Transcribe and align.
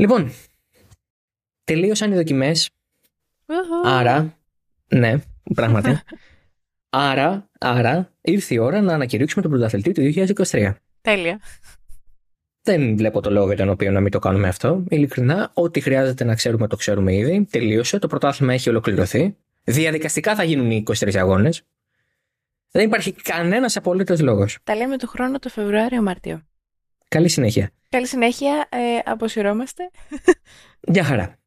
Λοιπόν, 0.00 0.32
τελείωσαν 1.64 2.12
οι 2.12 2.14
δοκιμές. 2.14 2.70
Άρα, 3.84 4.38
ναι, 4.88 5.18
πράγματι. 5.54 6.00
άρα, 6.90 7.50
άρα, 7.58 8.12
ήρθε 8.20 8.54
η 8.54 8.58
ώρα 8.58 8.80
να 8.80 8.94
ανακηρύξουμε 8.94 9.42
τον 9.42 9.50
πρωταθλητή 9.50 9.92
του 9.92 10.34
2023. 10.50 10.74
Τέλεια. 11.00 11.40
Δεν 12.62 12.96
βλέπω 12.96 13.20
το 13.20 13.30
λόγο 13.30 13.46
για 13.46 13.56
τον 13.56 13.68
οποίο 13.68 13.90
να 13.90 14.00
μην 14.00 14.10
το 14.10 14.18
κάνουμε 14.18 14.48
αυτό. 14.48 14.84
Ειλικρινά, 14.88 15.50
ό,τι 15.54 15.80
χρειάζεται 15.80 16.24
να 16.24 16.34
ξέρουμε 16.34 16.66
το 16.66 16.76
ξέρουμε 16.76 17.14
ήδη. 17.14 17.46
Τελείωσε. 17.50 17.98
Το 17.98 18.06
πρωτάθλημα 18.06 18.52
έχει 18.52 18.68
ολοκληρωθεί. 18.68 19.36
Διαδικαστικά 19.64 20.34
θα 20.34 20.42
γίνουν 20.42 20.70
οι 20.70 20.82
23 20.86 21.16
αγώνες. 21.16 21.62
Δεν 22.70 22.86
υπάρχει 22.86 23.12
κανένας 23.12 23.76
απολύτως 23.76 24.20
λόγος. 24.20 24.58
Τα 24.64 24.74
λέμε 24.74 24.98
του 24.98 25.06
χρόνου 25.06 25.38
το 25.38 25.48
Φεβρουάριο-Μάρτιο. 25.48 26.42
Καλή 27.10 27.28
συνέχεια. 27.28 27.70
Καλή 27.88 28.06
συνέχεια. 28.06 28.68
Ε, 28.70 28.98
αποσυρώμαστε. 29.04 29.90
Γεια 30.92 31.04
χαρά. 31.04 31.38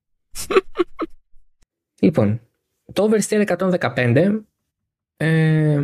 λοιπόν, 2.02 2.42
το 2.94 3.10
Oversteer 3.10 3.58
115 3.58 4.40
ε, 5.18 5.84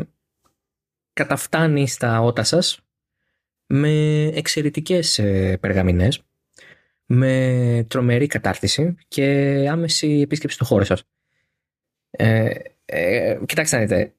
καταφτάνει 1.14 1.88
στα 1.88 2.22
ότα 2.22 2.44
σας 2.44 2.80
με 3.66 4.24
εξαιρετικές 4.26 5.20
ε, 5.20 5.58
περγαμηνές, 5.58 6.22
με 7.06 7.86
τρομερή 7.90 8.28
κατάρτιση 8.28 8.96
και 9.08 9.26
άμεση 9.70 10.08
επίσκεψη 10.08 10.56
στο 10.56 10.66
χώρο 10.66 10.84
σας. 10.84 11.04
Ε, 12.10 12.50
ε, 12.86 13.40
κοιτάξτε 13.46 13.76
να 13.78 13.82
δείτε, 13.82 14.14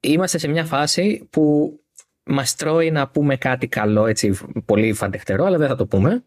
είμαστε 0.00 0.38
σε 0.38 0.48
μια 0.48 0.64
φάση 0.64 1.28
που 1.30 1.78
μας 2.24 2.54
τρώει 2.54 2.90
να 2.90 3.08
πούμε 3.08 3.36
κάτι 3.36 3.66
καλό, 3.68 4.06
έτσι 4.06 4.38
πολύ 4.64 4.92
φανταχτερό, 4.92 5.44
αλλά 5.44 5.58
δεν 5.58 5.68
θα 5.68 5.74
το 5.76 5.86
πούμε. 5.86 6.24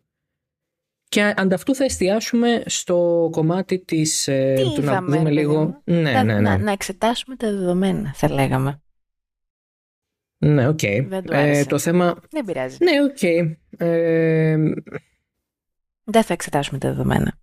Και 1.10 1.34
αντ' 1.38 1.55
αυτού 1.55 1.76
θα 1.76 1.84
εστιάσουμε 1.84 2.64
στο 2.66 3.30
κομμάτι 3.32 3.80
της, 3.80 4.28
ε, 4.28 4.54
Τι 4.56 4.64
του 4.64 4.82
να 4.82 4.92
είδαμε, 4.92 5.10
δούμε 5.10 5.24
παιδί 5.24 5.36
λίγο... 5.36 5.64
μου; 5.64 5.82
Ναι, 5.84 6.12
Να- 6.12 6.24
ναι, 6.24 6.34
ναι. 6.34 6.40
Να, 6.40 6.58
να 6.58 6.72
εξετάσουμε 6.72 7.36
τα 7.36 7.52
δεδομένα, 7.52 8.14
θα 8.14 8.32
λέγαμε. 8.32 8.82
Ναι, 10.38 10.68
οκ. 10.68 10.80
Δεν 11.08 11.24
του 11.24 11.34
Ε, 11.34 11.38
άρεσε. 11.38 11.66
το 11.66 11.78
θέμα... 11.80 12.16
Δεν 12.30 12.46
πειράζει. 12.46 12.78
Ναι, 12.84 13.04
οκ. 13.04 13.24
Ε, 13.78 14.58
Δεν 16.04 16.24
θα 16.24 16.34
εξετάσουμε 16.34 16.80
τα 16.80 16.88
δεδομένα. 16.90 17.40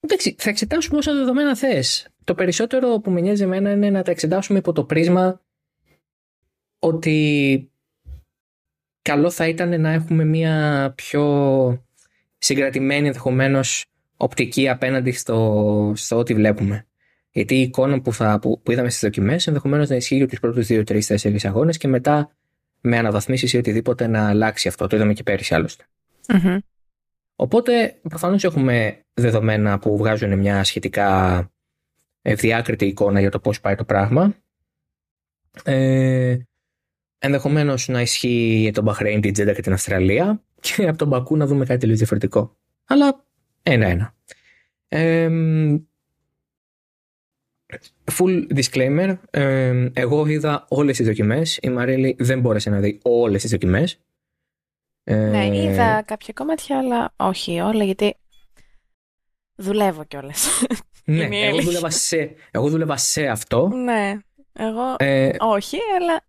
εντάξει, 0.00 0.34
θα 0.38 0.50
εξετάσουμε 0.50 0.98
όσα 0.98 1.12
δεδομένα 1.14 1.56
θες. 1.56 2.08
Το 2.24 2.34
περισσότερο 2.34 2.98
που 3.00 3.10
με 3.10 3.20
νοιάζει 3.20 3.42
εμένα 3.42 3.70
είναι 3.70 3.90
να 3.90 4.02
τα 4.02 4.10
εξετάσουμε 4.10 4.58
υπό 4.58 4.72
το 4.72 4.84
πρίσμα 4.84 5.40
ότι 6.78 7.70
καλό 9.06 9.30
θα 9.30 9.48
ήταν 9.48 9.80
να 9.80 9.90
έχουμε 9.90 10.24
μια 10.24 10.92
πιο 10.96 11.24
συγκρατημένη 12.38 13.06
ενδεχομένως 13.06 13.84
οπτική 14.16 14.68
απέναντι 14.68 15.10
στο, 15.10 15.92
στο 15.96 16.16
ό,τι 16.18 16.34
βλέπουμε. 16.34 16.86
Γιατί 17.30 17.54
η 17.54 17.60
εικόνα 17.60 18.00
που, 18.00 18.12
θα, 18.12 18.38
που, 18.38 18.60
που 18.62 18.72
είδαμε 18.72 18.88
στις 18.88 19.00
δοκιμές 19.00 19.46
ενδεχομένως 19.46 19.88
να 19.88 19.96
ισχύει 19.96 20.16
για 20.16 20.28
τους 20.28 20.40
πρώτους 20.40 20.66
2, 20.70 20.82
3, 20.84 21.00
4 21.00 21.36
αγώνες 21.42 21.76
και 21.76 21.88
μετά 21.88 22.30
με 22.80 22.98
αναβαθμίσεις 22.98 23.52
ή 23.52 23.56
οτιδήποτε 23.56 24.06
να 24.06 24.28
αλλάξει 24.28 24.68
αυτό. 24.68 24.86
Το 24.86 24.96
είδαμε 24.96 25.12
και 25.12 25.22
πέρυσι 25.22 25.54
άλλωστε. 25.54 25.84
Μμμ. 26.28 26.58
Οπότε 27.36 27.98
προφανώς 28.08 28.44
έχουμε 28.44 29.00
δεδομένα 29.14 29.78
που 29.78 29.96
βγάζουν 29.96 30.38
μια 30.38 30.64
σχετικά 30.64 31.50
ευδιάκριτη 32.22 32.86
εικόνα 32.86 33.20
για 33.20 33.30
το 33.30 33.38
πώς 33.38 33.60
πάει 33.60 33.74
το 33.74 33.84
πράγμα. 33.84 34.34
Ε, 35.64 36.36
ενδεχομένως 37.26 37.88
να 37.88 38.00
ισχύει 38.00 38.56
για 38.60 38.72
τον 38.72 38.84
Μπαχρέιν, 38.84 39.20
την 39.20 39.32
Τζέντα 39.32 39.52
και 39.52 39.62
την 39.62 39.72
Αυστραλία 39.72 40.42
και 40.60 40.88
από 40.88 40.98
τον 40.98 41.08
Μπακού 41.08 41.36
να 41.36 41.46
δούμε 41.46 41.64
κάτι 41.64 41.80
τελείως 41.80 41.98
διαφορετικό. 41.98 42.56
Αλλά 42.86 43.24
ένα-ένα. 43.62 44.14
Ε, 44.88 45.28
full 48.18 48.46
disclaimer, 48.54 49.16
ε, 49.30 49.88
εγώ 49.92 50.26
είδα 50.26 50.64
όλες 50.68 50.96
τις 50.96 51.06
δοκιμές, 51.06 51.58
η 51.62 51.68
Μαρέλη 51.68 52.16
δεν 52.18 52.40
μπόρεσε 52.40 52.70
να 52.70 52.80
δει 52.80 52.98
όλες 53.02 53.42
τις 53.42 53.50
δοκιμές. 53.50 54.00
Ε, 55.04 55.14
Ναι, 55.16 55.56
είδα 55.56 56.02
κάποια 56.02 56.32
κομμάτια, 56.34 56.78
αλλά 56.78 57.12
όχι 57.16 57.60
όλα, 57.60 57.84
γιατί 57.84 58.16
δουλεύω 59.54 60.04
κιόλας. 60.04 60.46
Ναι, 61.08 61.24
Είναι 61.24 61.36
η 61.36 61.40
εγώ 61.40 61.48
αλήθεια. 61.48 61.64
δούλευα, 61.64 61.90
σε, 61.90 62.34
εγώ 62.50 62.68
δούλευα 62.68 62.96
σε 62.96 63.26
αυτό. 63.26 63.68
ναι, 63.68 64.18
εγώ 64.52 64.94
Ε, 64.98 65.30
όχι, 65.38 65.76
αλλά 66.00 66.20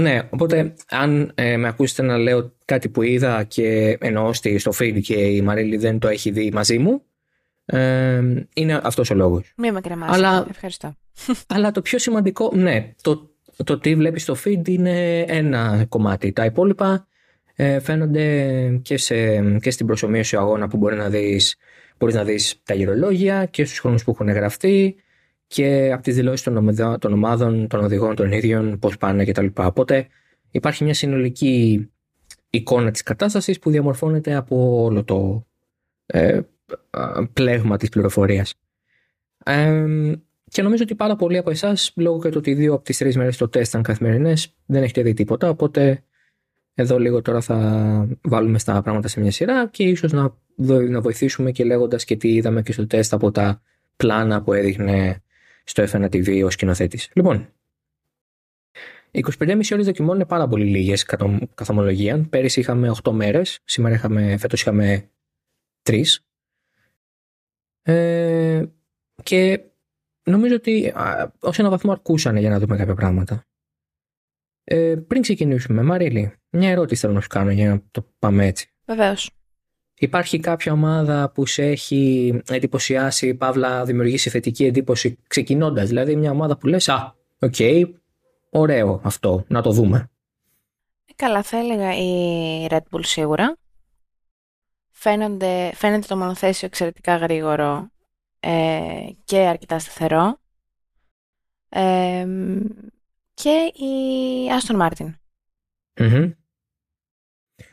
ναι, 0.00 0.20
οπότε 0.30 0.74
αν 0.90 1.32
ε, 1.34 1.56
με 1.56 1.68
ακούσετε 1.68 2.02
να 2.02 2.16
λέω 2.18 2.52
κάτι 2.64 2.88
που 2.88 3.02
είδα 3.02 3.44
και 3.44 3.98
εννοώ 4.00 4.32
στη- 4.32 4.58
στο 4.58 4.72
feed 4.80 5.00
και 5.02 5.14
η 5.14 5.42
Μαρίλη 5.42 5.76
δεν 5.76 5.98
το 5.98 6.08
έχει 6.08 6.30
δει 6.30 6.50
μαζί 6.52 6.78
μου, 6.78 7.02
ε, 7.64 8.20
είναι 8.54 8.80
αυτός 8.82 9.10
ο 9.10 9.14
λόγος. 9.14 9.52
μη 9.56 9.72
με 9.72 9.80
κρεμάσει. 9.80 10.12
Αλλά- 10.14 10.46
Ευχαριστώ. 10.50 10.94
Αλλά 11.54 11.70
το 11.70 11.82
πιο 11.82 11.98
σημαντικό, 11.98 12.50
ναι, 12.54 12.92
το, 13.02 13.30
το 13.64 13.78
τι 13.78 13.94
βλέπεις 13.94 14.22
στο 14.22 14.36
feed 14.44 14.68
είναι 14.68 15.18
ένα 15.20 15.84
κομμάτι. 15.88 16.32
Τα 16.32 16.44
υπόλοιπα 16.44 17.06
ε, 17.54 17.78
φαίνονται 17.80 18.78
και, 18.82 18.96
σε, 18.96 19.40
και 19.58 19.70
στην 19.70 19.86
προσωμείωση 19.86 20.36
αγώνα 20.36 20.68
που 20.68 20.76
μπορεί 20.76 20.96
να 20.96 21.08
δεις, 21.08 21.56
μπορείς 21.98 22.14
να 22.14 22.24
δεις 22.24 22.60
τα 22.64 22.74
γυρολόγια 22.74 23.44
και 23.44 23.64
στους 23.64 23.78
χρόνους 23.78 24.04
που 24.04 24.10
έχουν 24.10 24.28
γραφτεί 24.30 24.96
και 25.48 25.90
από 25.92 26.02
τις 26.02 26.14
δηλώσεις 26.14 26.42
των, 26.42 26.56
ομαδα- 26.56 26.98
των 26.98 27.12
ομάδων, 27.12 27.68
των 27.68 27.84
οδηγών 27.84 28.14
των 28.14 28.32
ίδιων, 28.32 28.78
πώς 28.78 28.96
πάνε 28.96 29.24
κτλ. 29.24 29.46
Οπότε 29.54 30.06
υπάρχει 30.50 30.84
μια 30.84 30.94
συνολική 30.94 31.88
εικόνα 32.50 32.90
της 32.90 33.02
κατάστασης 33.02 33.58
που 33.58 33.70
διαμορφώνεται 33.70 34.34
από 34.34 34.82
όλο 34.82 35.04
το 35.04 35.46
ε, 36.06 36.40
α, 36.90 37.26
πλέγμα 37.32 37.76
της 37.76 37.88
πληροφορίας. 37.88 38.54
Ε, 39.44 39.86
και 40.50 40.62
νομίζω 40.62 40.82
ότι 40.82 40.94
πάρα 40.94 41.16
πολλοί 41.16 41.38
από 41.38 41.50
εσάς, 41.50 41.92
λόγω 41.96 42.20
και 42.20 42.28
το 42.28 42.38
ότι 42.38 42.54
δύο 42.54 42.74
από 42.74 42.84
τις 42.84 42.98
τρεις 42.98 43.16
μέρες 43.16 43.36
το 43.36 43.48
τεστ 43.48 43.68
ήταν 43.70 43.82
καθημερινές, 43.82 44.54
δεν 44.66 44.82
έχετε 44.82 45.02
δει 45.02 45.12
τίποτα. 45.12 45.48
Οπότε 45.48 46.02
εδώ 46.74 46.98
λίγο 46.98 47.22
τώρα 47.22 47.40
θα 47.40 48.08
βάλουμε 48.22 48.58
στα 48.58 48.82
πράγματα 48.82 49.08
σε 49.08 49.20
μια 49.20 49.30
σειρά 49.30 49.68
και 49.68 49.82
ίσως 49.84 50.12
να, 50.12 50.34
δο- 50.56 50.80
να 50.80 51.00
βοηθήσουμε 51.00 51.50
και 51.50 51.64
λέγοντας 51.64 52.04
και 52.04 52.16
τι 52.16 52.34
είδαμε 52.34 52.62
και 52.62 52.72
στο 52.72 52.86
τεστ 52.86 53.12
από 53.12 53.30
τα 53.30 53.62
πλάνα 53.96 54.42
που 54.42 54.52
έδειχνε 54.52 55.22
στο 55.68 55.84
F1 55.90 56.04
TV 56.04 56.44
ο 56.44 56.50
σκηνοθέτης. 56.50 57.10
Λοιπόν, 57.14 57.52
25,5 59.10 59.72
ώρες 59.72 59.86
δοκιμών 59.86 60.14
είναι 60.14 60.26
πάρα 60.26 60.48
πολύ 60.48 60.64
λίγες 60.64 61.04
καθ' 61.54 61.70
ομολογία. 61.70 62.26
Πέρυσι 62.30 62.60
είχαμε 62.60 62.90
8 63.02 63.12
μέρες, 63.12 63.58
σήμερα 63.64 63.94
είχαμε, 63.94 64.36
φέτος 64.36 64.60
είχαμε 64.60 65.10
3. 65.82 66.02
Ε, 67.82 68.64
και 69.22 69.60
νομίζω 70.24 70.54
ότι 70.54 70.88
α, 70.88 71.32
ως 71.40 71.58
ένα 71.58 71.70
βαθμό 71.70 71.92
αρκούσαν 71.92 72.36
για 72.36 72.50
να 72.50 72.58
δούμε 72.58 72.76
κάποια 72.76 72.94
πράγματα. 72.94 73.42
Ε, 74.64 74.96
πριν 75.06 75.22
ξεκινήσουμε, 75.22 75.82
Μαρίλη, 75.82 76.32
μια 76.50 76.70
ερώτηση 76.70 77.00
θέλω 77.00 77.12
να 77.12 77.20
σου 77.20 77.28
κάνω 77.28 77.50
για 77.50 77.68
να 77.68 77.82
το 77.90 78.12
πάμε 78.18 78.46
έτσι. 78.46 78.70
Βεβαίως. 78.86 79.37
Υπάρχει 79.98 80.40
κάποια 80.40 80.72
ομάδα 80.72 81.30
που 81.34 81.46
σε 81.46 81.62
έχει 81.62 82.42
εντυπωσιάσει, 82.48 83.34
παύλα 83.34 83.84
δημιουργήσει 83.84 84.30
θετική 84.30 84.64
εντύπωση 84.64 85.18
ξεκινώντας, 85.26 85.88
δηλαδή 85.88 86.16
μια 86.16 86.30
ομάδα 86.30 86.56
που 86.56 86.66
λες 86.66 86.88
«Α, 86.88 87.14
οκ, 87.38 87.54
ωραίο 88.50 89.00
αυτό, 89.04 89.44
να 89.48 89.62
το 89.62 89.70
δούμε». 89.70 90.10
Καλά, 91.16 91.42
θα 91.42 91.58
έλεγα 91.58 91.96
η 91.96 92.66
Red 92.70 92.82
Bull 92.90 93.00
σίγουρα. 93.04 93.56
Φαίνονται, 94.90 95.70
φαίνεται 95.74 96.06
το 96.06 96.16
μονοθέσιο 96.16 96.66
εξαιρετικά 96.66 97.16
γρήγορο 97.16 97.90
ε, 98.40 99.06
και 99.24 99.38
αρκετά 99.38 99.78
σταθερό. 99.78 100.40
Ε, 101.68 102.26
και 103.34 103.72
η 103.74 104.48
Aston 104.60 104.80
Martin. 104.80 105.12
Μμμ. 106.00 106.30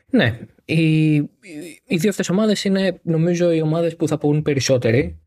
Ναι, 0.05 0.39
οι, 0.65 1.13
οι, 1.15 1.29
οι 1.85 1.97
δύο 1.97 2.09
αυτές 2.09 2.29
ομάδες 2.29 2.63
είναι 2.63 2.99
νομίζω 3.03 3.51
οι 3.51 3.61
ομάδες 3.61 3.95
που 3.95 4.07
θα 4.07 4.17
πούν 4.17 4.41
περισσότεροι 4.41 5.19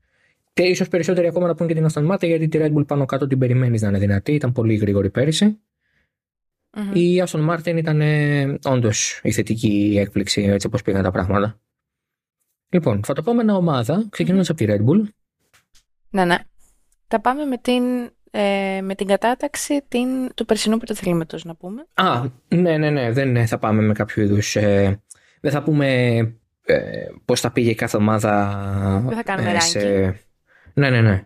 και 0.53 0.63
ίσως 0.63 0.89
περισσότεροι 0.89 1.27
ακόμα 1.27 1.47
να 1.47 1.55
πούν 1.55 1.67
και 1.67 1.75
την 1.75 1.87
Aston 1.93 2.13
Martin 2.13 2.27
γιατί 2.27 2.49
τη 2.49 2.59
Red 2.63 2.75
Bull 2.75 2.87
πάνω 2.87 3.05
κάτω 3.05 3.27
την 3.27 3.39
περιμένεις 3.39 3.83
να 3.83 3.89
είναι 3.89 3.99
δυνατή, 3.99 4.33
ήταν 4.33 4.53
πολύ 4.53 4.75
γρήγορη 4.75 5.11
πέρυσι. 5.11 5.59
Μμμ. 6.77 6.95
Η 6.95 7.23
Aston 7.27 7.51
Martin 7.51 7.77
ήταν 7.77 8.01
ε, 8.01 8.59
όντως 8.65 9.21
η 9.23 9.33
θετική 9.33 9.97
έκπληξη 9.99 10.43
έτσι 10.43 10.67
όπως 10.67 10.83
πήγαν 10.83 11.03
τα 11.03 11.11
πράγματα. 11.11 11.61
Λοιπόν, 12.69 13.05
θα 13.05 13.13
το 13.13 13.23
πάμε 13.23 13.43
ένα 13.43 13.55
ομάδα 13.57 14.07
ξεκινώντας 14.11 14.51
από 14.51 14.59
τη 14.59 14.67
Red 14.69 14.85
Bull. 14.87 15.03
Ναι, 16.11 16.25
ναι. 16.25 16.37
Θα 17.07 17.21
πάμε 17.21 17.45
με 17.45 17.57
την, 17.59 17.83
ε, 18.31 18.81
με 18.83 18.95
την 18.95 19.07
κατάταξη 19.07 19.83
την, 19.89 20.35
του 20.35 20.45
περσινού 20.45 20.77
πρωταθλήματος, 20.77 21.45
να 21.45 21.55
πούμε. 21.55 21.87
Α, 21.95 22.23
ναι, 22.49 22.77
ναι, 22.77 22.91
ναι, 22.91 23.13
δεν 23.13 23.47
θα 23.47 23.59
πάμε 23.59 23.83
με 23.83 23.93
κάποιο 23.93 24.23
είδους... 24.23 24.57
ε, 24.57 25.03
δεν 25.41 25.51
θα 25.53 25.63
πούμε 25.63 26.17
ε, 26.65 27.07
πώς 27.25 27.41
θα 27.41 27.53
πήγε 27.53 27.75
κάθε 27.75 27.97
ομάδα 27.97 29.03
Δεν 29.07 29.17
θα 29.17 29.23
κάνουμε 29.23 29.53
ε, 29.75 30.13
Ναι, 30.75 30.91
ναι, 30.91 31.01
ναι. 31.01 31.23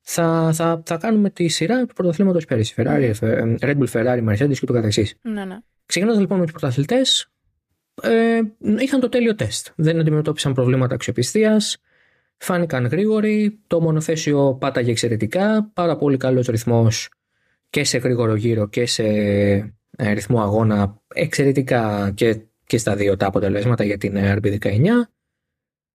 Θα, 0.00 0.50
θα, 0.54 0.82
θα 0.86 0.96
κάνουμε 0.96 1.30
τη 1.30 1.48
σειρά 1.48 1.86
του 1.86 1.94
πρωταθλήματος 1.94 2.44
πέρυσι. 2.44 2.74
Ferrari, 2.76 3.12
ε, 3.20 3.54
Red 3.60 3.78
Bull, 3.78 3.88
Ferrari, 3.92 4.28
Mercedes 4.28 4.58
και 4.58 4.66
το 4.66 4.72
καθεξής. 4.72 5.18
Ναι, 5.22 5.44
ναι. 5.44 5.58
Ξεκινώντας 5.86 6.20
λοιπόν 6.20 6.38
με 6.38 6.44
τους 6.44 6.52
πρωταθλητές, 6.52 7.30
ε, 8.02 8.40
είχαν 8.78 9.00
το 9.00 9.08
τέλειο 9.08 9.34
τεστ. 9.34 9.68
Δεν 9.76 10.00
αντιμετώπισαν 10.00 10.54
προβλήματα 10.54 10.94
αξιοπιστίας. 10.94 11.78
Φάνηκαν 12.36 12.86
γρήγοροι. 12.86 13.58
Το 13.66 13.80
μονοθέσιο 13.80 14.54
πάταγε 14.54 14.90
εξαιρετικά. 14.90 15.70
Πάρα 15.74 15.96
πολύ 15.96 16.16
καλός 16.16 16.46
ρυθμός 16.46 17.08
και 17.70 17.84
σε 17.84 17.98
γρήγορο 17.98 18.34
γύρο 18.34 18.68
και 18.68 18.86
σε 18.86 19.04
ε, 19.96 20.12
ρυθμό 20.12 20.40
αγώνα. 20.40 21.00
Εξαιρετικά 21.14 22.12
και, 22.14 22.40
και 22.68 22.78
στα 22.78 22.96
δύο 22.96 23.16
τα 23.16 23.26
αποτελέσματα 23.26 23.84
για 23.84 23.98
την 23.98 24.14
RB19. 24.16 24.86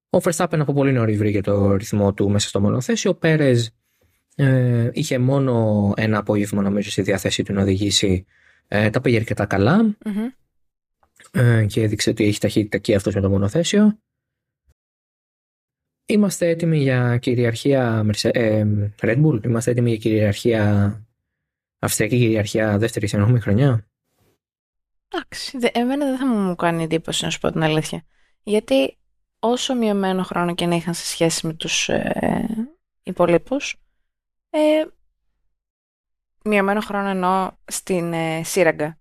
Ο 0.09 0.17
Verstappen 0.23 0.57
από 0.59 0.73
πολύ 0.73 0.91
νωρί 0.91 1.17
βρήκε 1.17 1.41
το 1.41 1.75
ρυθμό 1.75 2.13
του 2.13 2.29
μέσα 2.29 2.47
στο 2.47 2.61
μονοθέσιο. 2.61 3.11
Ο 3.11 3.15
Πέρες 3.15 3.71
ε, 4.35 4.89
είχε 4.93 5.17
μόνο 5.17 5.93
ένα 5.97 6.17
απόγευμα 6.17 6.61
νομίζω 6.61 6.91
στη 6.91 7.01
διάθεσή 7.01 7.43
του 7.43 7.53
να 7.53 7.61
οδηγήσει. 7.61 8.25
Ε, 8.67 8.89
τα 8.89 9.01
πήγε 9.01 9.17
αρκετά 9.17 9.47
ε, 11.31 11.65
και 11.65 11.81
έδειξε 11.81 12.09
ότι 12.09 12.25
έχει 12.25 12.39
ταχύτητα 12.39 12.77
και 12.77 12.95
αυτός 12.95 13.15
με 13.15 13.21
το 13.21 13.29
μονοθέσιο. 13.29 13.97
Είμαστε 16.05 16.47
έτοιμοι 16.47 16.77
για 16.77 17.17
κυριαρχία 17.17 18.05
ε, 18.21 18.65
Red 19.01 19.25
Bull, 19.25 19.43
είμαστε 19.45 19.71
έτοιμοι 19.71 19.89
για 19.89 19.97
κυριαρχία 19.97 20.97
Αυστριακή 21.83 22.17
κυριαρχία 22.17 22.77
δεύτερη 22.77 23.07
εννοούμε 23.11 23.39
χρονιά. 23.39 23.87
Εντάξει, 25.15 25.57
εμένα 25.73 26.05
δεν 26.05 26.17
θα 26.17 26.27
μου 26.27 26.55
κάνει 26.55 26.83
εντύπωση 26.83 27.23
να 27.23 27.29
σου 27.29 27.39
πω 27.39 27.51
την 27.51 27.63
αλήθεια. 27.63 28.03
Γιατί 28.43 28.97
όσο 29.39 29.75
μειωμένο 29.75 30.23
χρόνο 30.23 30.53
και 30.55 30.65
να 30.65 30.75
είχαν 30.75 30.93
σε 30.93 31.05
σχέση 31.05 31.47
με 31.47 31.53
τους 31.53 31.89
ε, 31.89 32.67
υπολείπους, 33.03 33.81
ε, 34.49 34.85
μειωμένο 36.43 36.81
χρόνο 36.81 37.09
εννοώ 37.09 37.51
στην 37.65 38.13
ε, 38.13 38.43
σειραγγα 38.43 38.97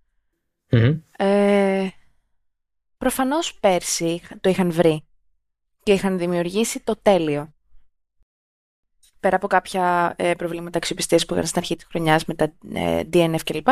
Ε, 1.17 1.89
προφανώς 2.99 3.55
πέρσι 3.55 4.23
το 4.41 4.49
είχαν 4.49 4.73
βρει 4.73 5.05
και 5.83 5.93
είχαν 5.93 6.19
δημιουργήσει 6.19 6.81
το 6.81 6.97
τέλειο. 6.97 7.55
Πέρα 9.21 9.37
από 9.37 9.47
κάποια 9.47 10.15
ε, 10.19 10.35
προβλήματα 10.35 10.79
αξιοπιστίας 10.79 11.27
που 11.27 11.35
είχαν 11.35 11.47
στην 11.47 11.59
αρχή 11.59 11.77
της 11.77 11.85
χρονιάς 11.85 12.25
με 12.25 12.35
τα 12.35 12.53
ε, 12.75 13.03
DNF 13.13 13.41
κλπ. 13.45 13.69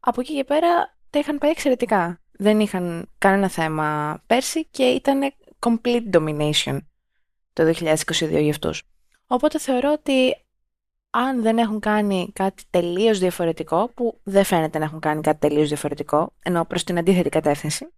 Από 0.00 0.20
εκεί 0.20 0.34
και 0.34 0.44
πέρα 0.44 0.98
τα 1.10 1.18
είχαν 1.18 1.38
πάει 1.38 1.50
εξαιρετικά. 1.50 2.20
Δεν 2.32 2.60
είχαν 2.60 3.08
κανένα 3.18 3.48
θέμα 3.48 4.20
πέρσι 4.26 4.66
και 4.66 4.82
ήταν 4.82 5.32
complete 5.58 6.10
domination 6.12 6.78
το 7.52 7.62
2022 7.64 8.40
για 8.40 8.50
αυτούς. 8.50 8.82
Οπότε 9.26 9.58
θεωρώ 9.58 9.92
ότι 9.92 10.36
αν 11.10 11.42
δεν 11.42 11.58
έχουν 11.58 11.80
κάνει 11.80 12.30
κάτι 12.32 12.62
τελείως 12.70 13.18
διαφορετικό, 13.18 13.88
που 13.94 14.20
δεν 14.22 14.44
φαίνεται 14.44 14.78
να 14.78 14.84
έχουν 14.84 15.00
κάνει 15.00 15.20
κάτι 15.20 15.38
τελείως 15.38 15.68
διαφορετικό, 15.68 16.32
ενώ 16.42 16.64
προς 16.64 16.84
την 16.84 16.98
αντίθετη 16.98 17.28
κατεύθυνση, 17.28 17.92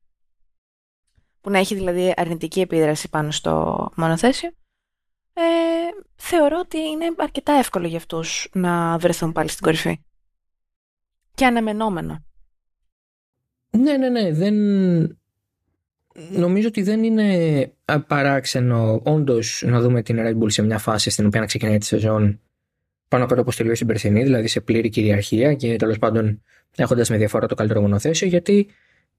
που 1.40 1.50
να 1.50 1.58
έχει 1.58 1.74
δηλαδή 1.74 2.12
αρνητική 2.16 2.60
επίδραση 2.60 3.08
πάνω 3.08 3.30
στο 3.30 3.88
μονοθέσιο, 3.96 4.50
ε, 5.32 5.42
θεωρώ 6.16 6.58
ότι 6.58 6.78
είναι 6.78 7.14
αρκετά 7.18 7.52
εύκολο 7.52 7.86
για 7.86 7.96
αυτούς 7.96 8.48
να 8.52 8.98
βρεθούν 8.98 9.32
πάλι 9.32 9.48
στην 9.48 9.64
κορυφή. 9.64 10.02
Και 11.34 11.46
αναμενόμενο. 11.46 12.24
Ναι, 13.78 13.96
ναι, 13.96 14.08
ναι. 14.08 14.32
Δεν... 14.32 14.54
Νομίζω 16.30 16.68
ότι 16.68 16.82
δεν 16.82 17.02
είναι 17.02 17.72
παράξενο 18.06 19.00
όντως 19.04 19.62
να 19.66 19.80
δούμε 19.80 20.02
την 20.02 20.18
Red 20.20 20.38
Bull 20.38 20.52
σε 20.52 20.62
μια 20.62 20.78
φάση 20.78 21.10
στην 21.10 21.26
οποία 21.26 21.40
να 21.40 21.46
ξεκινάει 21.46 21.78
τη 21.78 21.86
σεζόν 21.86 22.40
πάνω 23.08 23.26
κάτω 23.26 23.40
όπως 23.40 23.56
τελείωσε 23.56 23.78
την 23.78 23.86
περσινή, 23.86 24.22
δηλαδή 24.22 24.48
σε 24.48 24.60
πλήρη 24.60 24.88
κυριαρχία 24.88 25.54
και 25.54 25.76
τέλος 25.76 25.98
πάντων 25.98 26.42
έχοντας 26.76 27.10
με 27.10 27.16
διαφορά 27.16 27.46
το 27.46 27.54
καλύτερο 27.54 27.80
μονοθέσιο, 27.80 28.26
γιατί 28.26 28.68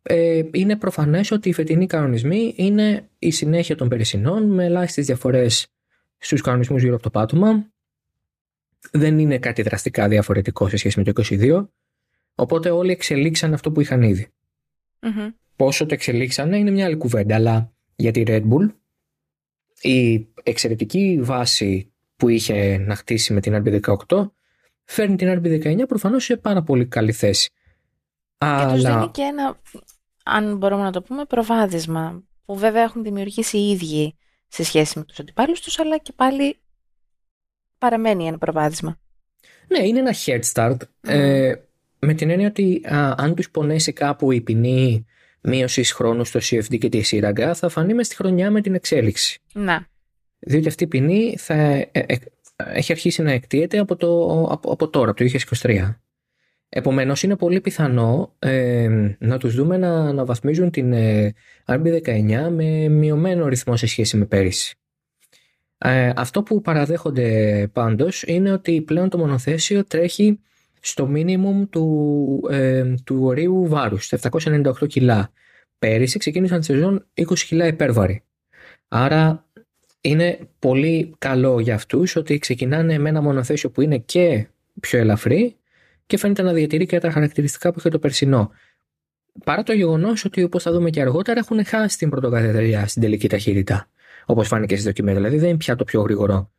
ε, 0.02 0.42
είναι 0.52 0.76
προφανές 0.76 1.32
ότι 1.32 1.50
οι 1.50 1.54
φετινοί 1.54 1.86
κανονισμοί 1.86 2.54
είναι 2.58 3.10
η 3.20 3.32
συνέχεια 3.32 3.76
των 3.76 3.88
περσινών 3.88 4.50
με 4.50 4.66
ελάχιστες 4.66 5.06
διαφορές 5.06 5.68
στους 6.18 6.42
κανονισμούς 6.42 6.82
γύρω 6.82 6.94
από 6.94 7.04
το 7.04 7.10
πάτωμα. 7.10 7.72
Δεν 8.92 9.20
είναι 9.20 9.38
κάτι 9.38 9.62
δραστικά 9.62 10.08
διαφορετικό 10.08 10.70
σε 10.70 10.78
σχέση 10.78 11.00
με 11.00 11.12
το 11.12 11.24
22. 11.30 11.68
Οπότε 12.36 12.70
όλοι 12.70 12.92
εξελίξαν 12.92 13.54
αυτό 13.54 13.72
που 13.72 13.82
είχαν 13.82 14.02
ήδη. 14.02 14.28
Mm-hmm. 15.04 15.34
Πόσο 15.56 15.86
το 15.86 15.94
εξελίξανε 15.94 16.58
είναι 16.58 16.72
μια 16.72 16.86
άλλη 16.86 16.98
κουβέντα, 16.98 17.36
αλλά 17.36 17.74
για 17.96 18.12
τη 18.12 18.24
Red 18.28 18.44
Bull 18.50 18.70
η 19.82 20.28
εξαιρετική 20.44 21.20
βάση 21.22 21.94
που 22.16 22.30
είχε 22.30 22.78
να 22.78 22.96
χτίσει 22.96 23.34
με 23.34 23.42
την 23.42 23.64
RB18 23.66 24.30
φέρνει 24.84 25.16
την 25.16 25.42
RB19 25.44 25.88
προφανώς 25.88 26.24
σε 26.24 26.38
πάρα 26.38 26.64
πολύ 26.64 26.86
καλή 26.86 27.12
θέση. 27.12 27.50
Και 28.38 28.46
Αλλά... 28.46 28.74
τους 28.74 28.84
δίνει 28.84 29.10
και 29.12 29.22
ένα, 29.22 29.60
αν 30.24 30.58
μπορούμε 30.58 30.84
να 30.84 30.92
το 30.92 31.02
πούμε, 31.02 31.26
προβάδισμα 31.26 32.24
που 32.46 32.56
βέβαια 32.58 32.84
έχουν 32.84 33.04
δημιουργήσει 33.04 33.58
οι 33.58 33.70
ίδιοι 33.70 34.16
σε 34.48 34.64
σχέση 34.64 35.00
με 35.00 35.06
τους 35.06 35.20
αντιπάλους 35.20 35.62
τους, 35.62 35.80
αλλά 35.80 35.98
και 35.98 36.12
πάλι 36.16 36.58
παραμένει 37.78 38.28
ένα 38.28 38.38
προβάδισμα. 38.38 39.00
Ναι, 39.68 39.88
είναι 39.88 40.00
ένα 40.00 40.14
head 40.26 40.42
start. 40.54 40.78
Ε, 41.02 41.54
με 42.04 42.14
την 42.14 42.30
έννοια 42.30 42.48
ότι 42.48 42.82
αν 43.16 43.36
τους 43.36 43.50
πονέσει 43.50 43.94
κάπου 43.94 44.32
η 44.32 44.42
ποινή 44.42 45.06
μείωσης 45.42 45.92
χρόνου 45.92 46.26
στο 46.26 46.40
CFD 46.44 46.78
και 46.78 46.90
τη 46.90 47.02
σύραγγα, 47.02 47.54
θα 47.54 47.70
φανεί 47.70 47.94
μες 47.94 48.06
στη 48.06 48.16
χρονιά 48.16 48.52
με 48.52 48.62
την 48.62 48.74
εξέλιξη. 48.74 49.42
Να 49.54 49.92
διότι 50.46 50.68
αυτή 50.68 50.84
η 50.84 50.88
ποινή 50.88 51.36
θα 51.38 51.54
ε, 51.54 51.90
ε, 51.92 52.16
έχει 52.56 52.92
αρχίσει 52.92 53.22
να 53.22 53.32
εκτίεται 53.32 53.78
από, 53.80 53.96
το, 53.96 54.44
από, 54.52 54.72
από 54.72 54.90
τώρα, 54.90 55.10
από 55.10 55.24
το 55.24 55.30
2023. 55.62 55.96
Επομένως 56.70 57.24
είναι 57.24 57.36
πολύ 57.36 57.62
πιθανό 57.62 58.36
ε, 58.40 59.16
να 59.20 59.38
τους 59.38 59.56
δούμε 59.56 59.78
να, 59.78 60.14
να 60.14 60.26
βαθμίζουν 60.26 60.70
την 60.70 60.94
ε, 60.94 61.34
RB19 61.66 62.48
με 62.50 62.88
μειωμένο 62.88 63.48
ρυθμό 63.48 63.76
σε 63.78 63.88
σχέση 63.88 64.18
με 64.18 64.26
πέρυσι. 64.26 64.76
Ε, 65.78 66.12
αυτό 66.16 66.44
που 66.44 66.62
παραδέχονται 66.62 67.70
πάντως 67.74 68.24
είναι 68.24 68.52
ότι 68.52 68.82
πλέον 68.82 69.10
το 69.10 69.18
μονοθέσιο 69.18 69.86
τρέχει 69.86 70.40
στο 70.86 71.08
μίνιμουμ 71.08 71.70
του, 71.70 72.48
ε, 72.50 72.94
του 73.04 73.20
ορίου 73.24 73.68
βάρους, 73.68 74.12
798 74.12 74.88
κιλά. 74.88 75.32
Πέρυσι 75.80 76.18
ξεκίνησαν 76.18 76.60
τη 76.60 76.66
σεζόν 76.66 77.06
20 77.14 77.46
κιλά 77.46 77.68
υπέρβαρη. 77.68 78.24
Άρα 78.88 79.46
είναι 80.02 80.40
πολύ 80.60 81.16
καλό 81.18 81.60
για 81.60 81.76
αυτούς 81.76 82.16
ότι 82.16 82.38
ξεκινάνε 82.38 82.98
με 82.98 83.10
ένα 83.10 83.22
μονοθέσιο 83.22 83.70
που 83.70 83.82
είναι 83.82 83.98
και 83.98 84.48
πιο 84.80 85.00
ελαφρύ 85.00 85.56
και 86.06 86.18
φαίνεται 86.18 86.42
να 86.42 86.54
διατηρεί 86.54 86.86
και 86.86 87.00
τα 87.00 87.12
χαρακτηριστικά 87.12 87.72
που 87.72 87.80
είχε 87.80 87.90
το 87.90 88.00
περσινό. 88.00 88.52
Παρά 89.44 89.64
το 89.64 89.74
γεγονός 89.74 90.26
ότι, 90.26 90.44
όπως 90.44 90.64
θα 90.64 90.72
δούμε 90.72 90.90
και 90.90 91.02
αργότερα, 91.02 91.40
έχουν 91.40 91.66
χάσει 91.66 91.98
την 91.98 92.10
πρωτοκαθεδρία 92.10 92.88
στην 92.88 93.02
τελική 93.02 93.30
ταχύτητα. 93.30 93.88
Όπως 94.26 94.48
φάνηκε 94.48 94.74
στις 94.74 94.86
δοκιμές. 94.86 95.16
Δηλαδή 95.16 95.38
δεν 95.38 95.50
είναι 95.50 95.58
πια 95.58 95.76
το 95.76 95.84
πιο 95.84 96.02
γρήγορο 96.02 96.52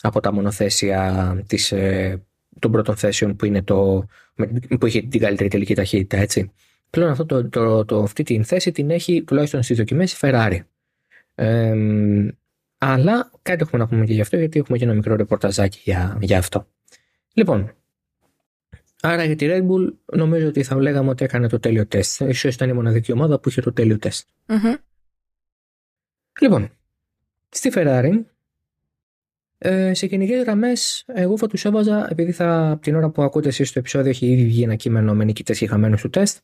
από 0.00 0.20
τα 0.20 0.32
μονοθέσια 0.32 1.44
της, 1.46 1.72
ε, 1.72 2.22
των 2.58 2.72
πρώτων 2.72 2.96
θέσεων 2.96 3.36
που, 3.36 3.44
είναι 3.44 3.62
το, 3.62 4.06
που 4.78 4.86
είχε 4.86 5.02
την 5.02 5.20
καλύτερη 5.20 5.48
τελική 5.48 5.74
ταχύτητα. 5.74 6.16
Έτσι. 6.16 6.52
Πλέον 6.90 7.10
αυτό 7.10 7.26
το, 7.26 7.48
το, 7.48 7.84
το, 7.84 8.02
αυτή 8.02 8.22
την 8.22 8.44
θέση 8.44 8.72
την 8.72 8.90
έχει 8.90 9.22
τουλάχιστον 9.22 9.62
στις 9.62 9.76
δοκιμές 9.76 10.12
η 10.12 10.16
Ferrari. 10.20 10.58
Ε, 11.34 11.74
αλλά 12.78 13.30
κάτι 13.42 13.62
έχουμε 13.62 13.82
να 13.82 13.88
πούμε 13.88 14.04
και 14.04 14.12
γι' 14.12 14.20
αυτό, 14.20 14.36
γιατί 14.36 14.58
έχουμε 14.58 14.78
και 14.78 14.84
ένα 14.84 14.94
μικρό 14.94 15.16
ρεπορταζάκι 15.16 15.80
για, 15.84 16.18
για 16.20 16.38
αυτό. 16.38 16.66
Λοιπόν, 17.32 17.74
άρα 19.00 19.24
για 19.24 19.36
τη 19.36 19.46
Red 19.48 19.66
Bull 19.68 19.92
νομίζω 20.16 20.48
ότι 20.48 20.62
θα 20.62 20.76
λέγαμε 20.76 21.10
ότι 21.10 21.24
έκανε 21.24 21.48
το 21.48 21.60
τέλειο 21.60 21.86
τεστ. 21.86 22.20
Ίσως 22.20 22.54
ήταν 22.54 22.68
η 22.68 22.72
μοναδική 22.72 23.12
ομάδα 23.12 23.40
που 23.40 23.48
είχε 23.48 23.60
το 23.60 23.72
τέλειο 23.72 23.98
τεστ. 23.98 24.28
Mm-hmm. 24.46 24.76
Λοιπόν, 26.40 26.70
στη 27.48 27.70
Ferrari, 27.74 28.20
ε, 29.62 29.94
σε 29.94 30.06
γενικές 30.06 30.42
γραμμές, 30.42 31.04
εγώ 31.06 31.38
θα 31.38 31.46
τους 31.46 31.64
έβαζα, 31.64 32.06
επειδή 32.10 32.32
θα, 32.32 32.70
από 32.70 32.82
την 32.82 32.94
ώρα 32.94 33.10
που 33.10 33.22
ακούτε 33.22 33.48
εσείς 33.48 33.72
το 33.72 33.78
επεισόδιο, 33.78 34.10
έχει 34.10 34.26
ήδη 34.26 34.44
βγει 34.44 34.62
ένα 34.62 34.74
κείμενο 34.74 35.14
με 35.14 35.24
νικητές 35.24 35.58
και 35.58 35.66
χαμένους 35.66 36.00
του 36.00 36.10
τεστ. 36.10 36.38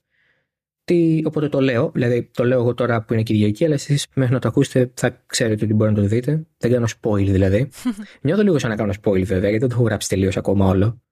Τι, 0.84 1.22
οπότε 1.24 1.48
το 1.48 1.60
λέω, 1.60 1.90
δηλαδή 1.94 2.30
το 2.34 2.44
λέω 2.44 2.58
εγώ 2.58 2.74
τώρα 2.74 3.02
που 3.02 3.12
είναι 3.12 3.22
Κυριακή, 3.22 3.64
αλλά 3.64 3.74
εσείς 3.74 4.06
μέχρι 4.14 4.34
να 4.34 4.40
το 4.40 4.48
ακούσετε 4.48 4.90
θα 4.94 5.22
ξέρετε 5.26 5.64
ότι 5.64 5.74
μπορεί 5.74 5.90
να 5.90 5.96
το 5.96 6.06
δείτε. 6.06 6.46
Δεν 6.58 6.70
κάνω 6.70 6.86
spoil 7.00 7.24
δηλαδή. 7.24 7.68
Νιώθω 8.22 8.42
λίγο 8.42 8.58
σαν 8.58 8.70
να 8.70 8.76
κάνω 8.76 8.92
spoil 9.02 9.22
βέβαια, 9.24 9.50
γιατί 9.50 9.58
δεν 9.58 9.68
το 9.68 9.74
έχω 9.74 9.84
γράψει 9.84 10.08
τελείως 10.08 10.36
ακόμα 10.36 10.66
όλο. 10.66 11.02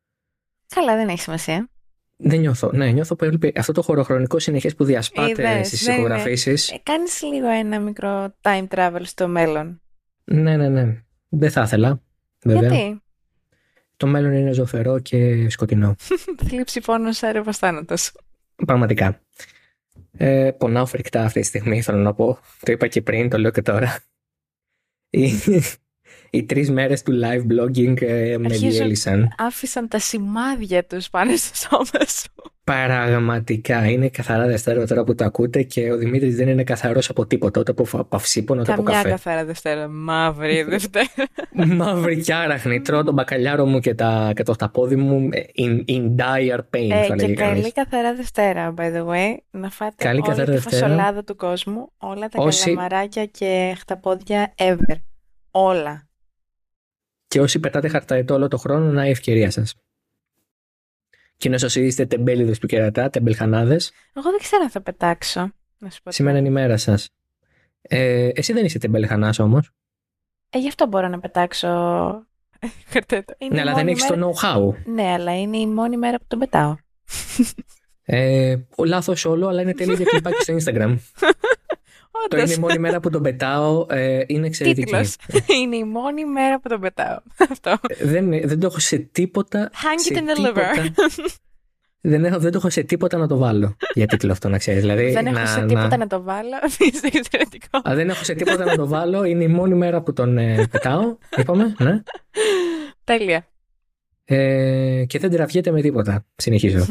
Καλά, 0.75 0.96
δεν 0.96 1.08
έχει 1.08 1.20
σημασία. 1.20 1.68
Δεν 2.16 2.40
νιώθω. 2.40 2.70
Ναι, 2.73 2.90
νιώθω 2.90 3.14
πολύ. 3.14 3.52
Αυτό 3.56 3.73
το 3.73 3.82
χωροχρονικό 3.82 4.38
συνεχές 4.38 4.75
που 4.75 4.84
διασπάται 4.84 5.62
στις 5.62 5.87
ηχογραφήσεις. 5.87 6.70
Ε, 6.70 6.80
Κάνεις 6.82 7.23
λίγο 7.23 7.49
ένα 7.49 7.80
μικρό 7.80 8.34
time 8.40 8.66
travel 8.68 9.00
στο 9.02 9.28
μέλλον. 9.28 9.80
Ναι, 10.25 10.56
ναι, 10.56 10.68
ναι. 10.68 11.03
Δεν 11.38 11.50
θα 11.50 11.62
ήθελα. 11.62 12.00
Βέβαια. 12.44 12.68
Γιατί; 12.68 13.02
Το 13.96 14.06
μέλλον 14.06 14.32
είναι 14.32 14.52
ζωφερό 14.52 14.98
και 14.98 15.48
σκοτεινό. 15.48 15.94
Θλίψη 16.48 16.80
πόνο 16.80 17.10
άρευο 17.20 17.52
θάνατος. 17.52 18.12
Πραγματικά. 18.66 19.20
Ε, 20.16 20.50
πονάω 20.58 20.86
φρικτά 20.86 21.24
αυτή 21.24 21.40
τη 21.40 21.46
στιγμή, 21.46 21.82
θέλω 21.82 21.98
να 21.98 22.14
πω. 22.14 22.38
Το 22.60 22.72
είπα 22.72 22.86
και 22.86 23.02
πριν, 23.02 23.28
το 23.28 23.38
λέω 23.38 23.50
και 23.50 23.62
τώρα. 23.62 23.98
Η, 26.34 26.38
οι 26.38 26.42
τρεις 26.44 26.70
μέρες 26.70 27.02
του 27.02 27.12
live 27.24 27.52
blogging 27.52 28.02
ε, 28.02 28.36
με 28.38 28.48
διέλυσαν. 28.48 29.28
Άφησαν 29.38 29.88
τα 29.88 29.98
σημάδια 29.98 30.84
τους 30.84 31.10
πάνω 31.10 31.36
στο 31.36 31.56
σώμα 31.56 32.06
σου. 32.06 32.32
Πραγματικά 32.64 33.90
είναι 33.90 34.08
καθαρά 34.08 34.46
Δευτέρα 34.46 34.86
τώρα 34.86 35.04
που 35.04 35.14
το 35.14 35.24
ακούτε 35.24 35.62
και 35.62 35.92
ο 35.92 35.96
Δημήτρης 35.96 36.36
δεν 36.36 36.48
είναι 36.48 36.64
καθαρός 36.64 37.08
από 37.08 37.26
τίποτα, 37.26 37.60
ούτε 37.60 37.70
από 37.70 38.04
παυσίπονο, 38.04 38.60
ούτε 38.60 38.72
από 38.72 38.82
καφέ. 38.82 38.96
Καμιά 39.00 39.16
καθαρά 39.16 39.44
Δευτέρα. 39.44 39.88
Μαύρη 39.88 40.62
Δευτέρα. 40.68 41.06
Μαύρη 41.76 42.20
και 42.22 42.34
άραχνη. 42.34 42.80
Τρώω 42.80 43.04
τον 43.04 43.14
μπακαλιάρο 43.14 43.66
μου 43.66 43.78
και, 43.80 43.94
τα, 43.94 44.32
και 44.34 44.42
το 44.42 44.52
χταπόδι 44.52 44.96
μου 44.96 45.28
in, 45.32 45.84
in 45.90 46.02
dire 46.16 46.58
pain, 46.58 46.90
ε, 46.90 47.04
θα 47.06 47.14
και 47.14 47.26
λέγει 47.26 47.34
καλή 47.34 47.34
κανείς. 47.34 47.72
καθαρά 47.72 48.14
Δευτέρα, 48.14 48.74
by 48.76 48.82
the 48.96 49.06
way. 49.06 49.34
Να 49.50 49.70
φάτε 49.70 49.94
Καλή 49.96 50.14
όλη 50.18 50.28
καθαρά 50.28 50.44
τη 50.44 50.50
Δευτέρα. 50.52 50.82
φασολάδα 50.86 51.24
του 51.24 51.36
κόσμου, 51.36 51.92
όλα 51.96 52.28
τα 52.28 52.42
Όσοι- 52.42 52.64
καλαμαράκια 52.64 53.26
και 53.26 53.74
χταπόδια 53.78 54.54
ever. 54.58 54.96
Όλα. 55.50 56.08
Και 57.34 57.40
όσοι 57.40 57.58
πετάτε 57.60 57.88
χαρταετό 57.88 58.34
όλο 58.34 58.48
το 58.48 58.56
χρόνο, 58.56 58.92
να 58.92 59.06
η 59.06 59.10
ευκαιρία 59.10 59.50
σας. 59.50 59.74
Και 61.36 61.48
είναι 61.48 61.56
όσοι 61.64 61.84
είστε 61.84 62.06
τεμπέληδες 62.06 62.58
του 62.58 62.66
κερατά, 62.66 63.10
τεμπελχανάδες, 63.10 63.92
Εγώ 64.14 64.30
δεν 64.30 64.38
ξέρω 64.38 64.62
αν 64.62 64.70
θα 64.70 64.80
πετάξω. 64.80 65.52
Να 65.78 65.90
σου 65.90 66.02
πω. 66.02 66.10
σήμερα 66.12 66.38
είναι 66.38 66.48
η 66.48 66.50
μέρα 66.50 66.76
σας. 66.76 67.08
Ε, 67.82 68.28
εσύ 68.34 68.52
δεν 68.52 68.64
είσαι 68.64 68.78
τεμπελχανάς 68.78 69.38
όμως. 69.38 69.70
Ε, 70.50 70.58
γι' 70.58 70.68
αυτό 70.68 70.86
μπορώ 70.86 71.08
να 71.08 71.20
πετάξω 71.20 71.68
χαρτέτο. 72.88 73.34
Είναι 73.38 73.50
Ναι, 73.54 73.58
η 73.58 73.60
αλλά 73.60 73.70
δεν 73.74 73.78
μόνη 73.84 73.90
έχεις 73.90 74.06
το 74.06 74.16
μέρα- 74.16 74.32
know-how. 74.32 74.74
Ναι, 74.84 75.12
αλλά 75.12 75.40
είναι 75.40 75.56
η 75.56 75.66
μόνη 75.66 75.96
μέρα 75.96 76.18
που 76.18 76.24
τον 76.28 76.38
πετάω. 76.38 76.76
Ε, 78.04 78.56
Λάθος 78.86 79.24
όλο, 79.24 79.48
αλλά 79.48 79.62
είναι 79.62 79.74
τέλειο 79.74 79.94
για 79.94 80.04
κλιπάκι 80.10 80.42
στο 80.42 80.56
Instagram. 80.60 80.96
Το 82.28 82.37
είναι 82.38 82.52
η 82.52 82.56
μόνη 82.59 82.78
μέρα 82.78 83.00
που 83.00 83.11
τον 83.11 83.23
πετάω. 83.23 83.87
Ε, 83.90 84.21
είναι 84.26 84.47
εξαιρετική. 84.47 84.85
Τίτλος. 84.85 85.16
είναι 85.62 85.76
η 85.76 85.85
μόνη 85.85 86.25
μέρα 86.25 86.61
που 86.61 86.68
τον 86.68 86.80
πετάω. 86.80 87.18
Αυτό. 87.50 87.71
Ε, 87.88 88.04
δεν, 88.06 88.28
δεν 88.30 88.61
το 88.61 88.66
έχω 88.66 88.78
σε 88.78 88.99
τίποτα. 88.99 89.71
Hang 89.73 89.76
σε 89.97 90.14
it 90.14 90.16
in 90.16 90.21
the 90.21 90.47
liver. 90.47 90.83
τίποτα- 90.83 91.12
δεν, 92.11 92.25
έχω, 92.25 92.38
δεν 92.38 92.50
το 92.52 92.59
έχω 92.59 92.71
σε 92.71 92.83
τίποτα 92.83 93.18
να 93.18 93.26
το 93.26 93.37
βάλω 93.37 93.76
για 93.94 94.06
τίτλο 94.06 94.33
αυτό, 94.33 94.49
να 94.49 94.59
ξέρεις. 94.59 94.80
Δηλαδή, 94.80 95.11
δεν 95.11 95.26
έχω 95.26 95.38
να, 95.38 95.47
σε 95.47 95.64
τίποτα 95.66 95.97
να 95.97 96.06
το 96.06 96.23
βάλω. 96.23 96.49
Είναι 96.78 97.11
εξαιρετικό. 97.12 97.78
Α, 97.88 97.94
δεν 97.94 98.09
έχω 98.09 98.25
σε 98.25 98.35
τίποτα 98.35 98.64
να 98.64 98.76
το 98.76 98.87
βάλω. 98.87 99.25
Είναι 99.25 99.44
η 99.44 99.49
μόνη 99.49 99.75
μέρα 99.75 100.02
που 100.02 100.12
τον 100.12 100.38
ε, 100.38 100.66
πετάω. 100.71 101.16
Είπαμε, 101.37 101.75
ναι. 101.78 102.02
Τέλεια. 103.04 103.47
Ε, 104.25 105.04
και 105.06 105.18
δεν 105.18 105.30
τραβιέται 105.30 105.71
με 105.71 105.80
τίποτα. 105.80 106.25
Συνεχίζω. 106.37 106.87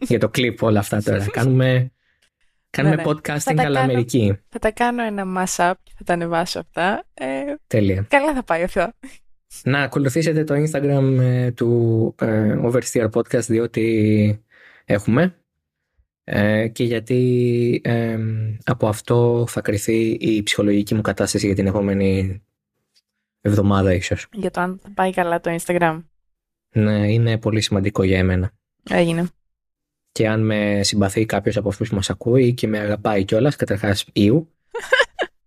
για 0.00 0.18
το 0.18 0.28
κλιπ 0.28 0.62
όλα 0.62 0.78
αυτά 0.78 1.02
τώρα. 1.02 1.26
Κάνουμε, 1.30 1.92
κάνουμε 2.70 2.94
Ναι, 2.94 3.02
ναι. 3.02 3.08
Θα 3.08 3.14
podcasting 3.14 3.54
τα 3.56 3.62
αλλά 3.62 3.62
κάνω. 3.62 3.78
Αμερική. 3.78 4.38
Θα 4.48 4.58
τα 4.58 4.70
κάνω 4.70 5.02
ένα 5.02 5.24
mass-up 5.26 5.72
και 5.82 5.92
θα 5.96 6.04
τα 6.04 6.12
ανεβάσω 6.12 6.58
αυτά. 6.58 7.04
Ε, 7.14 7.26
Τέλεια. 7.66 8.06
καλά 8.08 8.34
θα 8.34 8.42
πάει 8.42 8.62
αυτό. 8.62 8.92
Να 9.62 9.82
ακολουθήσετε 9.82 10.44
το 10.44 10.54
Instagram 10.54 11.16
ε, 11.20 11.50
του 11.50 12.14
ε, 12.20 12.58
Oversteer 12.64 13.10
Podcast 13.10 13.44
διότι 13.46 14.42
έχουμε 14.84 15.34
ε, 16.24 16.68
και 16.68 16.84
γιατί 16.84 17.80
ε, 17.84 18.18
από 18.64 18.88
αυτό 18.88 19.44
θα 19.48 19.60
κριθεί 19.60 20.10
η 20.10 20.42
ψυχολογική 20.42 20.94
μου 20.94 21.00
κατάσταση 21.00 21.46
για 21.46 21.54
την 21.54 21.66
επόμενη 21.66 22.42
εβδομάδα 23.40 23.94
ίσως. 23.94 24.26
Για 24.32 24.50
το 24.50 24.60
αν 24.60 24.78
θα 24.82 24.90
πάει 24.94 25.12
καλά 25.12 25.40
το 25.40 25.56
Instagram. 25.60 26.02
Ναι, 26.70 27.12
είναι 27.12 27.38
πολύ 27.38 27.60
σημαντικό 27.60 28.02
για 28.02 28.18
εμένα. 28.18 28.50
Έγινε. 28.90 29.28
Και 30.18 30.28
αν 30.28 30.44
με 30.44 30.80
συμπαθεί 30.82 31.26
κάποιος 31.26 31.56
από 31.56 31.68
αυτούς 31.68 31.88
που 31.88 31.94
μας 31.94 32.10
ακούει 32.10 32.54
και 32.54 32.66
με 32.66 32.78
αγαπάει 32.78 33.24
κιόλας, 33.24 33.56
καταρχάς 33.56 34.04
Ιου. 34.12 34.54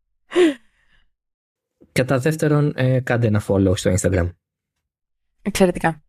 Κατά 1.92 2.20
δεύτερον, 2.20 2.74
ε, 2.76 3.00
κάντε 3.00 3.28
ένα 3.28 3.44
follow 3.48 3.78
στο 3.78 3.94
Instagram. 3.94 4.30
Εξαιρετικά. 5.42 6.04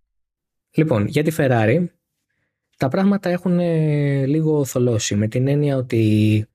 Λοιπόν, 0.71 1.07
για 1.07 1.23
τη 1.23 1.35
Ferrari, 1.39 1.87
τα 2.77 2.89
πράγματα 2.89 3.31
έχουν 3.31 3.59
ε, 3.59 4.27
λίγο 4.27 4.65
θολώσει 4.65 5.15
με 5.15 5.29
την 5.29 5.49
έννοια 5.49 5.77
ότι 5.77 6.47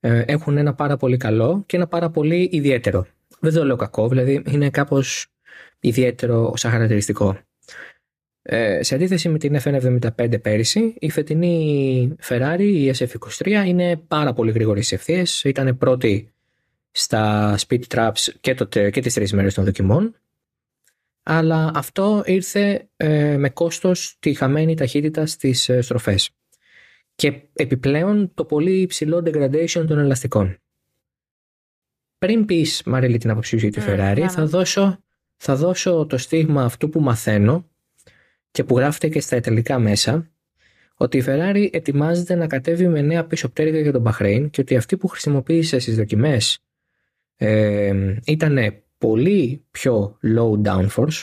ε, 0.00 0.22
έχουν 0.26 0.56
ένα 0.56 0.74
πάρα 0.74 0.96
πολύ 0.96 1.16
καλό 1.16 1.62
και 1.66 1.76
ένα 1.76 1.86
πάρα 1.86 2.10
πολύ 2.10 2.48
ιδιαίτερο. 2.52 3.06
Δεν 3.40 3.52
το 3.52 3.64
λέω 3.64 3.76
κακό, 3.76 4.08
δηλαδή 4.08 4.42
είναι 4.46 4.70
κάπως 4.70 5.26
ιδιαίτερο 5.80 6.52
σαν 6.56 6.70
χαρακτηριστικό. 6.70 7.38
Ε, 8.42 8.82
σε 8.82 8.94
αντίθεση 8.94 9.28
με 9.28 9.38
την 9.38 9.58
F175 9.62 10.42
πέρυσι, 10.42 10.94
η 10.98 11.10
φετινή 11.10 12.16
Ferrari, 12.28 12.60
η 12.60 12.94
SF23, 12.98 13.64
είναι 13.66 13.96
πάρα 13.96 14.32
πολύ 14.32 14.50
γρήγορη 14.50 14.82
στις 14.82 14.98
ευθείες. 14.98 15.44
Ήταν 15.44 15.78
πρώτη 15.78 16.32
στα 16.90 17.54
speed 17.58 17.82
traps 17.88 18.28
και, 18.40 18.54
το, 18.54 18.64
και 18.64 19.00
τις 19.00 19.14
τρεις 19.14 19.32
μέρες 19.32 19.54
των 19.54 19.64
δοκιμών 19.64 20.16
αλλά 21.22 21.70
αυτό 21.74 22.22
ήρθε 22.26 22.88
ε, 22.96 23.36
με 23.36 23.50
κόστος 23.50 24.16
τη 24.18 24.34
χαμένη 24.34 24.74
ταχύτητα 24.74 25.26
στις 25.26 25.68
ε, 25.68 25.80
στροφές. 25.80 26.30
Και 27.14 27.42
επιπλέον 27.52 28.34
το 28.34 28.44
πολύ 28.44 28.80
υψηλό 28.80 29.18
degradation 29.18 29.84
των 29.86 29.98
ελαστικών. 29.98 30.56
Πριν 32.18 32.44
πεις, 32.44 32.82
Μαρίλη, 32.84 33.18
την 33.18 33.30
άποψή 33.30 33.58
σου 33.58 33.66
για 33.66 33.82
τη 33.82 33.90
Μμ, 33.90 33.94
Ferrari, 33.94 34.18
ναι, 34.18 34.28
θα, 34.28 34.40
ναι. 34.40 34.46
δώσω, 34.46 35.04
θα 35.36 35.56
δώσω 35.56 36.06
το 36.06 36.18
στίγμα 36.18 36.64
αυτού 36.64 36.88
που 36.88 37.00
μαθαίνω 37.00 37.70
και 38.52 38.64
που 38.64 38.76
γράφεται 38.76 39.08
και 39.08 39.20
στα 39.20 39.40
τελικά 39.40 39.78
μέσα, 39.78 40.30
ότι 40.94 41.16
η 41.16 41.24
Ferrari 41.26 41.68
ετοιμάζεται 41.72 42.34
να 42.34 42.46
κατέβει 42.46 42.88
με 42.88 43.00
νέα 43.00 43.24
πίσω 43.24 43.48
πτέρυγα 43.48 43.80
για 43.80 43.92
τον 43.92 44.04
Bahrain 44.06 44.46
και 44.50 44.60
ότι 44.60 44.76
αυτή 44.76 44.96
που 44.96 45.08
χρησιμοποίησε 45.08 45.78
στις 45.78 45.96
δοκιμές 45.96 46.58
ε, 47.36 48.16
ήταν 48.24 48.82
πολύ 48.98 49.64
πιο 49.70 50.18
low 50.22 50.62
downforce 50.62 51.22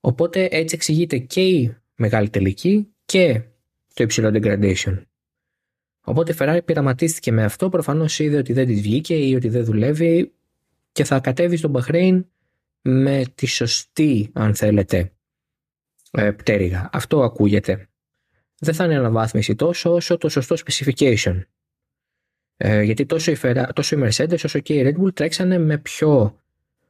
οπότε 0.00 0.48
έτσι 0.50 0.74
εξηγείται 0.74 1.18
και 1.18 1.48
η 1.48 1.76
μεγάλη 1.94 2.30
τελική 2.30 2.88
και 3.04 3.42
το 3.94 4.02
υψηλό 4.02 4.30
degradation. 4.34 5.02
Οπότε 6.00 6.32
η 6.32 6.36
Ferrari 6.38 6.60
πειραματίστηκε 6.64 7.32
με 7.32 7.44
αυτό, 7.44 7.68
προφανώς 7.68 8.18
είδε 8.18 8.36
ότι 8.36 8.52
δεν 8.52 8.66
της 8.66 8.80
βγήκε 8.80 9.14
ή 9.14 9.34
ότι 9.34 9.48
δεν 9.48 9.64
δουλεύει 9.64 10.32
και 10.92 11.04
θα 11.04 11.20
κατέβει 11.20 11.56
στον 11.56 11.76
Bahrain 11.76 12.24
με 12.82 13.24
τη 13.34 13.46
σωστή, 13.46 14.30
αν 14.32 14.54
θέλετε, 14.54 15.12
ε, 16.10 16.30
πτέρυγα. 16.30 16.88
Αυτό 16.92 17.22
ακούγεται. 17.22 17.88
Δεν 18.58 18.74
θα 18.74 18.84
είναι 18.84 18.96
αναβάθμιση 18.96 19.54
τόσο 19.54 19.94
όσο 19.94 20.18
το 20.18 20.28
σωστό 20.28 20.56
specification. 20.66 21.42
Ε, 22.56 22.82
γιατί 22.82 23.06
τόσο 23.06 23.30
η, 23.30 23.36
Ferrari, 23.42 23.68
τόσο 23.72 23.98
η 23.98 24.02
Mercedes 24.02 24.44
όσο 24.44 24.58
και 24.58 24.74
η 24.74 24.82
Red 24.86 25.02
Bull 25.02 25.14
τρέξανε 25.14 25.58
με 25.58 25.78
πιο 25.78 26.40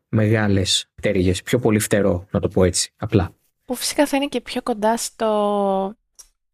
μεγάλες 0.09 0.91
πτέρυγες, 0.95 1.43
πιο 1.43 1.59
πολύ 1.59 1.79
φτερό, 1.79 2.27
να 2.31 2.41
το 2.41 2.49
πω 2.49 2.65
έτσι, 2.65 2.93
απλά. 2.97 3.35
Που 3.65 3.75
φυσικά 3.75 4.07
θα 4.07 4.17
είναι 4.17 4.27
και 4.27 4.41
πιο 4.41 4.63
κοντά 4.63 4.97
στο 4.97 5.97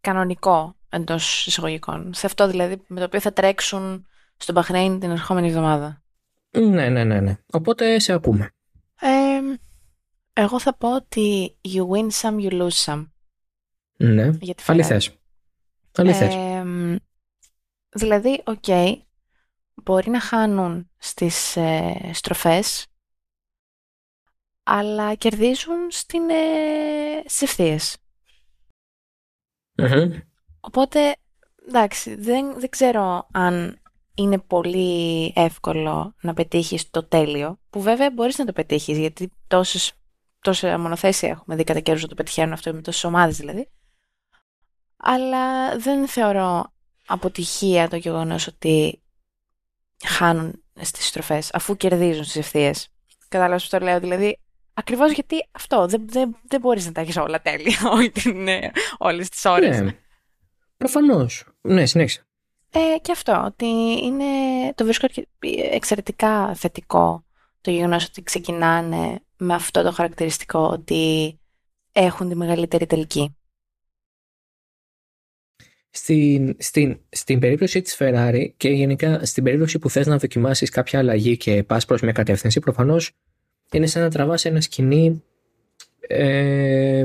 κανονικό 0.00 0.76
εντός 0.88 1.46
εισαγωγικών. 1.46 2.14
Σε 2.14 2.26
αυτό 2.26 2.48
δηλαδή 2.48 2.82
με 2.86 2.98
το 2.98 3.04
οποίο 3.04 3.20
θα 3.20 3.32
τρέξουν 3.32 4.06
στον 4.36 4.54
Μπαχρέιν 4.54 5.00
την 5.00 5.10
ερχόμενη 5.10 5.48
εβδομάδα. 5.48 6.02
Ναι, 6.50 6.88
ναι, 6.88 7.04
ναι, 7.04 7.20
ναι. 7.20 7.36
Οπότε 7.52 7.98
σε 7.98 8.12
ακούμε. 8.12 8.50
Ε, 9.00 9.08
εγώ 10.36 10.60
θα 10.60 10.76
πω 10.76 10.94
ότι 10.94 11.56
you 11.62 11.88
win 11.88 12.10
some, 12.10 12.40
you 12.40 12.50
lose 12.50 12.84
some. 12.84 13.08
Ναι, 13.96 14.28
Για 14.40 14.54
τη 14.54 14.62
Ferrari. 14.66 14.70
αληθές. 14.70 15.18
Αληθές. 15.96 16.34
Ε, 16.34 16.64
δηλαδή, 17.88 18.42
οκ, 18.46 18.98
μπορεί 19.74 20.10
να 20.10 20.20
χάνουν 20.20 20.90
στις 20.98 21.56
ε, 21.56 22.10
στροφές, 22.12 22.86
αλλά 24.62 25.14
κερδίζουν 25.14 25.90
στην, 25.90 26.30
ε, 26.30 27.22
στις 27.26 27.42
ευθείες. 27.42 27.96
Μμμ. 29.76 30.12
Οπότε, 30.60 31.16
εντάξει, 31.68 32.14
δεν, 32.14 32.60
δεν 32.60 32.68
ξέρω 32.68 33.28
αν 33.32 33.82
είναι 34.14 34.38
πολύ 34.38 35.32
εύκολο 35.36 36.14
να 36.20 36.34
πετύχεις 36.34 36.90
το 36.90 37.04
τέλειο, 37.04 37.58
που 37.70 37.82
βέβαια 37.82 38.10
μπορείς 38.10 38.38
να 38.38 38.44
το 38.44 38.52
πετύχεις, 38.52 38.98
γιατί 38.98 39.30
τόσες, 39.46 39.92
τόσα 40.44 40.78
μονοθέσια 40.78 41.28
έχουμε 41.28 41.56
δει 41.56 41.64
κατά 41.64 41.80
καιρούς 41.80 42.02
να 42.02 42.08
το 42.08 42.14
πετυχαίνουν 42.14 42.52
αυτό 42.52 42.74
με 42.74 42.80
τόσες 42.80 43.04
ομάδες 43.04 43.36
δηλαδή. 43.36 43.68
Αλλά 44.96 45.76
δεν 45.78 46.08
θεωρώ 46.08 46.72
αποτυχία 47.06 47.88
το 47.88 47.96
γεγονός 47.96 48.46
ότι 48.46 49.02
χάνουν 50.06 50.62
στις 50.80 51.06
στροφές, 51.06 51.50
αφού 51.54 51.76
κερδίζουν 51.76 52.24
στις 52.24 52.36
ευθείες. 52.36 52.88
Κατάλαβες 53.28 53.62
που 53.68 53.78
το 53.78 53.84
λέω, 53.84 54.00
δηλαδή, 54.00 54.40
ακριβώς 54.74 55.12
γιατί 55.12 55.48
αυτό, 55.52 55.86
δεν, 55.86 56.04
δεν, 56.08 56.36
δεν 56.48 56.60
μπορείς 56.60 56.86
να 56.86 56.92
τα 56.92 57.00
έχεις 57.00 57.16
όλα 57.16 57.40
τέλεια 57.42 57.78
όλη 57.94 58.10
την, 58.10 58.48
ε, 58.48 58.70
όλες 58.98 59.28
τις 59.28 59.44
ώρες. 59.44 59.80
Ναι. 59.80 59.96
Προφανώς. 60.76 61.44
Ναι, 61.60 61.86
συνέχισε. 61.86 62.26
Ε, 62.70 62.98
και 63.02 63.12
αυτό, 63.12 63.42
ότι 63.44 63.66
είναι, 64.02 64.24
το 64.74 64.84
βρίσκω 64.84 65.06
αρκε- 65.06 65.28
εξαιρετικά 65.74 66.54
θετικό 66.54 67.24
το 67.60 67.70
γεγονός 67.70 68.04
ότι 68.04 68.22
ξεκινάνε 68.22 69.20
με 69.44 69.54
αυτό 69.54 69.82
το 69.82 69.92
χαρακτηριστικό 69.92 70.58
ότι 70.58 71.34
έχουν 71.92 72.28
τη 72.28 72.34
μεγαλύτερη 72.34 72.86
τελική. 72.86 73.36
Στην, 75.90 76.56
στην, 76.58 77.00
στην 77.08 77.38
περίπτωση 77.38 77.80
της 77.80 77.96
Ferrari 77.98 78.52
και 78.56 78.68
γενικά 78.68 79.24
στην 79.24 79.44
περίπτωση 79.44 79.78
που 79.78 79.90
θες 79.90 80.06
να 80.06 80.18
δοκιμάσεις 80.18 80.70
κάποια 80.70 80.98
αλλαγή 80.98 81.36
και 81.36 81.62
πας 81.62 81.84
προς 81.84 82.00
μια 82.00 82.12
κατεύθυνση, 82.12 82.60
προφανώς 82.60 83.12
είναι 83.72 83.86
σαν 83.86 84.02
να 84.02 84.10
τραβάς 84.10 84.44
ένα 84.44 84.60
σκηνή 84.60 85.22
ε, 86.06 87.04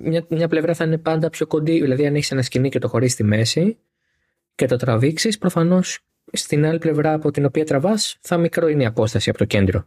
μια, 0.00 0.26
μια 0.28 0.48
πλευρά 0.48 0.74
θα 0.74 0.84
είναι 0.84 0.98
πάντα 0.98 1.30
πιο 1.30 1.46
κοντή, 1.46 1.80
δηλαδή 1.80 2.06
αν 2.06 2.14
έχεις 2.14 2.30
ένα 2.30 2.42
σκηνή 2.42 2.68
και 2.68 2.78
το 2.78 2.88
χωρίς 2.88 3.12
στη 3.12 3.24
μέση 3.24 3.78
και 4.54 4.66
το 4.66 4.76
τραβήξεις, 4.76 5.38
προφανώς 5.38 5.98
στην 6.32 6.66
άλλη 6.66 6.78
πλευρά 6.78 7.12
από 7.12 7.30
την 7.30 7.44
οποία 7.44 7.64
τραβάς 7.64 8.18
θα 8.20 8.36
μικρό 8.36 8.68
είναι 8.68 8.82
η 8.82 8.86
απόσταση 8.86 9.30
από 9.30 9.38
το 9.38 9.44
κέντρο. 9.44 9.86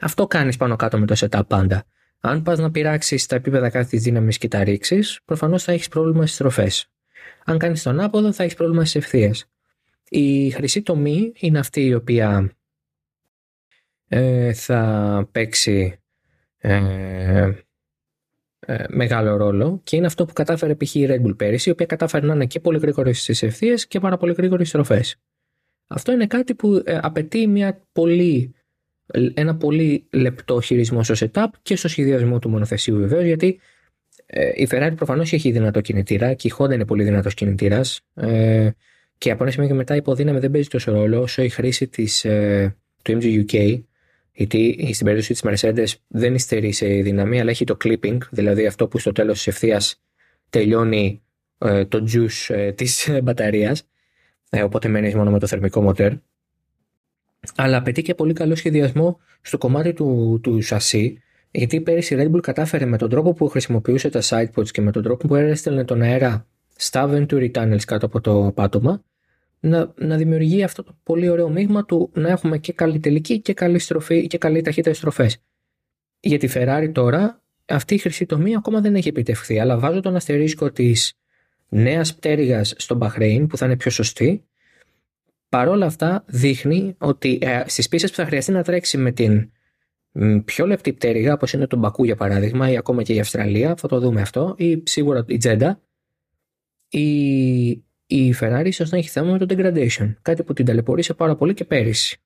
Αυτό 0.00 0.26
κάνεις 0.26 0.56
πάνω 0.56 0.76
κάτω 0.76 0.98
με 0.98 1.06
το 1.06 1.14
setup 1.18 1.42
πάντα. 1.46 1.84
Αν 2.20 2.42
πας 2.42 2.58
να 2.58 2.70
πειράξεις 2.70 3.26
τα 3.26 3.36
επίπεδα 3.36 3.70
κάθε 3.70 3.88
της 3.88 4.02
δύναμης 4.02 4.38
και 4.38 4.48
τα 4.48 4.64
ρίξεις, 4.64 5.20
προφανώς 5.24 5.62
θα 5.62 5.72
έχεις 5.72 5.88
πρόβλημα 5.88 6.22
στις 6.22 6.34
στροφές. 6.34 6.90
Αν 7.44 7.58
κάνεις 7.58 7.82
τον 7.82 8.00
άποδο, 8.00 8.32
θα 8.32 8.42
έχεις 8.42 8.54
πρόβλημα 8.54 8.84
στις 8.84 8.94
ευθείες. 8.94 9.50
Η 10.08 10.50
χρυσή 10.50 10.82
τομή 10.82 11.32
είναι 11.36 11.58
αυτή 11.58 11.80
η 11.86 11.94
οποία 11.94 12.52
ε, 14.08 14.52
θα 14.52 15.28
παίξει 15.32 16.00
ε, 16.58 17.52
ε, 18.60 18.84
μεγάλο 18.88 19.36
ρόλο 19.36 19.80
και 19.84 19.96
είναι 19.96 20.06
αυτό 20.06 20.24
που 20.24 20.32
κατάφερε 20.32 20.74
π.χ. 20.74 20.94
η 20.94 21.06
Red 21.10 21.26
Bull 21.26 21.36
πέρυσι, 21.36 21.68
η 21.68 21.72
οποία 21.72 21.86
κατάφερε 21.86 22.26
να 22.26 22.34
είναι 22.34 22.46
και 22.46 22.60
πολύ 22.60 22.78
γρήγορη 22.78 23.12
στις 23.12 23.42
ευθείες 23.42 23.86
και 23.86 24.00
πάρα 24.00 24.16
πολύ 24.16 24.32
γρήγορη 24.32 24.64
στις 24.64 24.68
στροφές. 24.68 25.16
Αυτό 25.86 26.12
είναι 26.12 26.26
κάτι 26.26 26.54
που 26.54 26.82
ε, 26.84 26.98
απαιτεί 27.02 27.46
μια 27.46 27.82
πολύ, 27.92 28.54
ένα 29.34 29.56
πολύ 29.56 30.06
λεπτό 30.10 30.60
χειρισμό 30.60 31.02
στο 31.02 31.14
setup 31.18 31.46
και 31.62 31.76
στο 31.76 31.88
σχεδιασμό 31.88 32.38
του 32.38 32.48
μονοθεσίου 32.48 32.96
βεβαίως, 32.96 33.24
γιατί 33.24 33.60
ε, 34.26 34.50
η 34.54 34.68
Ferrari 34.70 34.92
προφανώς 34.96 35.32
έχει 35.32 35.50
δυνατό 35.50 35.80
κινητήρα 35.80 36.34
και 36.34 36.48
η 36.48 36.52
Honda 36.58 36.72
είναι 36.72 36.84
πολύ 36.84 37.04
δυνατός 37.04 37.34
κινητήρας. 37.34 38.00
Ε, 38.14 38.70
και 39.18 39.30
από 39.30 39.42
ένα 39.42 39.52
σημείο 39.52 39.68
και 39.68 39.74
μετά 39.74 39.94
η 39.94 39.96
υποδύναμη 39.96 40.38
δεν 40.38 40.50
παίζει 40.50 40.68
τόσο 40.68 40.92
ρόλο 40.92 41.20
όσο 41.20 41.42
η 41.42 41.48
χρήση 41.48 41.88
της, 41.88 42.24
ε, 42.24 42.76
του 43.02 43.18
MGUK 43.20 43.80
γιατί 44.38 44.90
στην 44.92 45.06
περίπτωση 45.06 45.32
της 45.32 45.42
Mercedes 45.44 46.00
δεν 46.08 46.34
υστερεί 46.34 46.72
σε 46.72 46.86
δύναμη, 46.86 47.40
αλλά 47.40 47.50
έχει 47.50 47.64
το 47.64 47.76
clipping, 47.84 48.18
δηλαδή 48.30 48.66
αυτό 48.66 48.88
που 48.88 48.98
στο 48.98 49.12
τέλος 49.12 49.36
της 49.36 49.46
ευθείας 49.46 50.02
τελειώνει 50.50 51.22
ε, 51.58 51.84
το 51.84 52.04
juice 52.12 52.54
ε, 52.54 52.72
της 52.72 53.10
μπαταρίας. 53.22 53.88
Ε, 54.50 54.62
οπότε 54.62 54.88
μένει 54.88 55.14
μόνο 55.14 55.30
με 55.30 55.38
το 55.38 55.46
θερμικό 55.46 55.82
μοτέρ. 55.82 56.12
Αλλά 57.54 57.76
απαιτεί 57.76 58.02
και 58.02 58.14
πολύ 58.14 58.32
καλό 58.32 58.54
σχεδιασμό 58.54 59.18
στο 59.40 59.58
κομμάτι 59.58 59.92
του, 59.92 60.38
του 60.42 60.62
σασί, 60.62 61.22
γιατί 61.50 61.80
πέρυσι 61.80 62.14
η 62.14 62.18
Red 62.20 62.36
Bull 62.36 62.40
κατάφερε 62.40 62.84
με 62.84 62.96
τον 62.96 63.10
τρόπο 63.10 63.32
που 63.32 63.48
χρησιμοποιούσε 63.48 64.08
τα 64.10 64.20
sidepods 64.22 64.68
και 64.68 64.80
με 64.80 64.92
τον 64.92 65.02
τρόπο 65.02 65.26
που 65.26 65.34
έστελνε 65.34 65.84
τον 65.84 66.02
αέρα 66.02 66.46
στα 66.76 67.10
Venturi 67.10 67.50
tunnels 67.50 67.84
κάτω 67.86 68.06
από 68.06 68.20
το 68.20 68.52
πάτωμα, 68.54 69.02
να, 69.60 69.92
να 69.96 70.16
δημιουργεί 70.16 70.62
αυτό 70.62 70.82
το 70.82 70.96
πολύ 71.02 71.28
ωραίο 71.28 71.48
μείγμα 71.48 71.84
του 71.84 72.10
να 72.14 72.28
έχουμε 72.28 72.58
και 72.58 72.72
καλή 72.72 72.98
τελική 72.98 73.40
και 73.40 73.54
καλή 73.54 73.78
στροφή 73.78 74.26
και 74.26 74.38
καλή 74.38 74.62
ταχύτητα 74.62 74.94
στροφές. 74.94 75.42
Για 76.20 76.38
τη 76.38 76.48
Ferrari 76.54 76.90
τώρα 76.92 77.42
αυτή 77.66 77.94
η 77.94 77.98
χρυσή 77.98 78.26
τομή 78.26 78.56
ακόμα 78.56 78.80
δεν 78.80 78.94
έχει 78.94 79.08
επιτευχθεί, 79.08 79.58
αλλά 79.58 79.78
βάζω 79.78 80.00
τον 80.00 80.16
αστερίσκο 80.16 80.70
της 80.70 81.12
νέας 81.68 82.14
πτέρυγας 82.14 82.74
στο 82.76 82.94
Μπαχρέιν 82.94 83.46
που 83.46 83.56
θα 83.56 83.66
είναι 83.66 83.76
πιο 83.76 83.90
σωστή. 83.90 84.47
Παρόλα 85.48 85.86
αυτά 85.86 86.24
δείχνει 86.26 86.94
ότι 86.98 87.38
ε, 87.42 87.62
στις 87.66 87.88
πίστες 87.88 88.10
που 88.10 88.16
θα 88.16 88.24
χρειαστεί 88.24 88.52
να 88.52 88.62
τρέξει 88.62 88.98
με 88.98 89.12
την 89.12 89.50
πιο 90.44 90.66
λεπτή 90.66 90.92
πτέρυγα 90.92 91.32
όπως 91.32 91.52
είναι 91.52 91.66
το 91.66 91.76
Μπακού 91.76 92.04
για 92.04 92.16
παράδειγμα 92.16 92.70
ή 92.70 92.76
ακόμα 92.76 93.02
και 93.02 93.14
η 93.14 93.20
Αυστραλία, 93.20 93.76
θα 93.76 93.88
το 93.88 94.00
δούμε 94.00 94.20
αυτό, 94.20 94.54
ή 94.58 94.82
σίγουρα 94.84 95.24
η 95.28 95.36
Τζέντα, 95.36 95.80
η 96.88 97.82
η 98.10 98.34
Ferrari 98.40 98.64
ίσως 98.64 98.90
να 98.90 98.98
έχει 98.98 99.08
θέμα 99.08 99.32
με 99.32 99.38
το 99.38 99.46
degradation. 99.48 100.14
Κάτι 100.22 100.42
που 100.42 100.52
την 100.52 100.64
ταλαιπωρήσε 100.64 101.14
πάρα 101.14 101.34
πολύ 101.36 101.54
και 101.54 101.64
πέρυσι. 101.64 102.20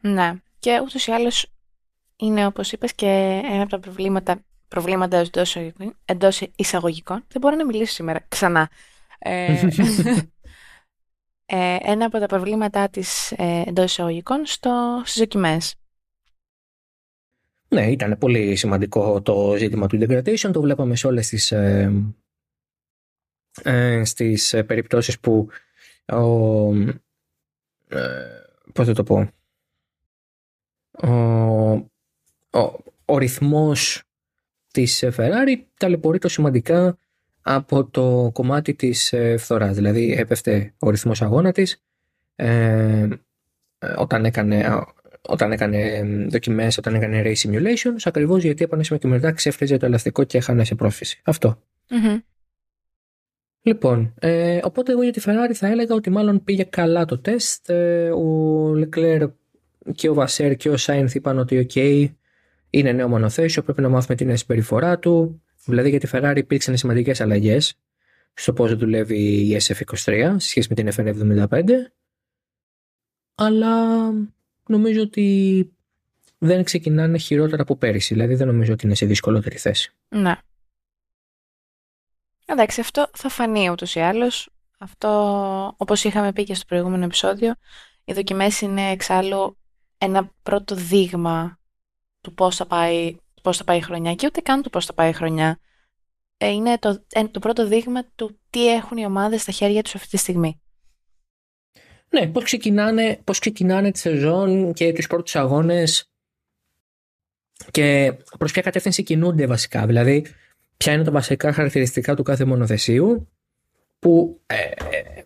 Ναι. 0.00 0.32
Και 0.58 0.80
ούτως 0.82 1.06
ή 1.06 1.10
άλλως 1.10 1.52
είναι 2.16 2.46
όπως 2.46 2.72
είπες 2.72 2.94
και 2.94 3.40
ένα 3.44 3.62
από 3.62 3.70
τα 3.70 3.78
προβλήματα, 3.78 4.44
προβλήματα 4.68 5.16
εντός, 5.16 5.56
εντός 6.04 6.40
εισαγωγικών. 6.56 7.24
Δεν 7.28 7.40
μπορώ 7.40 7.56
να 7.56 7.66
μιλήσω 7.66 7.92
σήμερα 7.92 8.24
ξανά. 8.28 8.70
Ε, 9.18 9.68
ε, 11.46 11.76
ένα 11.80 12.04
από 12.04 12.18
τα 12.18 12.26
προβλήματά 12.26 12.88
της 12.88 13.32
ε, 13.32 13.62
εντός 13.66 13.84
εισαγωγικών 13.84 14.46
στο, 14.46 15.02
στις 15.04 15.18
δοκιμές. 15.18 15.74
Ναι, 17.68 17.90
ήταν 17.90 18.18
πολύ 18.18 18.56
σημαντικό 18.56 19.22
το 19.22 19.54
ζήτημα 19.56 19.86
του 19.86 19.98
degradation. 20.00 20.50
Το 20.52 20.60
βλέπαμε 20.60 20.96
σε 20.96 21.06
όλες 21.06 21.28
τις 21.28 21.52
ε, 21.52 21.92
ε, 23.62 24.04
στις 24.04 24.52
ε, 24.52 24.62
περιπτώσεις 24.62 25.20
που 25.20 25.48
ο, 26.06 26.74
ε, 27.88 28.44
πώς 28.72 28.86
θα 28.86 28.92
το 28.92 29.02
πω 29.02 29.30
ο, 31.02 31.10
ο, 32.50 32.84
ο 33.04 33.18
ρυθμός 33.18 34.02
της 34.72 35.04
Ferrari 35.16 35.64
ταλαιπωρείται 35.76 36.28
σημαντικά 36.28 36.98
από 37.48 37.84
το 37.84 38.30
κομμάτι 38.32 38.74
της 38.74 39.12
ε, 39.12 39.36
φθοράς. 39.36 39.74
Δηλαδή 39.74 40.12
έπεφτε 40.18 40.74
ο 40.78 40.90
ρυθμός 40.90 41.22
αγώνα 41.22 41.52
της 41.52 41.84
ε, 42.36 43.08
όταν 43.96 44.24
έκανε, 44.24 44.84
όταν 45.20 45.52
έκανε 45.52 46.02
δοκιμές, 46.30 46.78
όταν 46.78 46.94
έκανε 46.94 47.22
race 47.24 47.48
simulations, 47.48 48.00
ακριβώς 48.04 48.42
γιατί 48.42 48.64
επανέσουμε 48.64 48.98
και 48.98 49.06
μετά 49.06 49.32
ξέφρεζε 49.32 49.76
το 49.76 49.86
ελαστικό 49.86 50.24
και 50.24 50.38
έχανε 50.38 50.64
σε 50.64 50.74
πρόφηση. 50.74 51.20
Λοιπόν, 53.62 54.14
ε, 54.18 54.60
οπότε 54.62 54.92
εγώ 54.92 55.02
για 55.02 55.12
τη 55.12 55.20
Ferrari 55.24 55.52
θα 55.52 55.66
έλεγα 55.66 55.94
ότι 55.94 56.10
μάλλον 56.10 56.44
πήγε 56.44 56.62
καλά 56.62 57.04
το 57.04 57.18
τεστ. 57.18 57.70
Ε, 57.70 58.10
ο 58.10 58.72
Leclerc 58.72 59.30
και 59.94 60.08
ο 60.08 60.14
Βασέρ 60.14 60.56
και 60.56 60.68
ο 60.68 60.76
Σάινθ 60.76 61.14
είπαν 61.14 61.38
ότι 61.38 61.66
OK, 61.70 62.08
είναι 62.70 62.92
νέο 62.92 63.08
μονοθέσιο, 63.08 63.62
πρέπει 63.62 63.80
να 63.80 63.88
μάθουμε 63.88 64.16
την 64.16 64.36
συμπεριφορά 64.36 64.98
του. 64.98 65.42
Δηλαδή 65.66 65.90
για 65.90 66.00
τη 66.00 66.08
Ferrari 66.12 66.34
υπήρξαν 66.36 66.76
σημαντικές 66.76 67.20
αλλαγές 67.20 67.78
στο 68.34 68.52
πώς 68.52 68.74
δουλεύει 68.74 69.18
η 69.18 69.60
SF23 69.62 70.34
σε 70.36 70.48
σχέση 70.48 70.68
με 70.68 70.74
την 70.74 70.88
FN75. 70.96 71.70
Αλλά 73.34 74.10
νομίζω 74.66 75.02
ότι 75.02 75.70
δεν 76.38 76.64
ξεκινάνε 76.64 77.18
χειρότερα 77.18 77.62
από 77.62 77.76
πέρυσι. 77.76 78.14
Δηλαδή 78.14 78.34
δεν 78.34 78.46
νομίζω 78.46 78.72
ότι 78.72 78.86
είναι 78.86 78.94
σε 78.94 79.06
δυσκολότερη 79.06 79.56
θέση. 79.56 79.92
Ναι. 80.08 80.36
Εντάξει, 82.44 82.80
αυτό 82.80 83.10
θα 83.12 83.28
φανεί 83.28 83.70
ούτως 83.70 83.94
ή 83.94 84.00
άλλως. 84.00 84.50
Αυτό, 84.78 85.08
όπως 85.76 86.04
είχαμε 86.04 86.32
πει 86.32 86.44
και 86.44 86.54
στο 86.54 86.64
προηγούμενο 86.66 87.04
επεισόδιο, 87.04 87.54
οι 88.04 88.12
δοκιμές 88.12 88.60
είναι 88.60 88.90
εξάλλου 88.90 89.56
ένα 89.98 90.30
πρώτο 90.42 90.74
δείγμα 90.74 91.58
του 92.20 92.34
πώς 92.34 92.56
θα 92.56 92.66
πάει, 92.66 93.16
πώς 93.46 93.56
θα 93.56 93.64
πάει 93.64 93.78
η 93.78 93.80
χρονιά 93.80 94.14
και 94.14 94.26
ούτε 94.26 94.40
καν 94.40 94.62
του 94.62 94.70
πώς 94.70 94.86
θα 94.86 94.92
πάει 94.92 95.10
η 95.10 95.12
χρονιά. 95.12 95.58
Ε, 96.36 96.48
είναι 96.48 96.78
το, 96.78 97.04
ε, 97.12 97.24
το 97.24 97.38
πρώτο 97.38 97.66
δείγμα 97.66 98.04
του 98.14 98.40
τι 98.50 98.72
έχουν 98.72 98.96
οι 98.96 99.04
ομάδες 99.04 99.42
στα 99.42 99.52
χέρια 99.52 99.82
τους 99.82 99.94
αυτή 99.94 100.08
τη 100.08 100.16
στιγμή. 100.16 100.60
Ναι, 102.10 102.26
πώς 102.26 102.44
ξεκινάνε, 102.44 103.20
πώς 103.24 103.38
ξεκινάνε 103.38 103.90
τη 103.90 103.98
σεζόν 103.98 104.72
και 104.72 104.92
τους 104.92 105.06
πρώτους 105.06 105.36
αγώνες 105.36 106.10
και 107.70 108.16
προς 108.38 108.52
ποια 108.52 108.62
κατεύθυνση 108.62 109.02
κινούνται 109.02 109.46
βασικά. 109.46 109.86
Δηλαδή, 109.86 110.26
ποια 110.76 110.92
είναι 110.92 111.04
τα 111.04 111.10
βασικά 111.10 111.52
χαρακτηριστικά 111.52 112.14
του 112.14 112.22
κάθε 112.22 112.44
μονοθεσίου 112.44 113.28
που 113.98 114.40
ε, 114.46 114.54
ε 114.54 115.24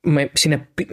με 0.00 0.30
συνεπί, 0.32 0.88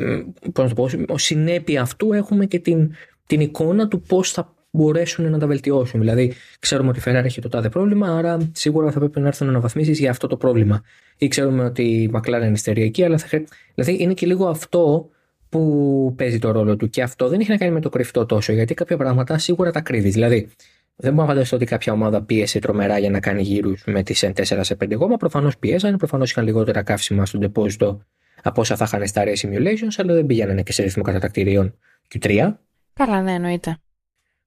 πώς 0.54 0.74
το 1.06 1.18
συνέπεια 1.18 1.82
αυτού 1.82 2.14
έχουμε 2.14 2.46
και 2.46 2.60
την, 2.60 2.94
την 3.26 3.40
εικόνα 3.40 3.88
του 3.88 4.02
πώς 4.02 4.32
θα 4.32 4.59
μπορέσουν 4.72 5.30
να 5.30 5.38
τα 5.38 5.48
βελτιώσουν. 5.48 6.00
Δηλαδή, 6.00 6.34
ξέρουμε 6.60 6.90
ότι 6.90 7.00
η 7.00 7.02
Ferrari 7.06 7.24
έχει 7.24 7.42
το 7.42 7.50
τάδε 7.50 7.70
πρόβλημα, 7.70 8.18
άρα 8.18 8.38
σίγουρα 8.52 8.92
θα 8.92 9.00
πρέπει 9.00 9.20
να 9.20 9.28
έρθουν 9.28 9.48
αναβαθμίσεις 9.48 10.00
για 10.00 10.10
αυτό 10.10 10.28
το 10.28 10.38
πρόβλημα. 10.38 10.82
Ή 11.18 11.28
ξέρουμε 11.28 11.64
ότι 11.64 11.84
η 11.84 12.12
McLaren 12.14 12.28
είναι 12.28 12.52
ιστεριακή, 12.52 13.04
αλλά 13.04 13.18
θα... 13.18 13.44
δηλαδή 13.76 14.04
είναι 14.04 14.14
και 14.14 14.26
λίγο 14.26 14.48
αυτό 14.48 15.10
που 15.50 16.14
παίζει 16.18 16.40
το 16.40 16.52
ρόλο 16.52 16.76
του. 16.76 16.90
Και 16.90 17.02
αυτό 17.02 17.28
δεν 17.28 17.40
έχει 17.40 17.50
να 17.50 17.58
κάνει 17.58 17.72
με 17.72 17.82
το 17.82 17.90
κρυφτό 17.90 18.26
τόσο, 18.26 18.54
γιατί 18.54 18.74
κάποια 18.74 18.98
πράγματα 18.98 19.38
σίγουρα 19.38 19.72
τα 19.72 19.82
κρύβεις. 19.82 20.14
Δηλαδή, 20.14 20.50
δεν 20.96 21.14
μπορώ 21.14 21.28
να 21.28 21.34
φανταστώ 21.34 21.56
ότι 21.56 21.66
κάποια 21.66 21.94
ομάδα 21.94 22.22
πίεσε 22.22 22.60
τρομερά 22.60 23.00
για 23.00 23.10
να 23.10 23.20
κάνει 23.20 23.42
γύρους 23.42 23.84
με 23.86 24.04
τις 24.04 24.26
N4 24.26 24.60
σε 24.62 24.78
5 24.84 24.96
γόμα. 24.96 25.18
Προφανώς 25.18 25.58
πιέζανε, 25.58 25.98
προφανώς 25.98 26.32
είχαν 26.32 26.44
λιγότερα 26.44 26.82
καύσιμα 26.82 27.26
στον 27.26 27.40
τεπόζιτο 27.40 28.02
από 28.44 28.62
όσα 28.62 28.76
θα 28.76 28.84
είχαν 28.88 29.08
στα 29.08 29.24
Race 29.26 29.48
Simulations, 29.48 29.94
αλλά 29.98 30.14
δεν 30.14 30.26
πηγαίνανε 30.26 30.64
και 30.64 30.72
σε 30.72 30.84
ρυθμό 30.84 31.04
κατατακτηρίων 31.04 31.78
Q3. 32.14 32.54
Καλά, 32.94 33.22
ναι, 33.22 33.32
εννοείται. 33.32 33.78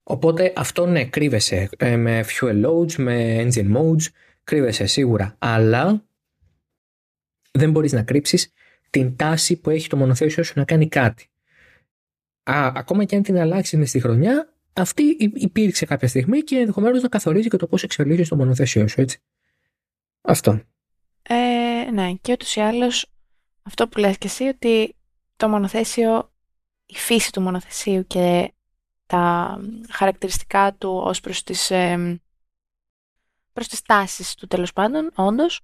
Οπότε 0.03 0.53
αυτό 0.55 0.85
ναι, 0.85 1.05
κρύβεσαι 1.05 1.69
ε, 1.77 1.95
με 1.95 2.25
fuel 2.27 2.65
loads, 2.65 2.93
με 2.93 3.35
engine 3.41 3.77
modes, 3.77 4.05
κρύβεσαι 4.43 4.85
σίγουρα. 4.85 5.35
Αλλά 5.39 6.05
δεν 7.51 7.71
μπορείς 7.71 7.91
να 7.91 8.03
κρύψεις 8.03 8.51
την 8.89 9.15
τάση 9.15 9.55
που 9.55 9.69
έχει 9.69 9.87
το 9.87 9.97
μονοθέσιο 9.97 10.43
σου 10.43 10.53
να 10.55 10.65
κάνει 10.65 10.87
κάτι. 10.87 11.27
Α, 12.43 12.71
ακόμα 12.75 13.03
και 13.03 13.15
αν 13.15 13.21
την 13.23 13.37
αλλάξεις 13.37 13.79
μες 13.79 13.89
στη 13.89 13.99
χρονιά, 13.99 14.53
αυτή 14.73 15.03
υπήρξε 15.33 15.85
κάποια 15.85 16.07
στιγμή 16.07 16.41
και 16.41 16.57
ενδεχομένως 16.57 17.01
να 17.01 17.07
καθορίζει 17.07 17.47
και 17.47 17.57
το 17.57 17.67
πώς 17.67 17.83
εξελίσσεται 17.83 18.27
το 18.27 18.35
μονοθέσιο 18.35 18.87
σου, 18.87 19.01
έτσι. 19.01 19.19
Αυτό. 20.21 20.61
Ε, 21.23 21.91
ναι, 21.91 22.13
και 22.21 22.31
ούτως 22.31 22.55
ή 22.55 22.59
άλλως 22.59 23.11
αυτό 23.63 23.87
που 23.87 23.99
λες 23.99 24.17
και 24.17 24.27
εσύ 24.27 24.43
ότι 24.43 24.95
το 25.35 25.49
μονοθέσιο, 25.49 26.31
η 26.85 26.95
φύση 26.95 27.31
του 27.31 27.41
μονοθεσίου 27.41 28.07
και 28.07 28.53
τα 29.13 29.59
χαρακτηριστικά 29.89 30.73
του 30.73 30.89
ως 30.89 31.19
προς 31.19 31.43
τις, 31.43 31.71
ε, 31.71 32.21
προς 33.53 33.67
τις 33.67 33.81
τάσεις 33.81 34.35
του 34.35 34.47
τέλος 34.47 34.73
πάντων, 34.73 35.11
όντως, 35.15 35.61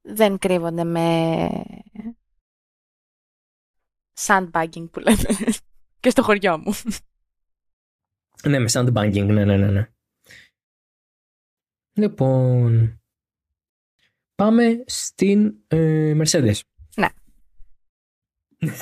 δεν 0.00 0.38
κρύβονται 0.38 0.84
με 0.84 1.48
sandbagging 4.20 4.90
που 4.90 5.00
λέμε 5.00 5.24
και 6.00 6.10
στο 6.10 6.22
χωριό 6.22 6.58
μου. 6.58 6.74
Ναι, 8.42 8.58
με 8.58 8.70
sandbagging, 8.72 9.26
ναι, 9.26 9.44
ναι, 9.44 9.56
ναι. 9.56 9.70
ναι. 9.70 9.90
Λοιπόν, 11.92 13.00
πάμε 14.34 14.84
στην 14.86 15.54
ε, 15.68 16.14
Mercedes. 16.16 16.60
Ναι. 16.96 17.08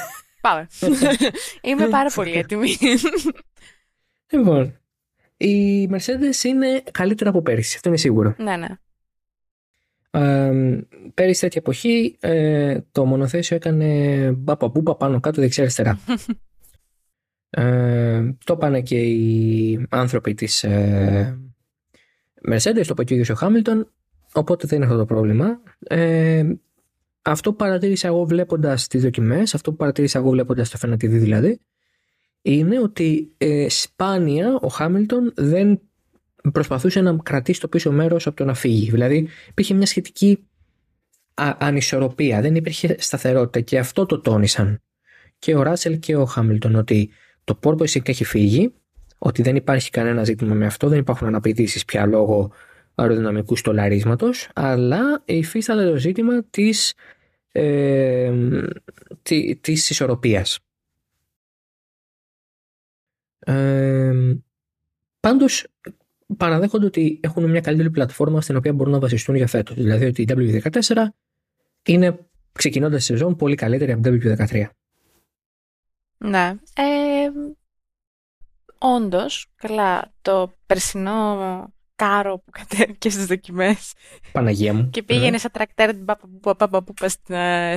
Πάμε. 0.40 0.68
Είμαι 1.62 1.88
πάρα 1.88 2.10
πολύ 2.14 2.32
έτοιμη. 2.32 2.76
Λοιπόν, 4.30 4.80
η 5.36 5.88
Mercedes 5.92 6.44
είναι 6.44 6.82
καλύτερα 6.90 7.30
από 7.30 7.42
πέρυσι, 7.42 7.76
αυτό 7.76 7.88
είναι 7.88 7.98
σίγουρο. 7.98 8.34
ναι, 8.38 8.56
ναι. 8.56 8.68
Ε, 10.10 10.52
πέρυσι 11.14 11.40
τέτοια 11.40 11.60
εποχή 11.64 12.16
ε, 12.20 12.78
το 12.92 13.04
μονοθέσιο 13.04 13.56
έκανε 13.56 14.30
μπαπαμπούμπα 14.36 14.96
πάνω 14.96 15.20
κάτω 15.20 15.40
δεξιά 15.40 15.62
αριστερά. 15.62 15.98
ε, 17.50 18.34
το 18.44 18.56
πάνε 18.56 18.80
και 18.80 19.00
οι 19.00 19.86
άνθρωποι 19.90 20.34
της 20.34 20.64
ε, 20.64 21.38
Mercedes, 22.50 22.84
το 22.86 22.88
είπε 22.90 23.04
και 23.04 23.12
ο 23.12 23.16
ίδιος 23.16 23.28
ο 23.30 23.34
Χάμιλτον, 23.34 23.92
οπότε 24.32 24.66
δεν 24.66 24.76
είναι 24.76 24.86
αυτό 24.86 24.98
το 24.98 25.04
πρόβλημα. 25.04 25.62
Ε, 25.78 26.44
αυτό 27.22 27.50
που 27.50 27.56
παρατήρησα 27.56 28.08
εγώ 28.08 28.24
βλέποντας 28.24 28.86
τις 28.86 29.02
δοκιμές, 29.02 29.54
αυτό 29.54 29.70
που 29.70 29.76
παρατήρησα 29.76 30.18
εγώ 30.18 30.30
βλέποντας 30.30 30.70
το 30.70 30.76
φαινατίδι 30.76 31.18
δηλαδή, 31.18 31.60
είναι 32.42 32.80
ότι 32.80 33.32
ε, 33.38 33.66
σπάνια 33.68 34.58
ο 34.60 34.68
Χάμιλτον 34.68 35.32
δεν 35.36 35.80
προσπαθούσε 36.52 37.00
να 37.00 37.16
κρατήσει 37.22 37.60
το 37.60 37.68
πίσω 37.68 37.92
μέρος 37.92 38.26
από 38.26 38.36
το 38.36 38.44
να 38.44 38.54
φύγει. 38.54 38.90
Δηλαδή 38.90 39.28
υπήρχε 39.48 39.74
μια 39.74 39.86
σχετική 39.86 40.46
α, 41.34 41.56
ανισορροπία, 41.58 42.40
δεν 42.40 42.54
υπήρχε 42.54 42.96
σταθερότητα 42.98 43.60
και 43.60 43.78
αυτό 43.78 44.06
το 44.06 44.20
τόνισαν 44.20 44.82
και 45.38 45.54
ο 45.54 45.62
Ράσελ 45.62 45.98
και 45.98 46.16
ο 46.16 46.24
Χάμιλτον 46.24 46.74
ότι 46.74 47.10
το 47.44 47.58
purposing 47.62 48.08
έχει 48.08 48.24
φύγει, 48.24 48.72
ότι 49.18 49.42
δεν 49.42 49.56
υπάρχει 49.56 49.90
κανένα 49.90 50.24
ζήτημα 50.24 50.54
με 50.54 50.66
αυτό, 50.66 50.88
δεν 50.88 50.98
υπάρχουν 50.98 51.26
αναπηδήσεις 51.26 51.84
πια 51.84 52.06
λόγω 52.06 52.52
αεροδυναμικού 52.94 53.56
στολαρίσματος, 53.56 54.48
αλλά 54.54 55.22
υφίσταται 55.24 55.90
το 55.90 55.96
ζήτημα 55.96 56.44
της, 56.44 56.94
ε, 57.52 58.32
της 59.60 59.90
ισορροπίας. 59.90 60.58
Ε, 63.40 64.12
πάντως 65.20 65.66
παραδέχονται 66.36 66.86
ότι 66.86 67.20
έχουν 67.22 67.50
μια 67.50 67.60
καλύτερη 67.60 67.90
πλατφόρμα 67.90 68.40
στην 68.40 68.56
οποία 68.56 68.72
μπορούν 68.72 68.92
να 68.92 68.98
βασιστούν 68.98 69.34
για 69.34 69.46
φέτος. 69.46 69.76
Δηλαδή 69.76 70.04
ότι 70.04 70.22
η 70.22 70.28
W14 70.30 70.94
είναι 71.86 72.18
ξεκινώντας 72.52 72.98
τη 72.98 73.04
σεζόν 73.04 73.36
πολύ 73.36 73.54
καλύτερη 73.54 73.92
από 73.92 74.02
την 74.02 74.20
W13. 74.22 74.64
Ναι. 76.18 76.54
Ε, 76.74 77.30
όντως, 78.78 79.46
καλά, 79.56 80.12
το 80.22 80.52
περσινό 80.66 81.72
κάρο 81.96 82.38
που 82.38 82.50
κατέβηκε 82.50 83.10
στις 83.10 83.26
δοκιμές 83.26 83.92
Παναγία 84.32 84.74
μου. 84.74 84.90
και 84.90 85.02
πήγαινε 85.02 85.38
σαν 85.38 85.50
τρακτέρ 85.50 85.90
την 85.90 86.04
παπαπαπαπαπαπα 86.04 87.08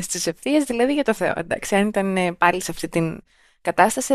στις 0.02 0.28
ευθείες, 0.28 0.64
δηλαδή 0.64 0.94
για 0.94 1.04
το 1.04 1.14
Θεό. 1.14 1.34
Εντάξει, 1.36 1.76
αν 1.76 1.88
ήταν 1.88 2.36
πάλι 2.38 2.62
σε 2.62 2.72
αυτή 2.72 2.90
την 2.90 3.22
κατάσταση, 3.62 4.14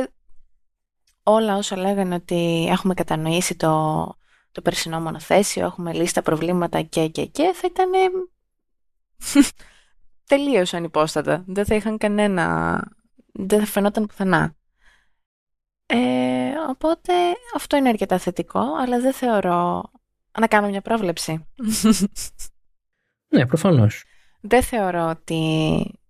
όλα 1.29 1.57
όσα 1.57 1.77
λέγανε 1.77 2.15
ότι 2.15 2.67
έχουμε 2.71 2.95
κατανοήσει 2.95 3.57
το, 3.57 4.05
το 4.53 4.63
περσινό 4.63 5.01
μονοθέσιο, 5.01 5.65
έχουμε 5.65 5.93
λύσει 5.93 6.15
τα 6.15 6.23
προβλήματα 6.23 6.83
και 6.83 7.09
και 7.09 7.25
και, 7.25 7.53
θα 7.55 7.69
ήταν 7.71 7.91
τελείως 10.29 10.75
ανυπόστατα. 10.75 11.45
Δεν 11.47 11.65
θα 11.65 11.75
είχαν 11.75 11.99
κανένα, 11.99 12.79
δεν 13.33 13.59
θα 13.59 13.67
φαινόταν 13.67 14.07
πουθενά. 14.07 14.57
Ε, 15.87 16.53
οπότε 16.69 17.13
αυτό 17.55 17.77
είναι 17.77 17.89
αρκετά 17.89 18.19
θετικό, 18.19 18.61
αλλά 18.81 19.01
δεν 19.01 19.13
θεωρώ 19.13 19.91
να 20.41 20.47
κάνω 20.47 20.69
μια 20.69 20.81
πρόβλεψη. 20.81 21.47
Ναι, 23.31 23.47
προφανώς. 23.47 24.05
Δεν 24.41 24.63
θεωρώ 24.63 25.09
ότι 25.09 26.01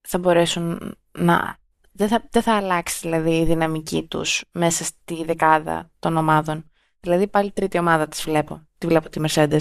θα 0.00 0.18
μπορέσουν 0.18 0.96
να... 1.12 1.58
Δεν 1.96 2.08
θα, 2.08 2.28
δεν 2.30 2.42
θα 2.42 2.56
αλλάξει 2.56 2.98
δηλαδή 3.02 3.40
η 3.40 3.44
δυναμική 3.44 4.06
τους 4.06 4.44
μέσα 4.52 4.84
στη 4.84 5.24
δεκάδα 5.24 5.90
των 5.98 6.16
ομάδων. 6.16 6.70
Δηλαδή 7.00 7.28
πάλι 7.28 7.50
τρίτη 7.50 7.78
ομάδα 7.78 8.08
της 8.08 8.22
βλέπω. 8.22 8.66
Τη 8.78 8.86
βλέπω 8.86 9.08
τη 9.08 9.20
Mercedes. 9.28 9.60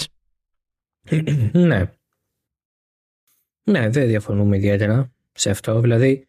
ναι. 1.70 1.92
Ναι, 3.64 3.90
δεν 3.90 4.08
διαφωνούμε 4.08 4.58
ιδιαίτερα 4.58 5.12
σε 5.32 5.50
αυτό. 5.50 5.80
Δηλαδή, 5.80 6.28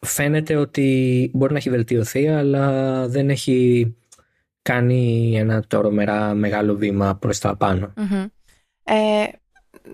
φαίνεται 0.00 0.56
ότι 0.56 1.30
μπορεί 1.34 1.52
να 1.52 1.58
έχει 1.58 1.70
βελτιωθεί, 1.70 2.28
αλλά 2.28 3.08
δεν 3.08 3.30
έχει 3.30 3.96
κάνει 4.62 5.32
ένα 5.36 5.62
τρομερά 5.62 6.34
μεγάλο 6.34 6.74
βήμα 6.74 7.16
προς 7.16 7.38
τα 7.38 7.56
πανω 7.56 7.92
Ε, 8.82 9.26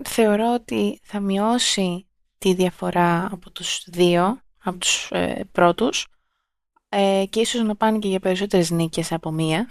θεωρώ 0.03 0.53
ότι 0.53 0.99
θα 1.03 1.19
μειώσει 1.19 2.07
τη 2.37 2.53
διαφορά 2.53 3.29
από 3.31 3.51
τους 3.51 3.85
δύο, 3.87 4.41
από 4.63 4.77
τους 4.77 5.09
ε, 5.11 5.43
πρώτους 5.51 6.07
ε, 6.89 7.23
και 7.29 7.39
ίσως 7.39 7.63
να 7.63 7.75
πάνε 7.75 7.99
και 7.99 8.07
για 8.07 8.19
περισσότερες 8.19 8.69
νίκες 8.69 9.11
από 9.11 9.31
μία. 9.31 9.67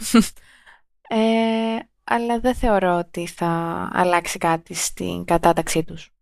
Ε, 1.09 1.79
αλλά 2.05 2.41
δεν 2.41 2.55
θεωρώ 2.55 2.99
ότι 2.99 3.27
θα 3.27 3.49
αλλάξει 3.93 4.39
κάτι 4.39 4.75
στην 4.75 5.25
κατάταξή 5.25 5.85
τους. 5.85 6.13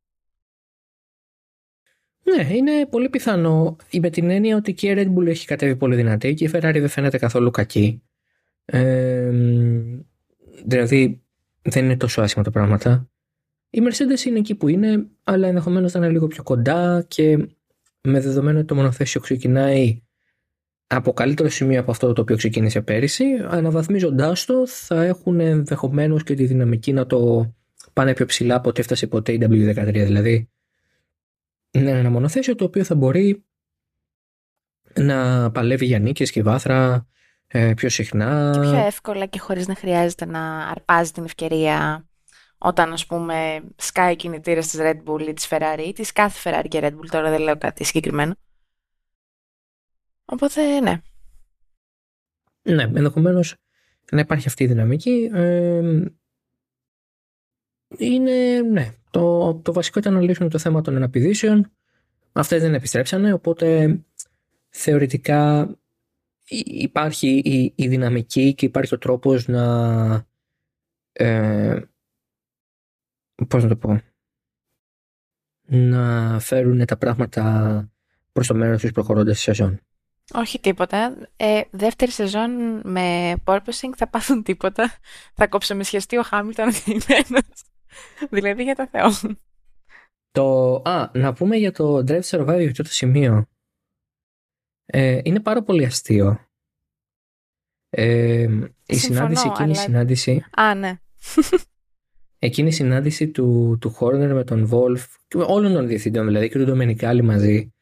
Ναι, 2.23 2.55
είναι 2.55 2.87
πολύ 2.87 3.09
πιθανό 3.09 3.77
με 4.01 4.11
την 4.11 4.31
έννοια 4.31 4.57
ότι 4.57 4.75
και 4.75 4.89
η 4.89 4.95
Red 4.97 5.19
Bull 5.19 5.27
έχει 5.27 5.47
κατέβει 5.47 5.77
πολύ 5.77 5.97
δυνατή 5.97 6.35
και 6.35 6.45
η 6.45 6.51
Ferrari 6.53 6.77
δεν 6.79 6.89
φαίνεται 6.89 7.19
καθόλου 7.19 7.51
κακή. 7.51 8.03
Ε, 8.65 9.31
δηλαδή 10.65 11.23
δεν 11.63 11.85
είναι 11.85 11.97
τόσο 11.97 12.21
άσχημα 12.21 12.45
τα 12.45 12.51
πράγματα. 12.51 13.11
Η 13.71 13.81
Mercedes 13.83 14.27
είναι 14.27 14.39
εκεί 14.39 14.55
που 14.55 14.69
είναι, 14.69 15.07
αλλά 15.25 15.49
ενδεχομένως 15.49 15.93
να 15.93 16.01
είναι 16.01 16.09
λίγο 16.09 16.27
πιο 16.27 16.43
κοντά 16.43 17.05
και 17.09 17.49
με 18.03 18.21
δεδομένο 18.21 18.59
ότι 18.59 18.67
το 18.67 18.75
μονοθέσιο 18.75 19.21
ξεκινάει 19.21 20.03
από 20.87 21.13
καλύτερο 21.13 21.49
σημείο 21.49 21.81
από 21.81 21.91
αυτό 21.91 22.13
το 22.13 22.23
οποίο 22.23 22.37
ξεκίνησε 22.37 22.81
πέρυσι, 22.81 23.25
αναβαθμίζοντάς 23.49 24.45
το, 24.45 24.67
θα 24.67 25.03
έχουν 25.03 25.41
ενδεχομένως 25.41 26.23
και 26.23 26.35
τη 26.35 26.47
δυναμική 26.47 26.93
να 26.93 27.07
το 27.07 27.51
πάνε 27.93 28.13
πιο 28.13 28.27
ψηλά 28.27 28.55
από 28.55 28.69
ό,τι 28.69 28.81
έφτασε 28.81 29.07
ποτέ 29.07 29.33
η 29.33 29.39
W13. 29.43 29.93
Δηλαδή, 29.93 30.51
είναι 31.71 31.91
ένα 31.91 32.11
μονοθέσιο 32.11 32.55
το 32.55 32.65
οποίο 32.65 32.85
θα 32.85 32.95
μπορεί 32.95 33.45
να 34.95 35.51
παλεύει 35.51 35.87
για 35.87 35.99
νίκες 35.99 36.31
και 36.31 36.43
βάθρα 36.43 37.07
ε, 37.47 37.73
πιο 37.77 37.89
συχνά. 37.89 38.51
Και 38.55 38.61
πιο 38.61 38.87
εύκολα 38.87 39.27
και 39.27 39.39
χωρίς 39.39 39.67
να 39.67 39.75
χρειάζεται 39.75 40.27
να 40.27 40.67
αρπάζει 40.67 41.11
την 41.11 41.25
ευκαιρία 41.25 42.10
όταν 42.63 42.93
ας 42.93 43.07
πούμε 43.07 43.63
σκάει 43.77 44.17
κινητήρες 44.17 44.67
της 44.67 44.81
Red 44.83 45.03
Bull 45.05 45.29
ή 45.29 45.33
της 45.33 45.49
Ferrari 45.51 45.85
ή 45.87 45.93
της 45.93 46.13
κάθε 46.13 46.51
Ferrari 46.51 46.69
και 46.69 46.81
Red 46.83 46.93
Bull, 46.93 47.07
τώρα 47.11 47.31
δεν 47.31 47.41
λέω 47.41 47.59
κάτι 47.59 47.85
συγκεκριμένο. 47.85 48.35
Οπότε 50.25 50.81
ναι. 50.81 51.01
Ναι, 52.63 52.83
ενδεχομένως 52.83 53.55
να 54.13 54.21
υπάρχει 54.21 54.49
αυτή 54.49 54.65
η 54.65 54.67
δυναμική. 54.67 55.31
Ε, 55.33 56.05
είναι, 57.99 58.61
ναι, 58.61 58.95
το, 59.11 59.55
το 59.55 59.73
βασικό 59.73 59.99
ήταν 59.99 60.15
να 60.15 60.21
λύσουν 60.21 60.49
το 60.49 60.59
θέμα 60.59 60.81
των 60.81 60.97
εναπηδήσεων. 60.97 61.73
Αυτές 62.33 62.63
δεν 62.63 62.75
επιστρέψανε, 62.75 63.33
οπότε 63.33 63.99
θεωρητικά 64.69 65.75
υπάρχει 66.65 67.29
η, 67.29 67.73
η 67.77 67.89
δυναμική 67.89 68.55
και 68.55 68.67
υπάρχει 68.67 68.95
ο 68.95 68.99
τρόπος 68.99 69.49
να 69.49 70.27
ε, 71.13 71.81
πώς 73.49 73.63
να 73.63 73.69
το 73.69 73.77
πω 73.77 74.01
να 75.71 76.39
φέρουν 76.41 76.85
τα 76.85 76.97
πράγματα 76.97 77.93
προς 78.33 78.47
το 78.47 78.55
μέρος 78.55 78.81
τους 78.81 78.93
προχωρώντας 78.93 79.37
τη 79.37 79.43
σεζόν. 79.43 79.81
Όχι 80.33 80.61
τίποτα. 80.61 81.17
Ε, 81.37 81.61
δεύτερη 81.71 82.11
σεζόν 82.11 82.81
με 82.85 83.35
purposing 83.45 83.93
θα 83.97 84.09
πάθουν 84.09 84.43
τίποτα. 84.43 84.93
Θα 85.35 85.47
κόψω 85.47 85.75
με 85.75 85.83
σχεστή 85.83 86.19
ο 86.19 86.23
Χάμιλτον 86.23 86.69
δηλαδή 88.31 88.63
για 88.63 88.75
το 88.75 88.87
Θεό. 88.87 89.37
Το, 90.31 90.75
α, 90.75 91.11
να 91.15 91.33
πούμε 91.33 91.57
για 91.57 91.73
το 91.73 91.97
Drive 91.97 92.23
Survivor 92.23 92.67
αυτό 92.69 92.83
το 92.83 92.93
σημείο. 92.93 93.47
Ε, 94.87 95.21
είναι 95.25 95.41
πάρα 95.41 95.63
πολύ 95.63 95.85
αστείο. 95.85 96.49
Ε, 97.91 98.49
η 98.87 98.97
συνάντηση, 98.97 99.47
εκείνη 99.47 99.71
η 99.71 99.75
συνάντηση... 99.75 100.45
Α, 100.57 100.75
ναι. 100.75 101.01
Εκείνη 102.43 102.69
η 102.69 102.73
συνάντηση 102.73 103.29
του, 103.29 103.79
του 103.81 103.91
Χόρνερ 103.91 104.35
με 104.35 104.45
τον 104.45 104.67
Βόλφ 104.67 105.07
και 105.29 105.37
όλων 105.47 105.73
των 105.73 105.87
διευθυντών 105.87 106.27
δηλαδή 106.27 106.49
και 106.49 106.59
του 106.59 106.65
Ντομενικάλη 106.65 107.23
μαζί 107.23 107.73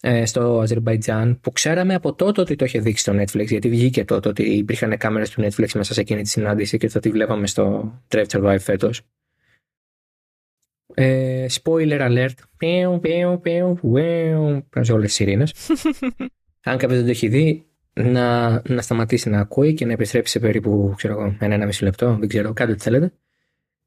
ε, 0.00 0.26
στο 0.26 0.60
Αζερμπαϊτζάν 0.60 1.40
που 1.40 1.52
ξέραμε 1.52 1.94
από 1.94 2.14
τότε 2.14 2.40
ότι 2.40 2.56
το 2.56 2.64
είχε 2.64 2.80
δείξει 2.80 3.02
στο 3.02 3.12
Netflix 3.12 3.46
γιατί 3.46 3.68
βγήκε 3.68 4.04
τότε 4.04 4.28
ότι 4.28 4.42
υπήρχαν 4.42 4.96
κάμερες 4.96 5.30
του 5.30 5.42
Netflix 5.42 5.68
μέσα 5.74 5.94
σε 5.94 6.00
εκείνη 6.00 6.22
τη 6.22 6.28
συνάντηση 6.28 6.78
και 6.78 6.88
το 6.88 6.98
ότι 6.98 7.10
βλέπαμε 7.10 7.46
στο 7.46 7.92
Drive 8.08 8.26
Survive 8.26 8.60
φέτος. 8.60 9.00
Ε, 10.94 11.46
spoiler 11.50 12.00
alert. 12.00 12.34
Πιου, 12.56 12.98
πιου, 13.00 13.40
πιου, 13.42 13.78
πιου. 13.80 14.66
Πρέπει 14.70 14.92
όλες 14.92 15.06
τις 15.06 15.14
σιρήνες. 15.14 15.54
Αν 16.66 16.78
κάποιος 16.78 16.96
δεν 16.98 17.04
το 17.04 17.10
έχει 17.10 17.28
δει, 17.28 17.66
να, 17.92 18.50
να 18.68 18.82
σταματήσει 18.82 19.28
να 19.28 19.40
ακούει 19.40 19.74
και 19.74 19.86
να 19.86 19.92
επιστρέψει 19.92 20.32
σε 20.32 20.38
περίπου, 20.38 20.92
ξέρω 20.96 21.12
εγώ, 21.12 21.36
ένα-ένα 21.40 21.66
μισή 21.66 21.84
λεπτό, 21.84 22.16
δεν 22.16 22.28
ξέρω, 22.28 22.52
κάντε 22.52 22.72
ό,τι 22.72 22.82
θέλετε. 22.82 23.12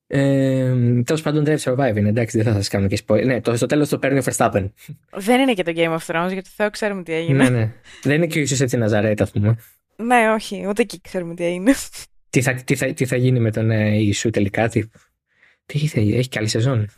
Ε, 0.08 0.74
Τέλος 1.04 1.22
πάντων, 1.22 1.44
Drive 1.48 1.60
Survive 1.60 1.96
είναι, 1.98 2.10
εντάξει, 2.10 2.38
δεν 2.38 2.46
θα 2.46 2.54
σας 2.54 2.68
κάνω 2.68 2.88
και 2.88 3.00
spoiler. 3.08 3.26
Ναι, 3.26 3.42
το, 3.42 3.56
στο 3.56 3.66
τέλος 3.66 3.90
το 3.90 4.00
παίρνει 4.00 4.20
ο 4.20 4.22
Verstappen. 4.26 4.70
Δεν 5.12 5.40
είναι 5.40 5.54
και 5.54 5.64
το 5.64 5.72
Game 5.76 5.98
of 5.98 6.06
Thrones, 6.06 6.32
γιατί 6.32 6.50
Θεό 6.56 6.70
ξέρουμε 6.70 7.04
τι 7.04 7.14
έγινε. 7.14 7.44
ναι, 7.44 7.50
ναι. 7.50 7.72
Δεν 8.04 8.16
είναι 8.16 8.28
και 8.28 8.40
ίσω 8.40 8.64
έτσι 8.64 8.78
Ναζαρέτα, 8.78 9.24
ας 9.24 9.32
πούμε. 9.32 9.58
ναι, 9.96 10.32
όχι, 10.34 10.66
ούτε 10.68 10.82
εκεί 10.82 11.02
ξέρουμε 11.02 11.34
τι 11.34 11.46
έγινε. 11.46 11.74
τι, 12.30 12.42
θα, 12.42 12.54
τι, 12.54 12.76
θα, 12.76 12.94
τι 12.94 13.06
θα 13.06 13.16
γίνει 13.16 13.40
με 13.40 13.52
τον 13.52 13.72
ε, 13.72 13.96
Ιησού 13.96 14.30
τελικά, 14.30 14.70
τι, 14.70 14.84
τι 15.66 15.88
θα, 15.88 16.00
έχει 16.00 16.28
και 16.28 16.40
άλλη 16.40 16.48
σεζόν. 16.48 16.90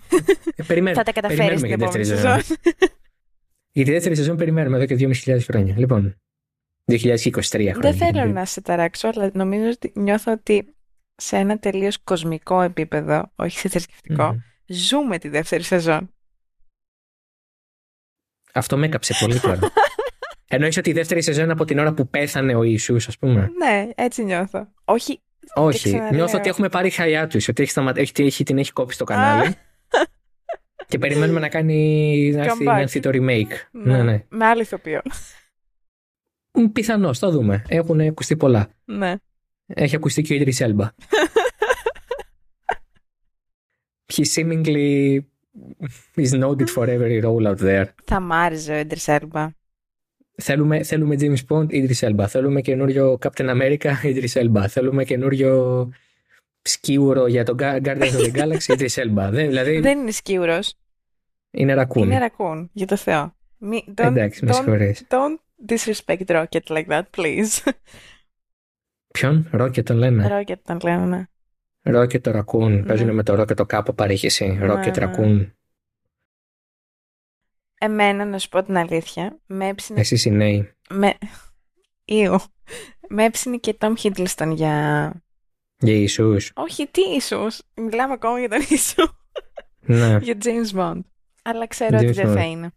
ε, 0.56 0.64
περιμένουμε, 0.68 1.04
θα 1.04 1.12
τα 1.12 1.22
καταφέρεις 1.22 1.60
στην 1.60 1.72
επόμενη 1.72 2.04
σεζόν. 2.04 2.40
Για 3.72 3.86
τη 3.86 3.92
δεύτερη 3.92 4.16
σεζόν 4.16 4.38
περιμένουμε 4.38 4.78
εδώ 4.78 4.86
και 4.86 5.10
2.500 5.26 5.40
χρόνια. 5.42 5.76
Λοιπόν, 5.78 6.22
2023 6.86 6.92
χρόνια. 7.42 7.72
Δεν 7.74 7.94
θέλω 7.94 8.26
να 8.26 8.46
σε 8.46 8.62
ταράξω, 8.62 9.08
αλλά 9.08 9.30
νομίζω 9.34 9.70
ότι 9.70 9.92
νιώθω 9.96 10.32
ότι 10.32 10.74
σε 11.20 11.38
ένα 11.38 11.60
τελείως 11.60 11.98
κοσμικό 12.04 12.62
επίπεδο, 12.62 13.32
όχι 13.36 13.60
σε 13.60 13.70
θρησκευτικό, 13.70 14.36
mm. 14.36 14.38
ζούμε 14.66 15.18
τη 15.18 15.30
δεύτερη 15.30 15.64
σεζόν. 15.64 16.14
Αυτό 18.54 18.78
με 18.78 18.86
έκαψε 18.86 19.16
πολύ 19.20 19.40
τώρα. 19.40 19.60
Εννοείς 20.52 20.78
ότι 20.78 20.90
η 20.90 20.94
δεύτερη 20.94 21.22
σεζόν 21.22 21.52
από 21.52 21.66
την 21.66 21.80
ώρα 21.80 21.94
που 21.94 22.08
πέθανε 22.08 22.56
ο 22.56 22.64
Ιησούς, 22.64 23.08
ας 23.08 23.18
πούμε; 23.18 23.52
Ναι, 23.58 23.90
έτσι 23.96 24.24
νιώθω. 24.24 24.68
Όχι. 24.86 25.22
Όχι. 25.56 26.02
Νιώθω 26.12 26.38
ότι 26.38 26.50
έχουμε 26.50 26.70
πάρει 26.70 26.90
χαλιά 26.90 27.28
τους, 27.28 27.48
ότι 27.48 27.62
έχει, 27.62 27.72
σταμα... 27.72 27.92
έχει, 27.96 28.12
έχει, 28.16 28.44
την 28.44 28.58
έχει 28.58 28.72
κόψει 28.72 28.98
το 28.98 29.04
κανάλι. 29.04 29.56
και 30.88 30.98
περιμένουμε 30.98 31.40
να 31.40 31.50
κάνει 31.50 32.32
να 32.36 32.44
έρθει, 32.44 32.64
να 32.64 32.80
έρθει 32.80 33.00
το 33.00 33.10
remake. 33.14 33.54
Ναι. 33.72 33.98
ναι, 33.98 34.04
ναι. 34.04 34.24
Με 34.30 34.46
άλλη 34.46 34.62
ηθοποιό. 34.62 35.02
Πιθανώς, 36.74 37.20
το 37.20 37.32
δούμε. 37.32 37.64
Έχουν 37.68 38.00
ακουστεί 38.00 38.38
πολλά. 38.38 38.70
Ναι. 38.86 39.16
Έχει 39.74 39.96
ακουστεί 39.96 40.22
και 40.22 40.34
ο 40.34 40.36
Ιδρύς 40.36 40.62
Έλμπα. 40.62 40.92
He 44.14 44.24
seemingly 44.26 45.20
is 46.16 46.32
noted 46.34 46.70
for 46.70 46.86
every 46.88 47.22
role 47.22 47.48
out 47.48 47.60
there. 47.60 47.86
Θα 48.04 48.20
μ' 48.20 48.32
άρεσε 48.32 48.74
ο 48.74 48.78
Ιδρύς 48.78 49.08
Έλμπα. 49.08 49.50
Θέλουμε, 50.42 50.84
θέλουμε 50.84 51.16
James 51.20 51.46
Bond, 51.48 51.74
Ιδρύς 51.74 52.02
Έλμπα. 52.02 52.28
Θέλουμε 52.28 52.62
καινούριο 52.62 53.18
Captain 53.22 53.50
America, 53.50 53.94
Ιδρύς 54.04 54.36
Έλμπα. 54.36 54.68
Θέλουμε 54.68 55.04
καινούριο 55.04 55.90
σκύουρο 56.62 57.28
για 57.28 57.44
τον 57.44 57.58
Guardians 57.60 58.12
of 58.12 58.34
the 58.34 58.36
Galaxy, 58.36 58.68
Ιδρύς 58.68 58.98
Έλμπα. 58.98 59.30
Δεν, 59.30 59.48
δηλαδή... 59.48 59.80
Δεν 59.80 60.00
είναι 60.00 60.12
σκίουρος. 60.12 60.74
Είναι 61.52 61.74
ρακούν. 61.74 62.04
Είναι 62.04 62.18
ρακούν, 62.18 62.70
για 62.74 62.88
το 62.88 62.96
Θεό. 62.96 63.34
Εντάξει, 63.96 64.46
με 64.46 64.52
don't, 64.54 64.94
don't 65.10 65.38
disrespect 65.68 66.26
Rocket 66.28 66.68
like 66.68 66.88
that, 66.88 67.04
please. 67.18 67.72
Ποιον, 69.12 69.50
Rocket 69.54 69.84
τον 69.84 69.98
λένε. 69.98 70.28
Rocket 70.32 70.58
τον 70.64 70.80
λένε, 70.84 71.06
ναι. 71.06 71.26
Rocket 72.00 72.22
το 72.22 72.32
Raccoon. 72.40 72.70
Ναι. 72.70 72.84
Παίζουν 72.84 73.14
με 73.14 73.24
το 73.24 73.42
Rocket 73.42 73.56
το 73.56 73.66
κάπου 73.66 73.96
παρήχηση. 73.96 74.48
Ναι, 74.48 74.74
Rocket 74.74 74.98
ναι. 74.98 75.06
Raccoon. 75.06 75.52
Εμένα, 77.82 78.26
να 78.26 78.38
σου 78.38 78.50
πω 78.50 78.64
την 78.64 78.78
αλήθεια, 78.78 79.40
με 79.46 79.68
έψινε... 79.68 80.00
Εσείς 80.00 80.26
οι 80.26 80.30
νέοι. 80.30 80.74
Με... 80.90 81.18
Ήου. 82.06 82.40
Με 83.10 83.24
έψινε 83.24 83.58
και 83.58 83.78
Tom 83.80 83.94
Hiddleston 84.02 84.52
για... 84.56 85.14
Για 85.78 85.94
Ιησούς. 85.94 86.52
Όχι, 86.56 86.88
τι 86.88 87.02
Ιησούς. 87.02 87.62
Μιλάμε 87.76 88.14
ακόμα 88.14 88.40
για 88.40 88.50
τον 88.50 88.60
Ιησούς. 88.70 89.14
Ναι. 89.80 90.18
για 90.24 90.38
James 90.44 90.80
Bond. 90.80 91.02
Αλλά 91.44 91.68
ξέρω 91.68 91.98
James 91.98 92.04
ότι 92.04 92.12
δεν 92.12 92.34
θα 92.34 92.44
είναι. 92.44 92.72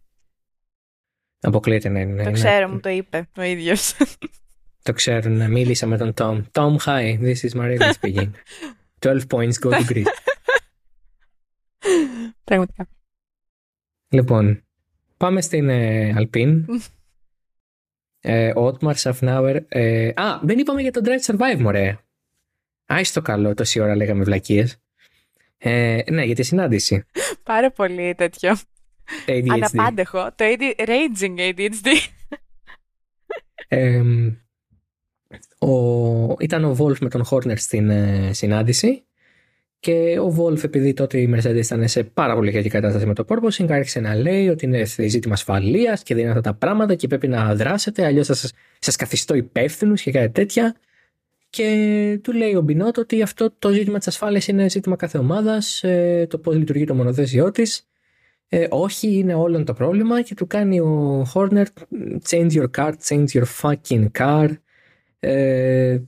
Αποκλείεται 1.39 1.89
να 1.89 1.99
είναι. 1.99 2.23
Το 2.23 2.29
ναι. 2.29 2.31
ξέρω, 2.31 2.67
μου 2.67 2.79
το 2.79 2.89
είπε 2.89 3.29
ο 3.37 3.41
ίδιος. 3.41 3.95
Το 4.83 4.93
ξέρουν. 4.93 5.51
Μίλησα 5.51 5.87
με 5.87 5.97
τον 5.97 6.13
Tom. 6.17 6.41
Tom, 6.51 6.75
hi, 6.85 7.17
this 7.21 7.35
is 7.43 7.59
Marilla 7.59 7.93
speaking. 8.01 8.29
12 8.99 9.19
points 9.29 9.59
go 9.59 9.69
to 9.69 9.83
Greece. 9.89 10.03
Πραγματικά. 12.43 12.87
Λοιπόν, 14.09 14.63
πάμε 15.17 15.41
στην 15.41 15.69
ε, 15.69 16.13
Alpine. 16.17 16.61
ε, 18.19 18.51
Otmar 18.55 18.93
Safnauer. 18.93 19.59
Ε, 19.67 20.11
α, 20.15 20.39
δεν 20.43 20.59
είπαμε 20.59 20.81
για 20.81 20.91
τον 20.91 21.03
Drive 21.05 21.25
Survive, 21.25 21.57
μωρέ. 21.59 21.97
Άιστο 22.85 23.21
καλό, 23.21 23.53
τόση 23.53 23.79
ώρα 23.79 23.95
λέγαμε 23.95 24.23
βλακίες. 24.23 24.77
Ε, 25.57 26.01
ναι, 26.11 26.23
για 26.23 26.35
τη 26.35 26.43
συνάντηση. 26.43 27.05
Πάρα 27.43 27.71
πολύ 27.71 28.15
τέτοιο. 28.15 28.55
ADHD. 29.25 29.47
Αναπάντεχο. 29.49 30.31
Το 30.35 30.45
AD, 30.45 30.87
raging 30.87 31.39
ADHD. 31.39 31.87
Ε, 33.67 34.01
ο, 35.63 36.35
ήταν 36.39 36.63
ο 36.63 36.75
Wolf 36.79 36.97
με 36.99 37.09
τον 37.09 37.23
Horner 37.29 37.57
στην 37.57 37.89
ε, 37.89 38.29
συνάντηση. 38.33 39.03
Και 39.79 40.19
ο 40.19 40.35
Wolf 40.37 40.63
επειδή 40.63 40.93
τότε 40.93 41.17
η 41.17 41.33
Mercedes 41.35 41.63
ήταν 41.63 41.87
σε 41.87 42.03
πάρα 42.03 42.35
πολύ 42.35 42.51
κακή 42.51 42.69
κατάσταση 42.69 43.05
με 43.05 43.13
το 43.13 43.25
Porpoising 43.27 43.71
άρχισε 43.71 43.99
να 43.99 44.15
λέει 44.15 44.47
ότι 44.49 44.65
είναι 44.65 44.85
ζήτημα 44.85 45.33
ασφαλείας 45.33 46.03
και 46.03 46.13
δεν 46.13 46.23
είναι 46.23 46.31
αυτά 46.31 46.51
τα 46.51 46.57
πράγματα 46.57 46.95
και 46.95 47.07
πρέπει 47.07 47.27
να 47.27 47.55
δράσετε 47.55 48.05
αλλιώς 48.05 48.27
θα 48.27 48.33
σας, 48.33 48.51
σας 48.79 48.95
καθιστώ 48.95 49.35
υπεύθυνους 49.35 50.01
και 50.01 50.11
κάτι 50.11 50.29
τέτοια. 50.29 50.75
Και 51.49 52.19
του 52.23 52.33
λέει 52.33 52.55
ο 52.55 52.61
Μπινότ 52.61 52.97
ότι 52.97 53.21
αυτό 53.21 53.53
το 53.59 53.71
ζήτημα 53.71 53.97
της 53.97 54.07
ασφάλειας 54.07 54.47
είναι 54.47 54.69
ζήτημα 54.69 54.95
κάθε 54.95 55.17
ομάδας, 55.17 55.83
ε, 55.83 56.27
το 56.29 56.37
πώς 56.37 56.55
λειτουργεί 56.55 56.85
το 56.85 56.95
μονοθέσιό 56.95 57.51
της. 57.51 57.87
Ε, 58.49 58.67
όχι, 58.69 59.13
είναι 59.17 59.33
όλο 59.33 59.63
το 59.63 59.73
πρόβλημα 59.73 60.21
και 60.21 60.35
του 60.35 60.47
κάνει 60.47 60.79
ο 60.79 61.25
Horner 61.33 61.65
change 62.29 62.51
your 62.51 62.67
car, 62.77 62.91
change 63.07 63.27
your 63.27 63.45
fucking 63.61 64.07
car 64.19 64.49
ε, 65.25 66.01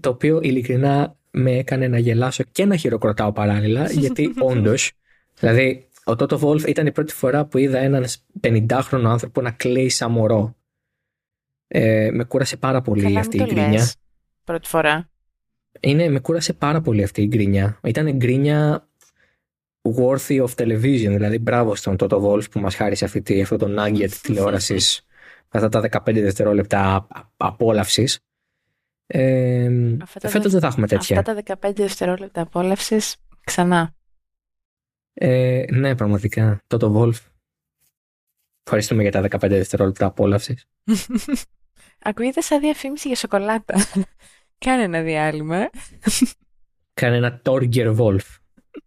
το 0.00 0.08
οποίο 0.08 0.40
ειλικρινά 0.42 1.16
με 1.30 1.50
έκανε 1.50 1.88
να 1.88 1.98
γελάσω 1.98 2.44
και 2.52 2.64
να 2.64 2.76
χειροκροτάω 2.76 3.32
παράλληλα 3.32 3.90
γιατί 4.02 4.32
όντως, 4.38 4.92
δηλαδή 5.38 5.88
ο 6.04 6.16
Τότο 6.16 6.38
Βόλφ 6.38 6.64
ήταν 6.64 6.86
η 6.86 6.92
πρώτη 6.92 7.12
φορά 7.12 7.44
που 7.44 7.58
είδα 7.58 7.78
έναν 7.78 8.04
50χρονο 8.40 9.04
άνθρωπο 9.04 9.40
να 9.40 9.50
κλαίει 9.50 9.88
σαν 9.88 10.10
μωρό. 10.10 10.56
Ε, 11.68 12.10
με 12.12 12.24
κούρασε 12.24 12.56
πάρα 12.56 12.80
πολύ 12.80 13.02
Καλά, 13.02 13.20
αυτή 13.20 13.36
η 13.36 13.44
γκρίνια. 13.44 13.90
πρώτη 14.44 14.68
φορά. 14.68 15.08
Είναι, 15.80 16.08
με 16.08 16.20
κούρασε 16.20 16.52
πάρα 16.52 16.80
πολύ 16.80 17.02
αυτή 17.02 17.22
η 17.22 17.26
γκρίνια. 17.26 17.80
Ήταν 17.84 18.16
γκρίνια 18.16 18.88
worthy 19.82 20.44
of 20.44 20.48
television, 20.56 21.10
δηλαδή 21.10 21.38
μπράβο 21.38 21.74
στον 21.74 21.96
Τότο 21.96 22.20
Βόλφ 22.20 22.48
που 22.48 22.60
μας 22.60 22.74
χάρισε 22.74 23.04
αυτή, 23.04 23.42
αυτό 23.42 23.56
το 23.56 23.66
nugget 23.78 24.10
τηλεόρασης 24.22 25.04
αυτά 25.48 25.68
τα 25.68 26.02
15 26.06 26.12
δευτερόλεπτα 26.14 27.06
απόλαυσης 27.36 28.18
ε, 29.12 29.96
Φέτος 30.06 30.52
δεν 30.52 30.60
θα 30.60 30.66
έχουμε 30.66 30.86
τέτοια. 30.86 31.18
Αυτά 31.18 31.42
τα 31.42 31.68
15 31.68 31.72
δευτερόλεπτα 31.74 32.40
απόλαυσης 32.40 33.16
ξανά. 33.40 33.94
Ε, 35.12 35.64
ναι, 35.70 35.96
πραγματικά. 35.96 36.60
Το 36.66 36.76
το 36.76 37.00
Wolf. 37.00 37.26
Ευχαριστούμε 38.62 39.02
για 39.02 39.10
τα 39.10 39.20
15 39.20 39.48
δευτερόλεπτα 39.48 40.06
απόλαυσης. 40.06 40.64
Ακούγεται 42.02 42.40
σαν 42.40 42.60
διαφήμιση 42.60 43.06
για 43.06 43.16
σοκολάτα. 43.16 43.74
Κάνε 44.64 44.82
ένα 44.82 45.02
διάλειμμα. 45.02 45.70
Κάνε 47.00 47.16
ένα 47.16 47.40
Torger 47.44 47.96
Wolf. 47.96 48.36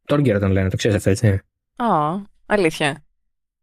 Torger 0.08 0.38
τον 0.40 0.52
λένε, 0.52 0.70
το 0.70 0.78
ξέρεις 0.78 0.98
αυτό, 0.98 1.10
έτσι; 1.10 1.40
Ω, 1.78 2.22
αλήθεια. 2.46 3.06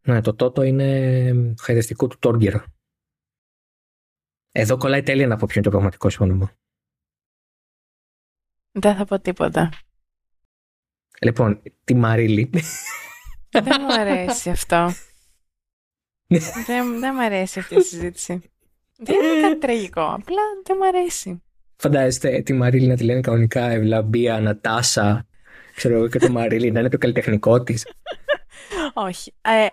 Ναι, 0.03 0.21
το 0.21 0.35
τότο 0.35 0.63
είναι 0.63 1.55
χαϊδευτικό 1.61 2.07
του 2.07 2.19
Torger. 2.23 2.61
Εδώ 4.53 4.77
κολλάει 4.77 5.03
τέλεια 5.03 5.27
να 5.27 5.37
πω 5.37 5.45
ποιο 5.47 5.55
είναι 5.55 5.65
το 5.65 5.71
πραγματικό 5.71 6.11
σου 6.11 6.19
όνομα. 6.23 6.53
Δεν 8.73 8.97
θα 8.97 9.05
πω 9.05 9.21
τίποτα. 9.21 9.73
Λοιπόν, 11.21 11.63
τη 11.85 11.95
Μαρίλη. 11.95 12.51
Δεν 13.51 13.77
μου 13.81 13.93
αρέσει 13.93 14.51
αυτό. 14.51 14.93
δεν, 16.67 17.01
δεν 17.01 17.15
μου 17.15 17.23
αρέσει 17.23 17.59
αυτή 17.59 17.75
η 17.75 17.81
συζήτηση. 17.81 18.51
Δεν 18.97 19.15
είναι 19.15 19.41
κάτι 19.41 19.59
τραγικό. 19.59 20.03
Απλά 20.03 20.43
δεν 20.65 20.77
μου 20.81 20.87
αρέσει. 20.87 21.43
Φαντάζεστε 21.77 22.43
τη 22.43 22.53
Μαρίλη 22.53 22.87
να 22.87 22.97
τη 22.97 23.05
λένε 23.05 23.21
κανονικά 23.21 23.71
Ευλαμπία, 23.71 24.41
Νατάσα, 24.41 25.27
ξέρω 25.75 25.95
εγώ 25.95 26.09
και 26.09 26.19
το 26.19 26.31
Μαρίλη 26.31 26.71
να 26.71 26.81
είναι 26.81 26.89
το 26.89 26.99
καλλιτεχνικό 26.99 27.63
της. 27.63 27.87
Όχι. 28.95 29.35
Ε, 29.41 29.67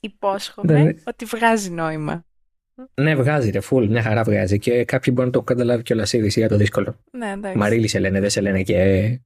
υπόσχομαι 0.00 1.02
ότι 1.04 1.24
βγάζει 1.24 1.70
νόημα. 1.70 2.26
Ναι, 2.94 3.14
βγάζει 3.14 3.50
ρε, 3.50 3.60
φουλ, 3.60 3.86
μια 3.86 4.02
χαρά 4.02 4.22
βγάζει. 4.22 4.58
Και 4.58 4.84
κάποιοι 4.84 5.12
μπορούν 5.16 5.30
να 5.30 5.38
το 5.38 5.44
καταλάβει 5.44 5.82
κιόλας 5.82 6.12
ήδη 6.12 6.28
για 6.28 6.48
το 6.48 6.56
δύσκολο. 6.56 7.04
Ναι, 7.10 7.30
εντάξει. 7.30 7.58
Μαρίλη 7.58 7.88
σε 7.88 7.98
λένε, 7.98 8.20
δεν 8.20 8.30
σε 8.30 8.40
λένε 8.40 8.62
και. 8.62 8.74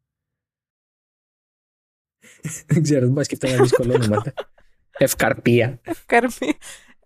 δεν 2.66 2.82
ξέρω, 2.82 3.00
δεν 3.00 3.08
μπορεί 3.08 3.14
να 3.14 3.22
σκεφτεί 3.22 3.48
ένα 3.48 3.62
δύσκολο 3.62 3.94
όνομα. 3.94 4.22
Ευκαρπία. 4.98 5.80
Ευκαρπία. 5.82 6.54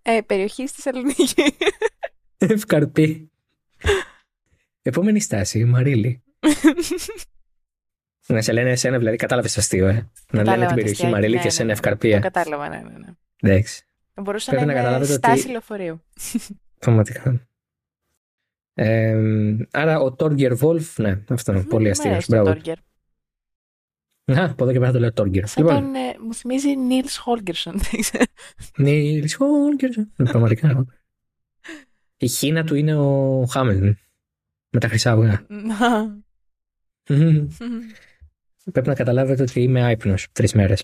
Ε, 0.01 0.21
περιοχή 0.25 0.67
στη 0.67 0.81
Θεσσαλονίκη. 0.81 1.25
Ευκαρπή. 2.37 3.31
Επόμενη 4.81 5.19
στάση, 5.19 5.65
Μαρίλη. 5.65 6.23
Να 8.27 8.41
σε 8.41 8.51
λένε 8.51 8.69
εσένα, 8.69 8.97
δηλαδή 8.97 9.15
κατάλαβες 9.15 9.57
αστείο, 9.57 9.87
ε. 9.87 9.91
Να 9.91 10.09
Κατάλαβα 10.27 10.55
λένε 10.55 10.65
την 10.65 10.67
το 10.67 10.75
περιοχή 10.75 10.91
αστιάκι, 10.91 11.13
Μαρίλη 11.13 11.33
ναι, 11.33 11.37
και 11.37 11.43
ναι, 11.43 11.49
εσένα 11.49 11.67
ναι. 11.67 11.73
Ευκαρπία. 11.73 12.15
Το 12.15 12.29
κατάλαβα, 12.29 12.69
ναι, 12.69 12.75
ναι, 12.77 12.97
ναι. 13.41 13.61
Εντάξει. 14.17 14.21
Μπορούσε 14.21 14.49
Πρέπει 14.51 14.65
να 14.65 14.73
να 14.73 14.79
είναι 14.79 14.81
καταλάβετε 14.81 15.13
στάση 15.13 15.39
ότι- 15.41 15.51
λεωφορείου. 15.51 16.01
Πραγματικά. 16.79 17.47
Ε, 18.73 19.17
άρα 19.71 19.99
ο 19.99 20.13
Τόργκερ 20.13 20.55
Βολφ, 20.55 20.97
ναι, 20.99 21.23
αυτό 21.29 21.63
πολύ 21.69 21.87
Μ' 21.87 21.91
αστείο. 21.91 22.11
αρέσει 22.11 22.27
το 22.27 22.33
Μπράβο. 22.35 22.49
Τόργκερ. 22.53 22.77
Α, 24.39 24.45
από 24.51 24.63
εδώ 24.63 24.71
και 24.73 24.79
πέρα 24.79 24.91
το 24.91 24.99
λέω 24.99 25.13
Τόργκερ. 25.13 25.47
Σαν 25.47 25.63
Λοιπόν, 25.65 25.81
τον, 25.83 25.95
ε, 25.95 26.15
μου 26.19 26.33
θυμίζει 26.33 26.75
Νίλς 26.75 27.17
Χόλγκερσον. 27.17 27.79
Νίλς 28.77 29.33
Χόλγκερ. 29.35 29.89
Πραγματικά. 30.15 30.85
Η 32.17 32.27
χίνα 32.27 32.63
του 32.63 32.75
είναι 32.75 32.95
ο 32.95 33.45
Χάμιλτον. 33.45 33.97
Με 34.69 34.79
τα 34.79 34.87
χρυσά 34.87 35.11
αυγά. 35.11 35.45
Πρέπει 38.71 38.87
να 38.87 38.95
καταλάβετε 38.95 39.41
ότι 39.41 39.61
είμαι 39.61 39.83
άϊπνος 39.83 40.27
τρεις 40.31 40.53
μέρες. 40.53 40.83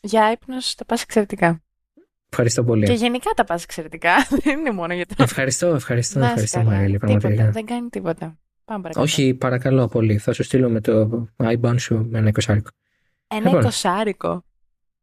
Για 0.00 0.30
ύπνο 0.32 0.56
τα 0.76 0.84
πας 0.84 1.02
εξαιρετικά. 1.02 1.62
Ευχαριστώ 2.30 2.64
πολύ. 2.64 2.86
Και 2.86 2.92
γενικά 2.92 3.30
τα 3.36 3.44
πας 3.44 3.62
εξαιρετικά. 3.62 4.12
Δεν 4.42 4.58
είναι 4.58 4.70
μόνο 4.70 4.94
για 4.94 5.06
το. 5.06 5.14
Ευχαριστώ, 5.18 5.66
ευχαριστώ, 5.66 6.18
Να 6.18 6.24
είσαι 6.24 6.32
ευχαριστώ 6.34 6.58
καλά. 6.58 6.70
Μαρίλη, 6.70 6.98
Τίποτα, 6.98 7.18
πραγματικά. 7.18 7.50
δεν 7.50 7.64
κάνει 7.66 7.88
τίποτα. 7.88 8.38
Πάμε 8.64 8.80
παρακάτω. 8.82 9.00
Όχι, 9.00 9.34
παρακαλώ 9.34 9.88
πολύ. 9.88 10.18
Θα 10.18 10.32
σου 10.32 10.42
στείλω 10.42 10.68
με 10.68 10.80
το 10.80 11.26
iBan 11.36 11.74
σου 11.78 12.06
με 12.10 12.18
ένα 12.18 12.28
εικοσάρικο. 12.28 12.68
Ένα 13.28 13.40
Λοιπόν. 13.44 13.60
εικοσάρικο. 13.60 14.44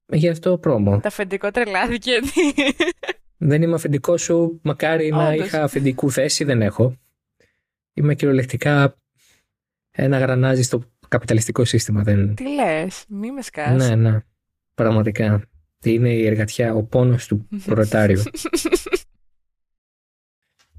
Γι' 0.06 0.30
αυτό 0.30 0.58
πρόμο. 0.58 1.00
Τα 1.00 1.08
αφεντικό 1.08 1.52
τρελάθηκε. 1.52 2.12
Δεν 3.38 3.62
είμαι 3.62 3.74
αφεντικό 3.76 4.18
σου. 4.18 4.60
Μακάρι 4.64 5.10
να 5.10 5.28
Όντως. 5.30 5.46
είχα 5.46 5.64
αφεντικού 5.64 6.12
θέση, 6.12 6.44
δεν 6.44 6.62
έχω. 6.62 6.96
Είμαι 7.94 8.16
κυριολεκτικά 8.16 8.96
ένα 9.92 10.20
γρανάζι 10.20 10.62
στο 10.62 10.84
καπιταλιστικό 11.08 11.66
σύστημα. 11.66 12.04
Δεν... 12.04 12.36
Τι 12.36 12.44
λες, 12.50 13.06
μη 13.08 13.32
με 13.32 13.42
σκάς. 13.42 13.88
Ναι, 13.88 13.96
ναι. 13.96 14.20
Πραγματικά. 14.74 15.42
Είναι 15.94 16.14
η 16.14 16.26
εργατιά, 16.26 16.74
ο 16.74 16.84
πόνος 16.84 17.28
του 17.28 17.48
προλετάριου. 17.66 18.22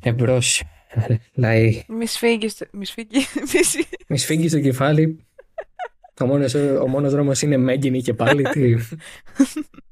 Εμπρός. 0.00 0.62
Λαή. 1.34 1.84
Μη 1.88 2.06
σφίγγεις. 2.06 2.62
Μη 2.72 2.84
σφίγγει. 2.84 3.18
Μη 4.08 4.18
σφίγγεις 4.18 4.50
στο 4.50 4.60
κεφάλι. 4.60 5.26
Ο 6.20 6.26
μόνος, 6.26 6.54
ο 6.54 6.86
μόνος 6.88 7.12
δρόμος 7.12 7.42
είναι 7.42 7.56
μέγγινη 7.56 8.02
και 8.02 8.14
πάλι. 8.14 8.42
Τι... 8.42 8.74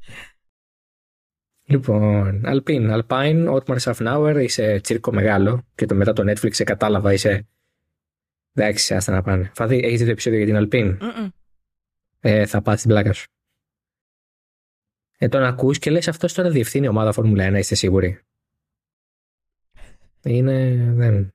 λοιπόν, 1.73 2.47
Αλπίν. 2.47 2.91
Αλπάιν, 2.91 3.49
Ότμαρ 3.49 3.79
Σαφνάουερ, 3.79 4.37
είσαι 4.37 4.81
τσίρκο 4.81 5.13
μεγάλο 5.13 5.67
και 5.75 5.87
το 5.87 5.95
μετά 5.95 6.13
το 6.13 6.23
Netflix 6.31 6.55
σε 6.55 6.65
κατάλαβα, 6.65 7.13
είσαι... 7.13 7.49
Εντάξει, 8.55 8.95
άστα 8.95 9.13
να 9.13 9.23
πάνε. 9.23 9.51
Φαδί, 9.55 9.81
έχεις 9.85 9.99
δει 9.99 10.05
το 10.05 10.11
επεισόδιο 10.11 10.39
για 10.39 10.47
την 10.47 10.57
Αλπίν. 10.57 10.87
Μμμ. 10.87 11.29
Ε, 12.21 12.47
θα 12.47 12.63
πάθεις 12.63 12.81
την 12.81 12.91
πλάκα 12.91 13.13
σου. 13.13 13.34
Ε, 15.25 15.29
τον 15.29 15.43
ακούς 15.43 15.79
και 15.79 15.91
λες 15.91 16.09
αυτός 16.09 16.33
τώρα 16.33 16.51
διευθύνει 16.51 16.89
ομάδα 16.89 17.13
Φόρμουλα 17.13 17.51
1, 17.51 17.55
είστε 17.59 17.75
σίγουροι; 17.75 18.21
Είναι... 20.23 20.75
Δεν... 20.95 21.35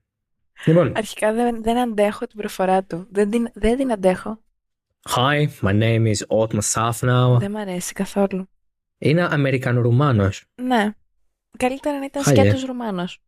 Λοιπόν, 0.64 0.92
Αρχικά 0.96 1.32
δεν, 1.32 1.62
δεν 1.62 1.78
αντέχω 1.78 2.26
την 2.26 2.36
προφορά 2.38 2.84
του. 2.84 3.06
Δεν 3.10 3.30
την, 3.30 3.48
δεν 3.54 3.76
την 3.76 3.92
αντέχω. 3.92 4.40
Hi, 5.10 5.46
my 5.60 5.80
name 5.80 6.12
is 6.12 6.26
Otmar 6.28 6.60
Safnau. 6.72 7.36
Δεν 7.38 7.50
μ' 7.50 7.56
αρέσει 7.56 7.92
καθόλου. 7.92 8.48
Είναι 8.98 9.22
Αμερικανορουμάνος. 9.30 10.44
Ναι. 10.54 10.94
Καλύτερα 11.56 11.98
να 11.98 12.04
ήταν 12.04 12.22
Χάλια. 12.22 12.42
σκέτος 12.42 12.64
Ρουμάνος. 12.64 13.22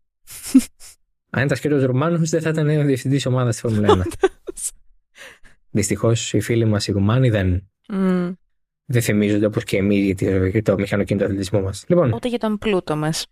Αν 1.31 1.45
ήταν 1.45 1.57
σκέτος 1.57 1.83
Ρουμάνος 1.85 2.31
δεν 2.31 2.41
θα 2.41 2.49
ήταν 2.49 2.69
ο 2.69 2.85
διευθυντής 2.85 3.27
ομάδας 3.27 3.57
στη 3.57 3.69
Φόρμουλα 3.69 4.05
1. 4.05 4.29
Δυστυχώς 5.71 6.33
οι 6.33 6.41
φίλοι 6.41 6.65
μας 6.65 6.87
οι 6.87 6.93
Ρουμάνοι 6.93 7.31
δεν, 7.31 7.71
Μμ. 7.89 8.33
Δεν 8.93 9.03
θυμίζονται 9.03 9.47
όπως 9.47 9.65
και 9.65 9.77
εμείς 9.77 10.05
για 10.05 10.15
το, 10.15 10.45
για 10.45 10.63
το 10.63 10.75
μηχανοκίνητο 10.75 11.25
αθλητισμό 11.25 11.61
μας. 11.61 11.85
Λοιπόν, 11.89 12.13
Ούτε 12.13 12.29
για 12.29 12.39
τον 12.39 12.59
πλούτο 12.59 12.97
μας. 12.97 13.27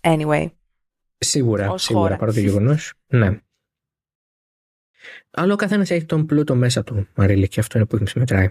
Anyway. 0.00 0.50
σίγουρα, 1.18 1.70
ως 1.70 1.82
σίγουρα 1.82 2.04
χώρας. 2.04 2.18
παρά 2.18 2.32
το 2.32 2.40
γεγονός. 2.40 2.92
Ναι. 3.06 3.40
Άλλο 5.30 5.52
ο 5.52 5.56
καθένας 5.56 5.90
έχει 5.90 6.04
τον 6.04 6.26
πλούτο 6.26 6.54
μέσα 6.54 6.84
του, 6.84 7.08
Μαρίλη, 7.14 7.48
και 7.48 7.60
αυτό 7.60 7.78
είναι 7.78 7.86
που 7.86 8.06
σε 8.06 8.18
μετράει. 8.18 8.48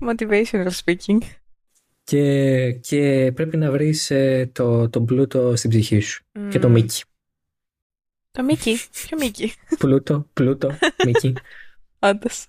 Motivational 0.00 0.70
speaking. 0.84 1.18
Και, 2.04 2.72
και 2.72 3.32
πρέπει 3.34 3.56
να 3.56 3.70
βρεις 3.70 4.10
ε, 4.10 4.50
το, 4.52 4.88
τον 4.88 5.04
πλούτο 5.04 5.56
στην 5.56 5.70
ψυχή 5.70 6.00
σου. 6.00 6.24
Και 6.48 6.58
το 6.58 6.68
Μμ. 6.68 6.72
Μίκη. 6.72 7.02
Το 8.30 8.42
Μίκη. 8.42 8.76
Ποιο 8.92 9.18
Μίκη. 9.18 9.52
Πλούτο, 9.78 10.26
πλούτο, 10.32 10.70
Μίκη. 11.04 11.32
Όντως. 11.98 12.46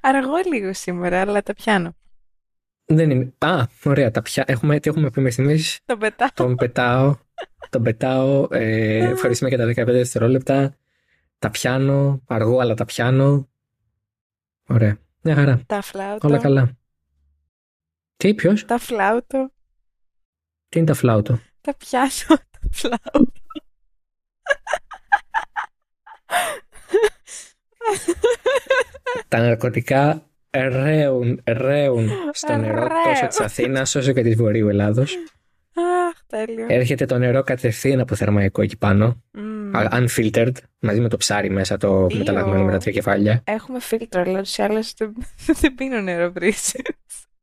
Αργώ 0.00 0.36
λίγο 0.52 0.72
σήμερα, 0.72 1.20
αλλά 1.20 1.42
τα 1.42 1.54
πιάνω. 1.54 1.94
Δεν 2.84 3.10
είναι. 3.10 3.32
Α, 3.38 3.64
ωραία. 3.84 4.10
Τα 4.10 4.22
πια... 4.22 4.44
έχουμε, 4.46 4.80
τι 4.80 4.90
έχουμε 4.90 5.10
πει 5.10 5.20
μέχρι 5.20 5.32
στιγμής; 5.32 5.80
Το 5.84 5.96
πετά. 5.96 6.30
Τον 6.34 6.54
πετάω. 6.54 7.16
τον 7.70 7.82
πετάω. 7.82 8.46
Ε, 8.50 9.04
ευχαριστούμε 9.14 9.54
για 9.54 9.58
τα 9.74 9.82
15 9.82 9.86
δευτερόλεπτα. 9.86 10.76
Τα 11.38 11.50
πιάνω. 11.50 12.22
Αργό, 12.26 12.58
αλλά 12.60 12.74
τα 12.74 12.84
πιάνω. 12.84 13.48
Ωραία. 14.68 14.98
Μια 15.22 15.34
χαρά. 15.34 15.62
Τα 15.66 15.80
φλάουτο. 15.80 16.28
Όλα 16.28 16.38
καλά. 16.38 16.78
Τι, 18.16 18.34
ποιος, 18.34 18.64
Τα 18.64 18.78
φλάουτο. 18.78 19.52
τι 20.68 20.78
είναι 20.78 20.86
τα 20.86 20.94
φλάουτο; 20.94 21.40
Τα 21.60 21.74
πιάνω. 21.74 22.08
Τα 22.50 22.68
φλάουτο. 22.70 23.32
Τα 29.28 29.38
ναρκωτικά 29.38 30.22
ρέουν, 30.50 31.40
ρέουν 31.46 32.08
στο 32.32 32.56
νερό 32.56 32.74
Ρέουν. 32.74 32.88
τόσο 33.04 33.26
της 33.26 33.40
Αθήνας 33.40 33.94
όσο 33.94 34.12
και 34.12 34.22
της 34.22 34.36
Βορείου 34.36 34.68
Ελλάδος. 34.68 35.16
Αχ, 35.74 36.18
τέλειο. 36.26 36.66
Έρχεται 36.68 37.06
το 37.06 37.18
νερό 37.18 37.42
κατευθείαν 37.42 38.00
από 38.00 38.14
θερμαϊκό 38.14 38.62
εκεί 38.62 38.76
πάνω. 38.76 39.22
Μμ. 39.32 39.76
Α- 39.76 39.88
Unfiltered, 39.92 40.52
μαζί 40.78 41.00
με 41.00 41.08
το 41.08 41.16
ψάρι 41.16 41.50
μέσα, 41.50 41.76
το 41.76 41.88
Ιω. 42.10 42.18
μεταλλαγμένο 42.18 42.64
με 42.64 42.72
τα 42.72 42.78
τρία 42.78 42.92
κεφάλια. 42.92 43.42
Έχουμε 43.46 43.80
φίλτρο, 43.80 44.20
αλλά 44.20 44.42
τους 44.42 44.58
άλλους 44.58 44.92
δεν, 44.98 45.14
δεν 45.60 45.74
πίνω 45.74 46.00
νερό 46.00 46.32
βρύση. 46.32 46.82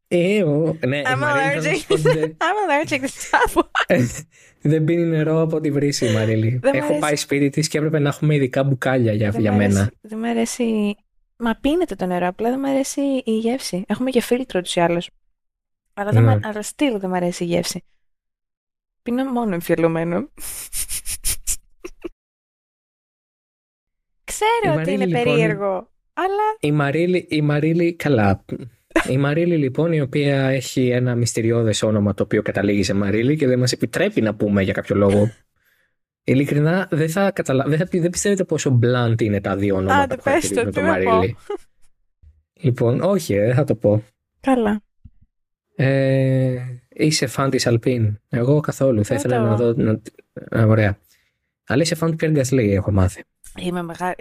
Εω, 0.10 0.78
ναι, 0.88 0.98
η 0.98 1.04
I'm 1.14 1.18
Μαρίλη 1.18 1.62
θα 1.62 1.70
allergic. 1.70 1.76
σας 1.76 1.86
πω 1.86 1.94
ότι 1.94 2.20
δεν- 2.20 2.38
I'm 2.38 2.88
allergic 2.88 3.00
to 3.02 3.08
stuff. 3.08 3.64
δεν 4.62 4.84
πίνει 4.84 5.04
νερό 5.06 5.42
από 5.42 5.60
τη 5.60 5.72
βρύση 5.72 6.06
η 6.06 6.12
Μαρίλη. 6.14 6.60
Δεν 6.62 6.72
μ' 6.74 6.78
Έχω 6.78 6.86
αρέσει. 6.86 7.00
πάει 7.00 7.16
σπίτι 7.16 7.50
της 7.50 7.68
και 7.68 7.78
έπρεπε 7.78 8.00
να 8.00 8.10
έχουμε 8.10 8.36
ειδικά 8.36 8.64
μπουκάλια 8.64 9.14
για, 9.14 9.32
Δεν 9.32 9.42
για 9.42 9.52
μ' 9.52 9.56
αρέσει- 9.56 9.74
μένα. 9.74 9.92
Δεν 10.02 10.20
μου 10.22 10.30
αρέσει. 10.30 10.96
Μα 11.38 11.56
πίνετε 11.62 11.96
το 11.96 12.06
νερό, 12.06 12.28
απλά 12.28 12.50
δεν 12.50 12.60
μου 12.60 12.70
αρέσει 12.70 13.02
η 13.26 13.38
γεύση. 13.38 13.84
Έχουμε 13.88 14.10
και 14.10 14.22
φίλτρο 14.22 14.62
τους 14.62 14.76
ή 14.76 14.80
άλλως. 14.80 15.10
Αλλά, 15.94 16.12
δεν 16.12 16.24
Ναι. 16.24 16.36
μ' 16.36 16.40
αλλά 16.44 16.64
still 16.64 16.98
δεν 17.00 17.10
μου 17.10 17.16
αρέσει 17.16 17.44
η 17.44 17.48
γεύση. 17.48 17.84
Πίνω 19.04 19.24
μόνο 19.32 19.54
εμφιαλωμένο. 19.54 20.30
Ξέρω 24.24 24.76
Η 24.76 24.78
ότι 24.78 24.92
είναι 24.92 25.06
Μαρίλη, 25.06 25.06
λοιπόν, 25.06 25.24
περίεργο, 25.24 25.92
αλλά 26.14 26.44
Η 26.60 26.72
Μαρίλη, 26.72 27.28
η 27.30 27.42
Μαρίλη, 27.42 27.94
καλά. 27.96 28.46
Η 29.10 29.18
Μαρίλη 29.18 29.58
λοιπόν 29.58 29.92
η 29.92 30.02
οποία 30.02 30.48
έχει 30.48 30.90
ένα 30.90 31.16
μυστηριώδες 31.16 31.84
όνομα 31.84 32.14
το 32.14 32.24
οποίο 32.24 32.42
καταλήγει 32.42 32.84
σε 32.84 32.94
Μαρίλη 32.94 33.38
και 33.38 33.48
δεν 33.48 33.60
μας 33.60 33.72
επιτρέπει 33.72 34.22
να 34.22 34.36
πούμε 34.36 34.62
για 34.64 34.74
κάποιο 34.74 34.96
λόγο. 34.96 35.32
Ειλικρινά 36.30 36.88
δεν 36.92 37.10
θα 37.10 37.32
καταλα... 37.32 37.64
δεν, 37.68 37.78
θα... 37.78 37.88
πει- 37.88 38.00
δεν 38.00 38.10
πιστεύετε 38.10 38.44
πόσο 38.44 38.80
blunt 38.84 39.22
είναι 39.22 39.42
τα 39.42 39.56
δύο 39.56 39.76
ονόματα 39.76 40.00
Άντε, 40.02 40.16
που 40.16 40.22
πες 40.24 40.50
το, 40.50 40.56
χαρακτηρίζουν 40.56 40.72
τι 40.72 40.80
το 40.80 40.86
να 40.86 41.04
πω. 41.04 41.16
Μαρίλη. 41.16 41.36
Λοιπόν, 42.54 43.02
όχι, 43.02 43.34
ε, 43.34 43.46
δεν 43.46 43.56
θα 43.56 43.64
το 43.64 43.76
πω. 43.76 44.04
καλά. 44.40 44.82
Ε, 45.76 46.56
είσαι 46.90 47.28
φαν 47.28 47.50
της 47.50 47.68
Αλπίν. 47.68 48.20
Εγώ 48.30 48.60
καθόλου. 48.60 49.06
Θα 49.06 49.16
Δεν 49.16 49.18
ήθελα 49.18 49.44
το. 49.44 49.50
να 49.50 49.56
δω. 49.56 49.74
Να... 49.74 49.92
Α, 50.62 50.66
ωραία. 50.66 50.98
Αλλά 51.68 51.82
είσαι 51.82 51.96
φαν 51.96 52.10
του 52.10 52.16
Πιέρ 52.16 52.32
Γκασλή, 52.32 52.74
έχω 52.74 52.92
μάθει. 52.92 53.24
Είμαι 53.58 53.84
μεγάλη. 53.84 54.16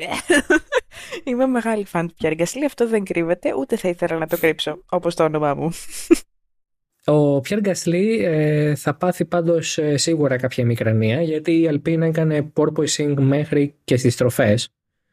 Είμαι 1.25 1.47
μεγάλη 1.47 1.85
φαν 1.85 2.09
του 2.09 2.15
Πιέρ 2.15 2.35
Γκασλή. 2.35 2.65
Αυτό 2.65 2.89
δεν 2.89 3.05
κρύβεται, 3.05 3.55
ούτε 3.59 3.77
θα 3.77 3.89
ήθελα 3.89 4.19
να 4.19 4.27
το 4.27 4.39
κρύψω, 4.39 4.83
όπως 4.89 5.15
το 5.15 5.25
όνομά 5.25 5.55
μου. 5.55 5.71
Ο 7.09 7.41
Πιέρ 7.41 7.61
Γκασλή 7.61 8.25
ε, 8.25 8.75
θα 8.75 8.95
πάθει 8.95 9.25
πάντως 9.25 9.79
ε, 9.79 9.97
σίγουρα 9.97 10.37
κάποια 10.37 10.65
μικρανία 10.65 11.23
γιατί 11.23 11.61
η 11.61 11.69
Αλπίν 11.69 12.03
έκανε 12.03 12.53
porpoising 12.55 13.15
μέχρι 13.19 13.75
και 13.85 13.97
στις 13.97 14.17
τροφές. 14.17 14.69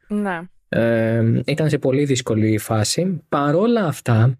Να. 0.07 0.49
Ε, 0.69 1.41
ήταν 1.45 1.69
σε 1.69 1.77
πολύ 1.77 2.05
δύσκολη 2.05 2.57
φάση. 2.57 3.21
Παρόλα 3.29 3.85
αυτά, 3.85 4.37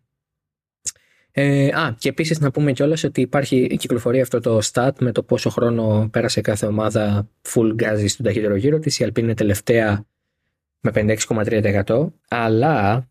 ε, 1.36 1.68
α, 1.68 1.96
και 2.00 2.10
επίσης 2.10 2.40
να 2.40 2.52
πούμε 2.52 2.72
κιόλας 2.72 3.04
ότι 3.04 3.22
υπάρχει 3.22 3.58
η 3.58 3.76
κυκλοφορία 3.76 4.22
αυτό 4.22 4.40
το 4.40 4.60
stat 4.74 4.92
με 5.00 5.12
το 5.12 5.24
πόσο 5.24 5.50
χρόνο 5.50 6.10
πέρασε 6.12 6.42
κάθε 6.42 6.66
ομάδα 6.66 7.30
full 7.54 7.76
gas 7.76 8.04
στον 8.08 8.26
ταχύτερο 8.26 8.56
γύρο 8.56 8.80
της. 8.80 9.00
Η 9.00 9.06
Alpine 9.08 9.20
είναι 9.20 9.34
τελευταία 9.34 10.06
με 10.80 10.92
56,3%. 10.94 12.08
Αλλά 12.28 13.08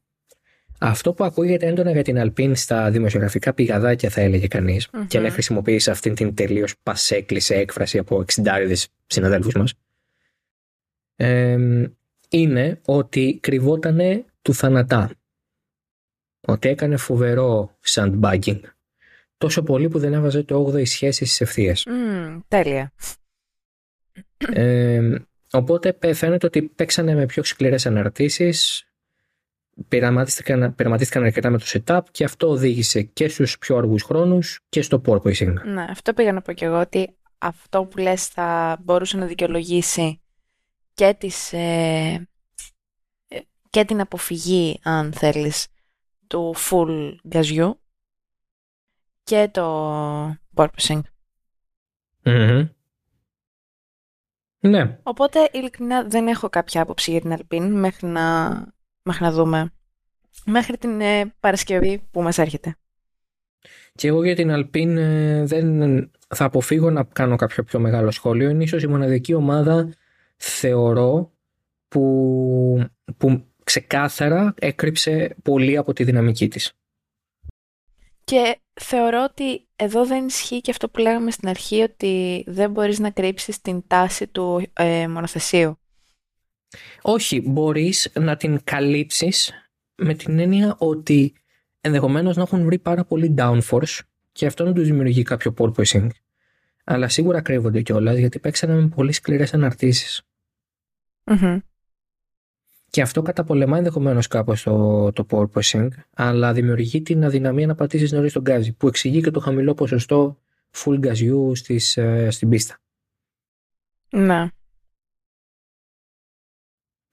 Αυτό 0.84 1.12
που 1.12 1.24
ακούγεται 1.24 1.66
έντονα 1.66 1.90
για 1.90 2.02
την 2.02 2.18
Αλπίν 2.18 2.54
στα 2.56 2.90
δημοσιογραφικά 2.90 3.54
πηγαδάκια, 3.54 4.10
θα 4.10 4.20
έλεγε 4.20 4.46
κανείς, 4.46 4.88
Μμμ. 4.92 5.06
και 5.06 5.18
να 5.20 5.30
χρησιμοποιήσει 5.30 5.90
αυτή 5.90 6.12
την 6.12 6.34
τελείως 6.34 6.74
πασέκλεισε 6.82 7.54
έκφραση 7.54 7.98
από 7.98 8.20
εξιντάριδες 8.20 8.88
συναδέλφους 9.06 9.54
μας, 9.54 9.74
ε, 11.16 11.56
είναι 12.28 12.80
ότι 12.84 13.38
κρυβότανε 13.42 14.24
του 14.42 14.54
θανατά. 14.54 15.10
Ότι 16.40 16.68
έκανε 16.68 16.96
φοβερό 16.96 17.76
sandbagging. 17.86 18.60
Τόσο 19.38 19.62
πολύ 19.62 19.88
που 19.88 19.98
δεν 19.98 20.12
έβαζε 20.12 20.42
το 20.42 20.72
8η 20.72 20.84
σχέση 20.86 21.24
στις 21.24 21.40
ευθείες. 21.40 21.86
Μμμ, 21.86 22.40
τέλεια. 22.48 22.92
Ε, 24.52 25.14
οπότε 25.52 25.92
πε- 25.92 26.14
φαίνεται 26.14 26.46
ότι 26.46 26.62
παίξανε 26.62 27.14
με 27.14 27.26
πιο 27.26 27.42
σκληρές 27.44 27.86
αναρτήσεις, 27.86 28.86
πειραματίστηκαν, 29.88 30.74
πειραματίστηκαν 30.74 31.22
αρκετά 31.24 31.50
με 31.50 31.58
το 31.58 31.64
setup 31.68 32.00
και 32.10 32.24
αυτό 32.24 32.48
οδήγησε 32.48 33.02
και 33.02 33.28
στους 33.28 33.58
πιο 33.58 33.76
αργούς 33.76 34.02
χρόνους 34.02 34.60
και 34.68 34.82
στο 34.82 35.02
porpoising. 35.06 35.54
Ναι, 35.64 35.86
αυτό 35.90 36.12
πήγα 36.12 36.32
να 36.32 36.42
πω 36.42 36.52
κι 36.52 36.64
εγώ 36.64 36.80
ότι 36.80 37.16
αυτό 37.38 37.84
που 37.84 37.98
λες 37.98 38.26
θα 38.26 38.78
μπορούσε 38.82 39.16
να 39.16 39.26
δικαιολογήσει 39.26 40.20
και, 40.94 41.14
τις, 41.18 41.52
ε, 41.52 42.28
ε, 43.28 43.38
και 43.70 43.84
την 43.84 44.00
αποφυγή, 44.00 44.80
αν 44.82 45.12
θέλεις, 45.12 45.66
του 46.26 46.54
full 46.56 47.14
γκαζιού 47.28 47.80
και 49.22 49.48
το 49.52 50.36
porpoising. 50.54 51.00
Μμμ. 52.24 52.68
Ναι, 54.64 54.98
Οπότε, 55.02 55.48
ειλικρινά, 55.52 56.04
δεν 56.04 56.28
έχω 56.28 56.48
κάποια 56.48 56.82
άποψη 56.82 57.10
για 57.10 57.20
την 57.20 57.32
Αλπίν 57.32 57.78
μέχρι 57.78 58.06
να, 58.06 58.50
μέχρι 59.02 59.24
να 59.24 59.32
δούμε. 59.32 59.72
Μέχρι 60.44 60.76
την 60.78 61.00
ε, 61.00 61.34
Παρασκευή 61.40 62.02
που 62.10 62.22
μας 62.22 62.38
έρχεται. 62.38 62.76
και 63.94 64.08
εγώ 64.08 64.24
για 64.24 64.34
την 64.34 64.50
Alpine 64.52 64.96
ε, 64.96 65.44
δεν 65.44 66.10
θα 66.34 66.44
αποφύγω 66.44 66.90
να 66.90 67.04
κάνω 67.04 67.36
κάποιο 67.36 67.64
πιο 67.64 67.80
μεγάλο 67.80 68.10
σχόλιο. 68.10 68.48
Είναι 68.48 68.62
ίσως 68.62 68.82
η 68.82 68.86
μοναδική 68.86 69.34
ομάδα 69.34 69.88
θεωρώ 70.36 71.32
που, 71.88 72.84
που 73.16 73.46
ξεκάθαρα 73.64 74.54
έκρυψε 74.58 75.36
πολύ 75.42 75.76
από 75.76 75.92
τη 75.92 76.04
δυναμική 76.04 76.48
της. 76.48 76.72
Και 78.24 78.60
θεωρώ 78.80 79.24
ότι 79.30 79.66
εδώ 79.76 80.06
δεν 80.06 80.26
ισχύει 80.26 80.60
και 80.60 80.70
αυτό 80.70 80.88
που 80.88 81.00
λέγαμε 81.00 81.30
στην 81.30 81.48
αρχή 81.48 81.80
ότι 81.80 82.44
δεν 82.46 82.70
μπορείς 82.70 82.98
να 82.98 83.10
κρύψεις 83.10 83.60
την 83.60 83.86
τάση 83.86 84.26
του 84.26 84.62
ε, 84.72 85.08
μονοθεσίου. 85.08 85.78
Όχι, 87.02 87.40
μπορείς 87.40 88.12
να 88.20 88.36
την 88.36 88.60
καλύψεις 88.64 89.52
με 89.94 90.14
την 90.14 90.38
έννοια 90.38 90.76
ότι 90.78 91.32
ενδεχομένως 91.80 92.36
να 92.36 92.42
έχουν 92.42 92.64
βρει 92.64 92.78
πάρα 92.78 93.04
πολύ 93.04 93.34
downforce 93.38 93.98
και 94.32 94.46
αυτό 94.46 94.64
να 94.64 94.72
τους 94.72 94.84
δημιουργεί 94.84 95.22
κάποιο 95.22 95.54
porpoising. 95.58 96.08
Αλλά 96.84 97.08
σίγουρα 97.08 97.40
κρύβονται 97.40 97.82
κιόλας 97.82 98.18
γιατί 98.18 98.38
παίξανε 98.38 98.74
με 98.74 98.88
πολύ 98.88 99.12
σκληρές 99.12 99.54
αναρτήσεις. 99.54 100.22
Μμμ. 101.24 101.58
Και 102.90 103.02
αυτό 103.02 103.22
καταπολεμά 103.22 103.76
ενδεχομένως 103.76 104.26
κάπως 104.26 104.62
το, 104.62 105.12
το 105.12 105.26
porpoising, 105.30 105.88
αλλά 106.14 106.52
δημιουργεί 106.52 107.02
την 107.02 107.24
αδυναμία 107.24 107.66
να 107.66 107.74
πατήσεις 107.74 108.12
νωρίς 108.12 108.32
τον 108.32 108.42
γκάζι, 108.42 108.72
που 108.72 108.86
εξηγεί 108.86 109.22
και 109.22 109.30
το 109.30 109.40
χαμηλό 109.40 109.74
ποσοστό 109.74 110.38
full 110.76 110.98
γκαζιού 110.98 111.54
στις, 111.54 111.96
ε, 111.96 112.30
στην 112.30 112.48
πίστα. 112.48 112.78
Ναι. 114.10 114.48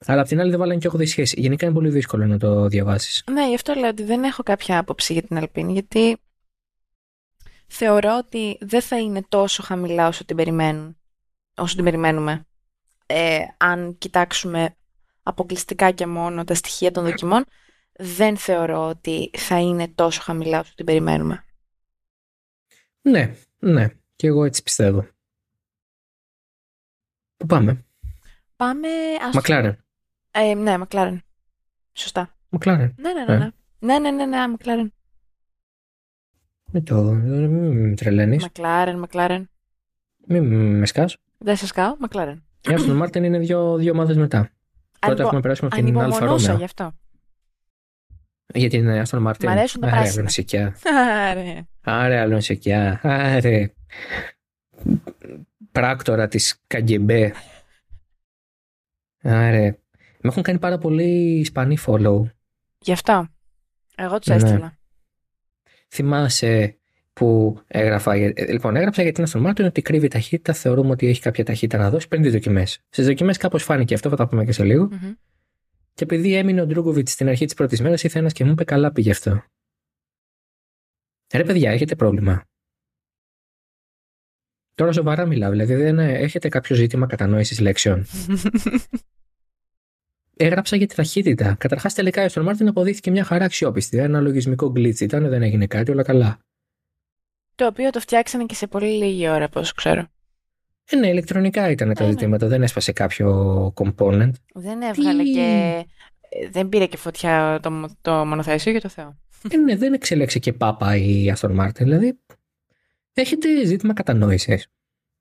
Αλλά 0.05 0.21
απ' 0.21 0.27
την 0.27 0.39
άλλη 0.39 0.49
δεν 0.49 0.59
βάλανε 0.59 0.79
και 0.79 0.89
8 0.93 1.07
σχέση. 1.07 1.39
Γενικά 1.39 1.65
είναι 1.65 1.75
πολύ 1.75 1.89
δύσκολο 1.89 2.25
να 2.25 2.37
το 2.37 2.67
διαβάσεις. 2.67 3.23
Ναι, 3.31 3.47
γι' 3.47 3.55
αυτό 3.55 3.73
λέω 3.73 3.89
ότι 3.89 4.03
δεν 4.03 4.23
έχω 4.23 4.43
κάποια 4.43 4.79
άποψη 4.79 5.13
για 5.13 5.21
την 5.21 5.37
Αλπίνη, 5.37 5.73
γιατί 5.73 6.17
θεωρώ 7.67 8.17
ότι 8.17 8.57
δεν 8.61 8.81
θα 8.81 8.99
είναι 8.99 9.23
τόσο 9.29 9.63
χαμηλά 9.63 10.07
όσο 10.07 10.25
την 10.25 10.35
περιμένουν, 10.35 10.97
όσο 11.55 11.75
την 11.75 11.83
περιμένουμε. 11.83 12.45
Ε, 13.05 13.39
αν 13.57 13.97
κοιτάξουμε 13.97 14.75
αποκλειστικά 15.23 15.91
και 15.91 16.05
μόνο 16.05 16.43
τα 16.43 16.53
στοιχεία 16.53 16.91
των 16.91 17.03
δοκιμών, 17.03 17.45
δεν 17.91 18.37
θεωρώ 18.37 18.87
ότι 18.87 19.29
θα 19.37 19.59
είναι 19.59 19.87
τόσο 19.87 20.21
χαμηλά 20.21 20.59
όσο 20.59 20.73
την 20.75 20.85
περιμένουμε. 20.85 21.45
Ναι, 23.01 23.35
ναι. 23.59 23.87
Και 24.15 24.27
εγώ 24.27 24.43
έτσι 24.43 24.63
πιστεύω. 24.63 25.07
Πού 27.37 27.45
πάμε, 27.45 27.85
Πάμε... 28.55 28.87
Ας... 29.27 29.33
Μακλάρεν. 29.33 29.83
Ε, 30.31 30.53
ναι, 30.53 30.77
Μακλάρεν. 30.77 31.23
Σωστά. 31.93 32.35
Μακλάρεν. 32.49 32.95
Ναι, 32.97 33.13
ναι, 33.13 33.23
ναι. 33.37 33.45
Ε. 33.45 33.49
Ναι, 33.79 33.99
ναι, 33.99 34.11
ναι, 34.11 34.11
ναι, 34.11 34.25
ναι 34.25 34.47
Μακλάρεν. 34.47 34.93
Μην 36.71 36.83
το. 36.83 37.01
Μην 37.03 37.89
με 37.89 37.95
τρελαίνεις. 37.95 38.41
McLaren, 38.41 38.99
McLaren. 38.99 39.49
Μην 40.27 40.77
με 40.77 40.85
σκας. 40.85 41.17
Δεν 41.37 41.55
σας 41.55 41.71
κάω, 41.71 41.95
Μακλάρεν. 41.99 42.43
Η 42.61 42.69
Aston 42.77 42.93
Martin 42.93 43.23
είναι 43.23 43.37
δύο, 43.39 43.75
δύο 43.77 43.91
ομάδες 43.91 44.17
μετά. 44.17 44.39
Πρώτα 44.99 45.07
Ανυπο- 45.07 45.23
έχουμε 45.25 45.41
περάσει 45.41 45.63
με 45.63 45.69
την 45.69 45.85
Αλφα 45.85 46.01
Ανυπομονούσα 46.03 46.45
Romeo. 46.45 46.57
γι' 46.57 46.63
αυτό. 46.63 46.91
Για 48.53 48.69
την 48.69 49.03
Aston 49.05 49.19
Martin. 49.19 49.49
Μ' 49.49 49.51
αρέσουν 49.51 49.81
τα 49.81 49.87
Άρε, 49.87 49.95
πράσινα. 49.95 50.17
Αλονσικιά. 50.19 50.75
Άρε. 51.29 51.61
Άρε, 51.81 52.19
Αλονσικιά. 52.19 52.99
Άρε. 53.03 53.73
Πράκτορα 55.71 56.27
της 56.27 56.61
Καγκεμπέ. 56.67 57.33
Άρε. 59.21 59.77
Με 60.23 60.29
έχουν 60.29 60.43
κάνει 60.43 60.59
πάρα 60.59 60.77
πολύ 60.77 61.39
Ισπανοί 61.39 61.77
follow. 61.85 62.21
Γι' 62.79 62.91
αυτό. 62.91 63.27
Εγώ 63.95 64.17
τους 64.19 64.27
Ναι. 64.27 64.35
έστειλα. 64.35 64.77
Θυμάσαι 65.89 66.77
που 67.13 67.59
έγραφα. 67.67 68.15
για- 68.15 68.33
ε, 68.35 68.51
Λοιπόν, 68.51 68.75
έγραψα 68.75 69.01
για 69.03 69.11
την 69.11 69.25
Aston 69.27 69.47
Martin 69.49 69.63
ότι 69.65 69.81
κρύβει 69.81 70.07
ταχύτητα. 70.07 70.53
Θεωρούμε 70.53 70.89
ότι 70.91 71.07
έχει 71.07 71.21
κάποια 71.21 71.43
ταχύτητα 71.45 71.77
να 71.77 71.89
δώσει 71.89 72.07
πριν 72.07 72.21
τι 72.21 72.29
δοκιμές. 72.29 72.79
Στις 72.89 73.05
δοκιμές 73.05 73.37
κάπως 73.37 73.63
φάνηκε 73.63 73.93
αυτό, 73.93 74.09
θα 74.09 74.15
τα 74.15 74.27
πούμε 74.27 74.45
και 74.45 74.51
σε 74.51 74.63
λίγο. 74.63 74.83
Μμμ. 74.91 75.13
Και 75.93 76.03
επειδή 76.03 76.33
έμεινε 76.35 76.61
ο 76.61 76.65
Ντρούγκοβιτς 76.65 77.11
στην 77.11 77.27
αρχή 77.27 77.45
της 77.45 77.53
πρώτης 77.53 77.81
μέρας, 77.81 78.03
ήρθε 78.03 78.19
ένας 78.19 78.33
και 78.33 78.43
μου 78.45 78.51
είπε 78.51 78.63
καλά 78.63 78.91
πήγε 78.91 79.11
αυτό. 79.11 79.43
Ρε 81.33 81.43
παιδιά, 81.43 81.71
έχετε 81.71 81.95
πρόβλημα. 81.95 82.43
Τώρα 84.75 84.91
σοβαρά 84.91 85.25
μιλάω, 85.25 85.51
δηλαδή 85.51 85.75
δεν 85.75 85.99
ε, 85.99 86.13
έχετε 86.13 86.49
κάποιο 86.49 86.75
ζήτημα 86.75 87.05
κατανόησης 87.07 87.59
λέξεων. 87.59 88.05
Έγραψα 90.41 90.75
για 90.75 90.87
τη 90.87 90.95
ταχύτητα. 90.95 91.55
Καταρχάς, 91.59 91.93
τελικά 91.93 92.23
η 92.25 92.27
Aston 92.31 92.47
Martin 92.49 92.65
αποδείχθηκε 92.67 93.11
μια 93.11 93.23
χαρά 93.23 93.45
αξιόπιστη. 93.45 93.97
Ένα 93.97 94.19
λογισμικό 94.21 94.73
glitch 94.75 94.99
ήταν, 94.99 95.29
δεν 95.29 95.41
έγινε 95.41 95.67
κάτι, 95.67 95.91
όλα 95.91 96.03
καλά. 96.03 96.39
Το 97.55 97.65
οποίο 97.65 97.89
το 97.89 97.99
φτιάξανε 97.99 98.45
και 98.45 98.53
σε 98.55 98.67
πολύ 98.67 98.87
λίγη 99.03 99.29
ώρα, 99.29 99.45
όπως 99.45 99.73
ξέρω. 99.73 100.07
Ε, 100.89 100.95
ναι, 100.95 101.07
ηλεκτρονικά 101.07 101.69
ήταν 101.69 101.93
τα 101.93 102.03
Ε, 102.03 102.05
ναι. 102.05 102.11
ζητήματα, 102.11 102.47
δεν 102.47 102.63
έσπασε 102.63 102.91
κάποιο 102.91 103.73
component. 103.75 104.31
Δεν 104.53 104.81
έβγαλε 104.81 105.23
Τι; 105.23 105.31
και... 105.31 105.85
ε, 106.29 106.49
Δεν 106.49 106.69
πήρε 106.69 106.85
και 106.85 106.97
φωτιά 106.97 107.59
το, 107.61 107.71
μο- 107.71 107.97
το 108.01 108.25
μονοθέσιο 108.25 108.71
για 108.71 108.81
το 108.81 108.89
Θεό. 108.89 109.17
Ε, 109.51 109.57
ναι, 109.57 109.75
δεν 109.75 109.93
εξελέξε 109.93 110.39
και 110.39 110.53
πάπα 110.53 110.95
η 110.95 111.33
Aston 111.35 111.59
Martin. 111.59 111.71
Δηλαδή, 111.77 112.19
έχετε 113.13 113.65
ζήτημα 113.65 113.93
κατανόησης. 113.93 114.67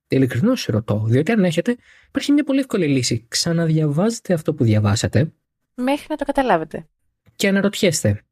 Ειλικρινώς 0.09 0.65
ρωτώ, 0.67 1.03
διότι 1.07 1.33
αν 1.33 1.45
έχετε, 1.45 1.77
υπάρχει 2.09 2.33
μια 2.33 2.45
πολύ 2.45 2.59
εύκολη 2.61 2.87
λύση. 2.87 3.25
Ξαναδιαβάζετε 3.29 4.35
αυτό 4.35 4.55
που 4.55 4.65
διαβάσατε 4.65 5.33
Μέχρι 5.75 6.07
να 6.09 6.17
το 6.17 6.25
καταλάβετε. 6.25 6.89
και 7.37 7.49
αναρωτιέστε. 7.49 8.25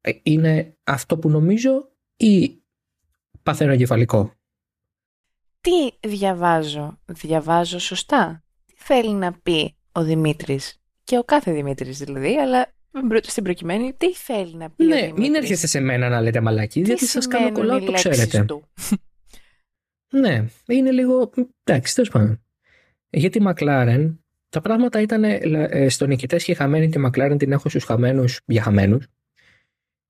ε, 0.00 0.10
Είναι 0.22 0.76
αυτό 0.84 1.18
που 1.18 1.28
νομίζω 1.30 1.90
ή 2.16 2.62
παθαίνω 3.42 3.72
εγκεφαλικό; 3.72 4.32
Τι 5.60 6.08
διαβάζω, 6.08 6.98
διαβάζω 7.06 7.78
σωστά; 7.78 8.44
Τι 8.66 8.74
θέλει 8.76 9.12
να 9.12 9.32
πει 9.32 9.76
ο 9.92 10.02
Δημήτρης; 10.02 10.80
Και 11.04 11.18
ο 11.18 11.24
κάθε 11.24 11.52
Δημήτρης 11.52 11.98
δηλαδή, 11.98 12.36
αλλά 12.36 12.72
στην 13.22 13.44
προκειμένη 13.44 13.94
τι 13.96 14.14
θέλει 14.14 14.54
να 14.56 14.70
πει 14.70 14.82
ο 14.82 14.86
Ναι, 14.86 14.94
Δημήτρης; 15.00 15.18
μην 15.28 15.34
έρχεστε 15.34 15.66
σε 15.66 15.80
μένα 15.80 16.08
να 16.08 16.20
λέτε 16.20 16.40
μαλακή, 16.40 16.80
Τι 16.80 16.86
γιατί 16.86 17.06
σας 17.06 17.26
κάνω 17.26 17.46
σημαίνουν 17.46 17.54
κολλάω, 17.54 17.76
οι 17.78 17.84
το 17.84 17.90
λέξεις 17.90 18.10
ξέρετε. 18.10 18.44
του; 18.44 18.62
Ναι, 20.10 20.44
είναι 20.66 20.90
λίγο. 20.90 21.30
Εντάξει, 21.64 21.94
τέλος 21.94 22.10
πάντων. 22.10 22.42
Γιατί 23.10 23.38
η 23.38 23.42
McLaren, 23.46 24.16
τα 24.48 24.60
πράγματα 24.60 25.00
ήταν 25.00 25.24
ε, 25.24 25.88
στο 25.88 26.06
νικητές 26.06 26.44
και 26.44 26.54
χαμένη 26.54 26.88
τη 26.88 27.00
McLaren 27.06 27.34
την 27.38 27.52
έχω 27.52 27.68
στους 27.68 27.84
χαμένους 27.84 28.40
για 28.46 28.62
χαμένους. 28.62 29.06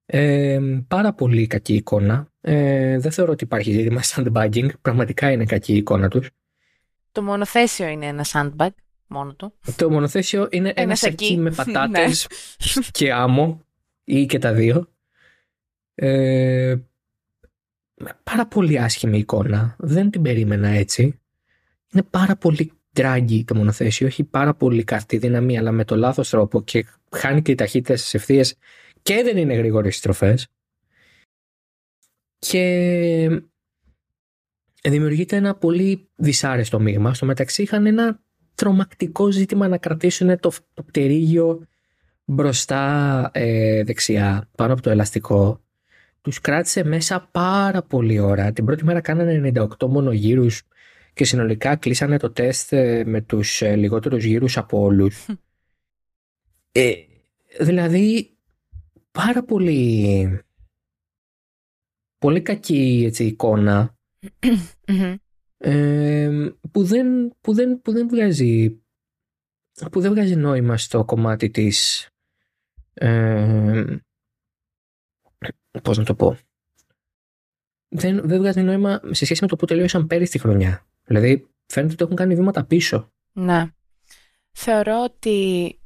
Ε, 0.07 0.59
πάρα 0.89 1.13
πολύ 1.13 1.47
κακή 1.47 1.75
εικόνα. 1.75 2.33
Ε, 2.41 2.99
δεν 2.99 3.13
θεωρώ 3.13 3.33
ότι 3.33 3.45
υπάρχει 3.45 3.73
ζήτημα 3.73 4.01
sandbagging. 4.15 4.69
Πραγματικά 4.83 5.31
είναι 5.31 5.45
κακή 5.45 5.73
η 5.73 5.77
εικόνα 5.77 6.09
τους. 6.09 6.31
Το 7.13 7.23
μονοθέσιο 7.23 7.89
είναι 7.89 8.07
ένα 8.07 8.25
sandbag 8.33 8.69
μόνο 9.07 9.35
του. 9.35 9.55
Το 9.77 9.91
μονοθέσιο 9.91 10.49
είναι 10.51 10.69
ένα, 10.69 10.83
Ένας 10.83 10.99
σακί 10.99 11.25
σακί. 11.25 11.37
με 11.39 11.51
πατάτες 11.65 12.27
και 12.91 13.13
άμμο 13.13 13.63
ή 14.05 14.27
και 14.27 14.39
τα 14.39 14.53
δύο. 14.53 14.89
Ε, 15.95 16.77
πάρα 18.23 18.47
πολύ 18.47 18.79
άσχημη 18.79 19.19
εικόνα. 19.19 19.77
Δεν 19.79 20.11
την 20.11 20.23
περίμενα 20.23 20.69
έτσι. 20.69 21.21
Είναι 21.93 22.03
πάρα 22.11 22.37
πολύ 22.37 22.73
draggy 22.93 23.43
το 23.45 23.55
μονοθέσιο. 23.55 24.07
Έχει 24.07 24.25
πάρα 24.25 24.55
πολύ 24.55 24.85
καυτή 24.85 25.17
δύναμη, 25.17 25.59
αλλά 25.59 25.73
με 25.73 25.85
το 25.85 25.97
λάθος 25.97 26.31
τρόπο 26.31 26.63
και 26.63 26.87
χάνει 27.11 27.43
και 27.43 27.51
η 27.51 27.55
ταχύτητα 27.55 27.97
στι 27.97 28.17
ευθείε 28.17 28.45
και 29.03 29.23
δεν 29.25 29.37
είναι 29.37 29.55
γρήγορες 29.55 29.95
οι 29.95 29.99
στροφές 29.99 30.47
και 32.39 33.43
δημιουργείται 34.83 35.37
ένα 35.37 35.55
πολύ 35.55 36.09
δυσάρεστο 36.17 36.81
μείγμα. 36.81 37.15
Στο 37.15 37.27
μεταξύ 37.27 37.63
είχαν 37.63 37.87
ένα 37.87 38.23
τρομακτικό 38.55 39.31
ζήτημα 39.31 39.69
να 39.69 39.79
κρατήσουν 39.79 40.41
το, 40.41 40.53
το 40.75 40.83
πτερίγιο 40.83 41.67
μπροστά 42.25 43.31
ε, 43.35 43.83
δεξιά 43.85 44.49
πάνω 44.57 44.73
από 44.73 44.83
το 44.83 44.91
ελαστικό. 44.91 45.61
Τους 46.21 46.41
κράτησε 46.41 46.85
μέσα 46.85 47.29
πάρα 47.31 47.83
πολύ 47.83 48.19
ώρα. 48.19 48.53
Την 48.53 48.65
πρώτη 48.65 48.85
μέρα 48.85 49.01
κάνανε 49.01 49.53
98 49.55 49.87
μόνο 49.89 50.13
γύρους 50.13 50.63
και 51.13 51.25
συνολικά 51.25 51.77
κλείσανε 51.77 52.19
το 52.19 52.31
τεστ 52.31 52.73
ε, 52.73 53.05
με 53.07 53.21
τους 53.21 53.63
ε, 53.63 53.77
λιγότερους 53.77 54.25
γύρους 54.25 54.57
από 54.57 54.81
όλους. 54.81 55.27
Ε, 56.73 56.93
δηλαδή 57.61 58.37
πάρα 59.11 59.45
πολύ 59.45 60.43
πολύ 62.19 62.43
κακή 62.43 63.03
έτσι, 63.07 63.25
εικόνα 63.25 63.97
ε, 65.57 66.49
που, 66.71 66.85
δεν, 66.85 67.37
που, 67.41 67.55
δεν, 67.55 67.83
που 67.83 67.93
δεν 67.93 68.09
βγάζει 68.09 68.83
που 69.91 70.01
δεν 70.01 70.11
βγάζει 70.11 70.37
νόημα 70.37 70.77
στο 70.77 71.05
κομμάτι 71.05 71.51
της 71.51 72.09
ε, 72.95 73.85
πώς 75.83 75.99
να 75.99 76.05
το 76.05 76.15
πω. 76.15 76.39
Δεν, 77.89 78.29
δεν 78.29 78.39
βγάζει 78.39 78.61
νόημα 78.61 79.01
σε 79.11 79.25
σχέση 79.25 79.43
με 79.43 79.49
το 79.49 79.57
που 79.57 79.67
τελείωσαν 79.67 80.07
πέρυσι 80.07 80.31
τη 80.31 80.39
χρονιά. 80.39 80.87
Δηλαδή 81.05 81.49
φαίνεται 81.67 81.93
ότι 81.93 82.05
έχουν 82.05 82.17
κάνει 82.17 82.35
βήματα 82.35 82.65
πίσω. 82.65 83.13
Ναι. 83.33 83.73
Θεωρώ 84.53 85.03
ότι 85.03 85.79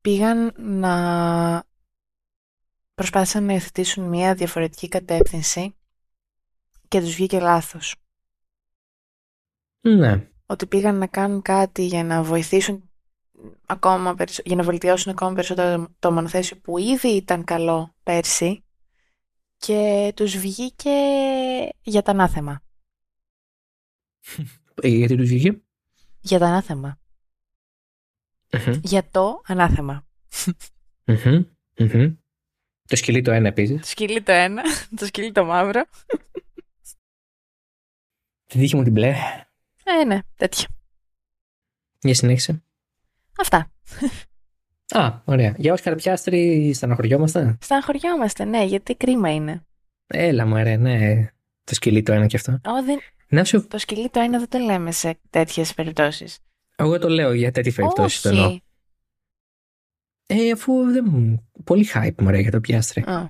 πήγαν 0.00 0.52
να 0.56 1.64
προσπάθησαν 2.94 3.44
να 3.44 3.52
εθετήσουν 3.52 4.04
μια 4.04 4.34
διαφορετική 4.34 4.88
κατεύθυνση 4.88 5.74
και 6.88 7.00
τους 7.00 7.14
βγήκε 7.14 7.40
λάθος. 7.40 7.94
Ναι. 9.80 10.28
Ότι 10.46 10.66
πήγαν 10.66 10.98
να 10.98 11.06
κάνουν 11.06 11.42
κάτι 11.42 11.86
για 11.86 12.04
να 12.04 12.22
βοηθήσουν 12.22 12.90
ακόμα 13.66 14.14
για 14.44 14.56
να 14.56 14.62
βελτιώσουν 14.62 15.12
ακόμα 15.12 15.32
περισσότερο 15.32 15.88
το 15.98 16.12
μονοθέσιο 16.12 16.56
που 16.56 16.78
ήδη 16.78 17.08
ήταν 17.08 17.44
καλό 17.44 17.94
πέρσι 18.02 18.62
και 19.58 20.12
τους 20.16 20.36
βγήκε 20.36 20.90
για 21.82 22.02
τα 22.02 22.10
ανάθεμα. 22.10 22.62
Ε, 24.82 24.88
γιατί 24.88 25.16
τους 25.16 25.28
βγήκε; 25.28 25.62
Για 26.20 26.38
τα 26.38 26.46
αναθεμα 26.46 26.98
Για 28.82 29.10
το 29.10 29.40
ανάθεμα. 29.44 30.06
Το 32.88 32.96
σκυλί 32.96 33.22
το 33.22 33.30
ένα 33.30 33.48
επίσης. 33.48 33.80
Το 33.80 33.86
σκυλί 33.86 34.22
το 34.22 34.32
ένα, 34.32 34.62
το 34.96 35.06
σκυλί 35.06 35.32
το 35.32 35.44
μαύρο. 35.44 35.84
Την 38.46 38.60
τύχη 38.60 38.76
μου 38.76 38.82
την 38.82 38.92
μπλε. 38.92 39.14
Ε, 39.84 40.04
ναι, 40.04 40.18
τέτοια. 40.36 40.68
Για 42.00 42.14
συνέχισε. 42.14 42.62
Αυτά. 43.38 43.72
Α, 44.90 45.20
ωραία. 45.24 45.54
Για 45.56 45.72
όσοι 45.72 45.82
καρπιάστροι 45.82 46.72
στεναχωριόμαστε. 46.74 47.58
Στεναχωριόμαστε, 47.60 48.44
ναι, 48.44 48.64
γιατί 48.64 48.94
κρίμα 48.94 49.34
είναι. 49.34 49.66
Έλα 50.06 50.46
μου, 50.46 50.56
ρε, 50.56 50.76
ναι. 50.76 51.28
Το 51.64 51.74
σκυλί 51.74 52.02
το 52.02 52.12
ένα 52.12 52.26
και 52.26 52.36
αυτό. 52.36 52.52
Ω, 52.52 52.84
δεν... 52.84 52.98
Να 53.28 53.44
σου... 53.44 53.66
Το 53.66 53.78
σκυλί 53.78 54.08
το 54.10 54.20
ένα 54.20 54.38
δεν 54.38 54.48
το 54.48 54.58
λέμε 54.58 54.92
σε 54.92 55.18
τέτοιες 55.30 55.74
περιπτώσεις. 55.74 56.38
Εγώ 56.76 56.98
το 56.98 57.08
λέω 57.08 57.32
για 57.32 57.50
τέτοιες 57.50 57.74
περιπτώσεις. 57.74 58.20
Το 58.20 58.28
εννοώ. 58.28 58.58
Ε, 60.26 60.50
αφού 60.50 60.90
δεν 60.92 61.06
μου. 61.10 61.48
Πολύ 61.64 61.88
hype 61.94 62.22
μου 62.22 62.34
για 62.34 62.50
το 62.50 62.60
πιάστρι. 62.60 63.04
Oh. 63.06 63.28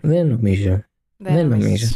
Δεν 0.00 0.26
νομίζω. 0.26 0.84
Δεν, 1.16 1.34
δεν 1.34 1.48
νομίζω. 1.48 1.86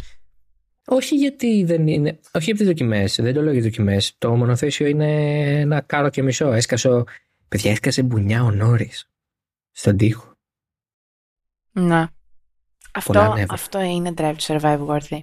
Όχι 0.86 1.16
γιατί 1.16 1.64
δεν 1.64 1.86
είναι. 1.86 2.18
Όχι 2.32 2.44
για 2.44 2.54
τις 2.54 2.66
δοκιμές. 2.66 3.18
Δεν 3.20 3.34
το 3.34 3.42
λέω 3.42 3.52
για 3.52 3.62
δοκιμές. 3.62 4.14
Το 4.18 4.36
μονοθέσιο 4.36 4.86
είναι 4.86 5.40
ένα 5.60 5.80
κάρο 5.80 6.08
και 6.10 6.22
μισό. 6.22 6.52
Έσκασε. 6.52 7.04
Παιδιά, 7.48 7.70
έσκασε 7.70 8.02
μπουνιά 8.02 8.44
ο 8.44 8.50
Νόρις. 8.50 9.10
Στον 9.72 9.96
τοίχο. 9.96 10.32
Να. 11.72 12.10
Αυτό, 12.92 13.34
αυτό 13.48 13.80
είναι 13.80 14.12
Drive 14.16 14.36
to 14.36 14.60
Survive 14.60 14.86
worthy. 14.86 15.20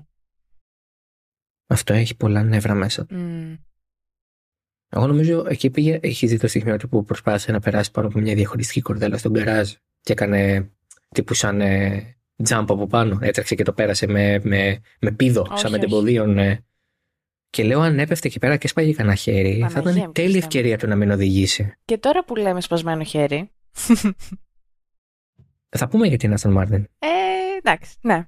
Αυτό 1.68 1.94
έχει 1.94 2.16
πολλά 2.16 2.44
νεύρα 2.44 2.74
μέσα. 2.74 3.06
Mm. 3.10 3.58
Εγώ 4.90 5.08
νομίζω 5.08 5.46
εκεί 5.48 5.70
πήγε, 5.70 6.00
έχει 6.02 6.28
δει 6.28 6.38
το 6.38 6.48
στιγμίο 6.48 6.78
του 6.78 6.90
που 6.90 7.04
προσπάθησε 7.04 7.52
να 7.52 7.60
περάσει 7.60 7.92
πάνω 7.92 8.08
από 8.08 8.20
μια 8.20 8.36
διαχωριστική 8.36 8.82
κορδέλα 8.82 9.18
στον 9.18 9.32
γκαράζ 9.32 9.72
και 10.02 10.12
έκανε 10.12 10.72
τύπου 11.10 11.34
σαν 11.34 11.62
ε, 11.62 12.16
jump 12.48 12.66
από 12.68 12.88
πάνω. 12.88 13.18
Έτρεξε 13.22 13.56
και 13.56 13.64
το 13.64 13.74
πέρασε 13.74 14.08
με, 14.08 14.40
με, 14.44 14.80
με 15.00 15.12
πίδο, 15.12 15.46
όχι, 15.50 15.60
σαν 15.60 15.72
μετεμποδίων. 15.72 16.38
Ε. 16.38 16.66
Και 17.52 17.64
λέω 17.64 17.80
αν 17.80 18.00
έπεφτε 18.00 18.28
εκεί 18.28 18.40
πέρα 18.40 18.58
και 18.58 18.68
σπάγει 18.68 18.94
κανένα 18.94 19.16
χέρι, 19.16 19.58
Παναγία, 19.60 19.70
θα 19.70 19.90
ήταν 19.90 20.12
τέλεια 20.12 20.38
ευκαιρία 20.38 20.78
του 20.78 20.88
να 20.88 20.96
μην 20.96 21.12
οδηγήσει. 21.12 21.74
Και 21.86 21.98
τώρα 21.98 22.24
που 22.24 22.36
λέμε 22.36 22.62
σπασμένο 22.62 23.04
χέρι. 23.04 23.52
θα 25.78 25.88
πούμε 25.88 26.08
γιατί 26.08 26.26
είναι 26.26 26.36
Aston 26.42 26.58
Martin. 26.58 26.84
Ε, 27.00 27.08
εντάξει, 27.58 27.96
ναι. 28.02 28.28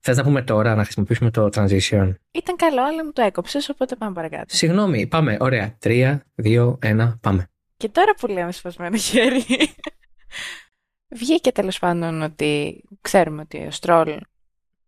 Θες 0.00 0.16
να 0.16 0.22
πούμε 0.22 0.42
τώρα 0.42 0.74
να 0.74 0.82
χρησιμοποιήσουμε 0.82 1.30
το 1.30 1.48
transition; 1.54 2.14
Ήταν 2.30 2.56
καλό, 2.56 2.82
αλλά 2.82 3.04
μου 3.04 3.12
το 3.12 3.22
έκοψες, 3.22 3.68
οπότε 3.68 3.96
πάμε 3.96 4.12
παρακάτω. 4.12 4.56
Συγγνώμη, 4.56 5.06
πάμε. 5.06 5.36
Ωραία. 5.40 5.76
Τρία, 5.78 6.24
δύο, 6.34 6.78
ένα, 6.82 7.18
πάμε. 7.20 7.50
Και 7.76 7.88
τώρα 7.88 8.14
που 8.14 8.26
λέμε 8.26 8.52
σπασμένο 8.52 8.96
χέρι. 8.96 9.44
Βγήκε 11.18 11.52
τέλος 11.52 11.78
πάντων 11.78 12.22
ότι 12.22 12.82
ξέρουμε 13.00 13.40
ότι 13.40 13.66
ο 13.66 13.70
Στρόλ 13.70 14.16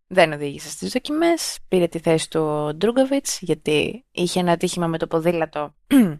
δεν 0.07 0.31
οδήγησε 0.33 0.69
στις 0.69 0.91
δοκιμές, 0.91 1.59
πήρε 1.67 1.87
τη 1.87 1.99
θέση 1.99 2.29
του 2.29 2.39
ο 2.39 2.73
Ντρούγκοβιτς 2.73 3.39
γιατί 3.41 4.05
είχε 4.11 4.39
ένα 4.39 4.51
ατύχημα 4.51 4.87
με 4.87 4.97
το 4.97 5.07
ποδήλατο 5.07 5.73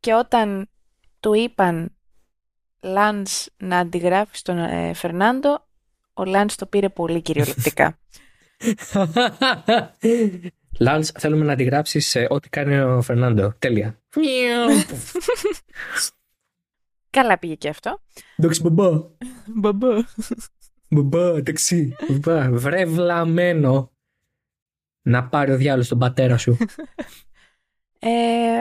και 0.00 0.14
όταν 0.14 0.68
του 1.20 1.34
είπαν 1.34 1.96
Λάνς 2.80 3.46
να 3.56 3.78
αντιγράφεις 3.78 4.38
στον 4.38 4.58
ε, 4.58 4.94
Φερνάντο 4.94 5.66
ο 6.14 6.24
Λάνς 6.24 6.54
το 6.54 6.66
πήρε 6.66 6.88
πολύ 6.88 7.22
κυριολεκτικά. 7.22 7.98
Λάνς, 10.78 11.10
θέλουμε 11.10 11.44
να 11.44 11.52
αντιγράψεις 11.52 12.14
ε, 12.14 12.26
ό,τι 12.30 12.48
κάνει 12.48 12.78
ο 12.78 13.02
Φερνάντο. 13.02 13.54
Τέλεια. 13.58 14.00
Καλά 17.10 17.38
πήγε 17.38 17.54
και 17.54 17.68
αυτό. 17.68 18.02
Εντάξει, 18.36 18.62
μπαμπά. 18.62 19.00
Μπαμπά. 19.46 19.88
Μπαμπά, 20.88 21.36
εντάξει. 21.36 21.96
Μπαμπά, 22.08 22.50
βρεβλαμένο. 22.50 23.90
Να 25.02 25.28
πάρει 25.28 25.52
ο 25.52 25.56
διάλογος 25.56 25.88
τον 25.88 25.98
πατέρα 25.98 26.36
σου. 26.36 26.56
ε, 27.98 28.60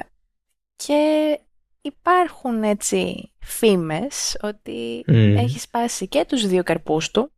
και 0.75 1.39
υπάρχουν 1.81 2.63
έτσι 2.63 3.31
φήμες 3.39 4.37
ότι 4.41 5.03
έχει 5.07 5.59
σπάσει 5.59 6.07
και 6.07 6.25
τους 6.27 6.47
δύο 6.47 6.63
καρπούς 6.63 7.11
του 7.11 7.29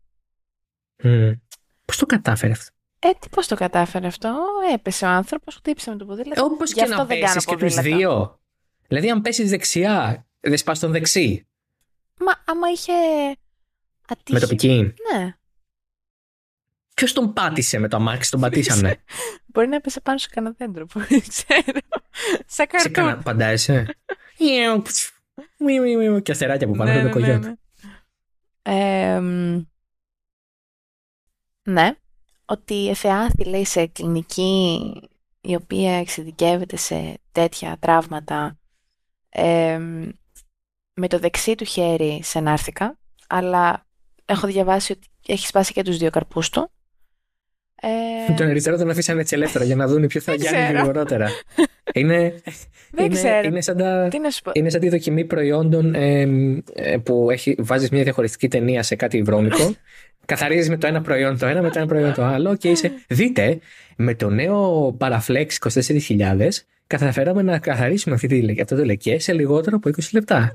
Mm. 1.03 1.33
Πώς 1.85 1.97
το 1.97 2.05
κατάφερε 2.05 2.51
αυτό; 2.51 2.71
Ε, 2.99 3.09
τι 3.19 3.29
πώς 3.29 3.47
το 3.47 3.55
κατάφερε 3.55 4.07
αυτό; 4.07 4.45
Έπεσε 4.73 5.05
ο 5.05 5.07
άνθρωπος, 5.07 5.55
χτύπησε 5.55 5.89
με 5.89 5.97
το 5.97 6.05
ποδήλατο. 6.05 6.43
Όπως 6.43 6.73
και 6.73 6.85
να 6.85 7.05
πέσεις 7.05 7.45
και 7.45 7.55
τους 7.55 7.75
δύο. 7.75 8.39
Δηλαδή, 8.87 9.09
αν 9.09 9.21
πέσεις 9.21 9.49
δεξιά, 9.49 10.27
δεν 10.39 10.57
σπάς 10.57 10.79
τον 10.79 10.91
δεξί. 10.91 11.47
Μα 12.19 12.31
άμα 12.45 12.69
είχε. 12.69 12.93
Ατύχει. 14.07 14.33
Με 14.33 14.39
το 14.39 14.47
πικί. 14.47 14.93
Ναι. 15.13 15.35
Ποιος 16.93 17.13
τον 17.13 17.33
πάτησε 17.33 17.77
με 17.77 17.87
το 17.87 17.95
αμάξι, 17.97 18.31
τον 18.31 18.39
πατήσανε; 18.39 19.03
Μπορεί 19.45 19.67
να 19.67 19.81
πέσει 19.81 20.01
πάνω 20.01 20.17
σε 20.17 20.27
κανένα 20.31 20.55
δέντρο 20.57 20.85
που 20.85 20.99
δεν 21.09 21.23
ξέρω. 21.27 21.79
Σε 22.45 22.65
καρτούν. 22.65 22.79
Σε 22.79 22.89
κανένα 22.89 23.17
παντάεσαι; 23.17 23.97
και 26.23 26.31
αστεράκια 26.31 26.67
που 26.67 26.73
πάνω 26.73 26.91
ναι, 26.93 27.09
το 27.09 27.19
ναι, 27.19 27.27
ναι, 27.27 27.37
ναι. 27.37 27.55
Ναι, 31.63 31.91
ότι 32.45 32.89
εφεάθη 32.89 33.43
λέει 33.43 33.65
σε 33.65 33.87
κλινική 33.87 34.91
η 35.41 35.55
οποία 35.55 35.97
εξειδικεύεται 35.97 36.75
σε 36.75 37.19
τέτοια 37.31 37.77
τραύματα 37.79 38.59
με 40.93 41.07
το 41.07 41.19
δεξί 41.19 41.55
του 41.55 41.65
χέρι 41.65 42.19
σε 42.23 42.39
νάρθηκα, 42.39 42.99
αλλά 43.27 43.86
έχω 44.27 44.47
διαβάσει 44.47 44.91
ότι 44.91 45.07
έχει 45.27 45.47
σπάσει 45.47 45.73
και 45.73 45.81
τους 45.81 45.97
δύο 45.97 46.09
καρπούς 46.09 46.49
του. 46.49 46.71
Ε... 47.81 48.33
Τον 48.33 48.47
αριστερό 48.47 48.77
τον 48.77 48.89
αφήσανε 48.89 49.21
έτσι 49.21 49.35
ελεύθερα 49.35 49.65
για 49.65 49.75
να 49.75 49.87
δουν 49.87 50.07
ποιο 50.07 50.21
θα 50.21 50.33
γίνει 50.33 50.67
γρηγορότερα. 50.69 51.29
είναι, 51.93 52.41
Δεν 52.91 53.05
είναι, 53.05 53.15
ξέρω. 53.15 53.47
είναι, 53.47 53.61
σαν 53.61 53.77
τα, 53.77 54.09
είναι 54.53 54.69
σαν 54.69 54.79
τη 54.79 54.89
δοκιμή 54.89 55.25
προϊόντων 55.25 55.95
ε, 55.95 56.27
που 57.03 57.27
έχει, 57.31 57.55
βάζεις 57.59 57.89
μια 57.89 58.03
διαχωριστική 58.03 58.47
ταινία 58.47 58.83
σε 58.83 58.95
κάτι 58.95 59.21
βρώμικο 59.21 59.75
καθαρίζεις 60.27 60.69
με 60.69 60.77
το 60.77 60.87
ένα 60.87 61.01
προϊόν 61.01 61.37
το 61.37 61.45
ένα, 61.45 61.61
με 61.61 61.69
το 61.69 61.79
ένα 61.79 61.87
προϊόν 61.87 62.13
το 62.13 62.23
άλλο 62.23 62.55
και 62.55 62.69
είσαι. 62.69 62.91
Δείτε, 63.07 63.59
με 63.95 64.15
το 64.15 64.29
νέο 64.29 64.97
Paraflex 64.99 65.47
24.000 66.17 66.49
καταφέραμε 66.87 67.41
να 67.41 67.59
καθαρίσουμε 67.59 68.15
αυτή 68.15 68.27
τη, 68.27 68.61
αυτό 68.61 68.75
το 68.75 68.85
λεκέ 68.85 69.19
σε 69.19 69.33
λιγότερο 69.33 69.75
από 69.75 69.89
20 69.89 69.99
λεπτά. 70.13 70.53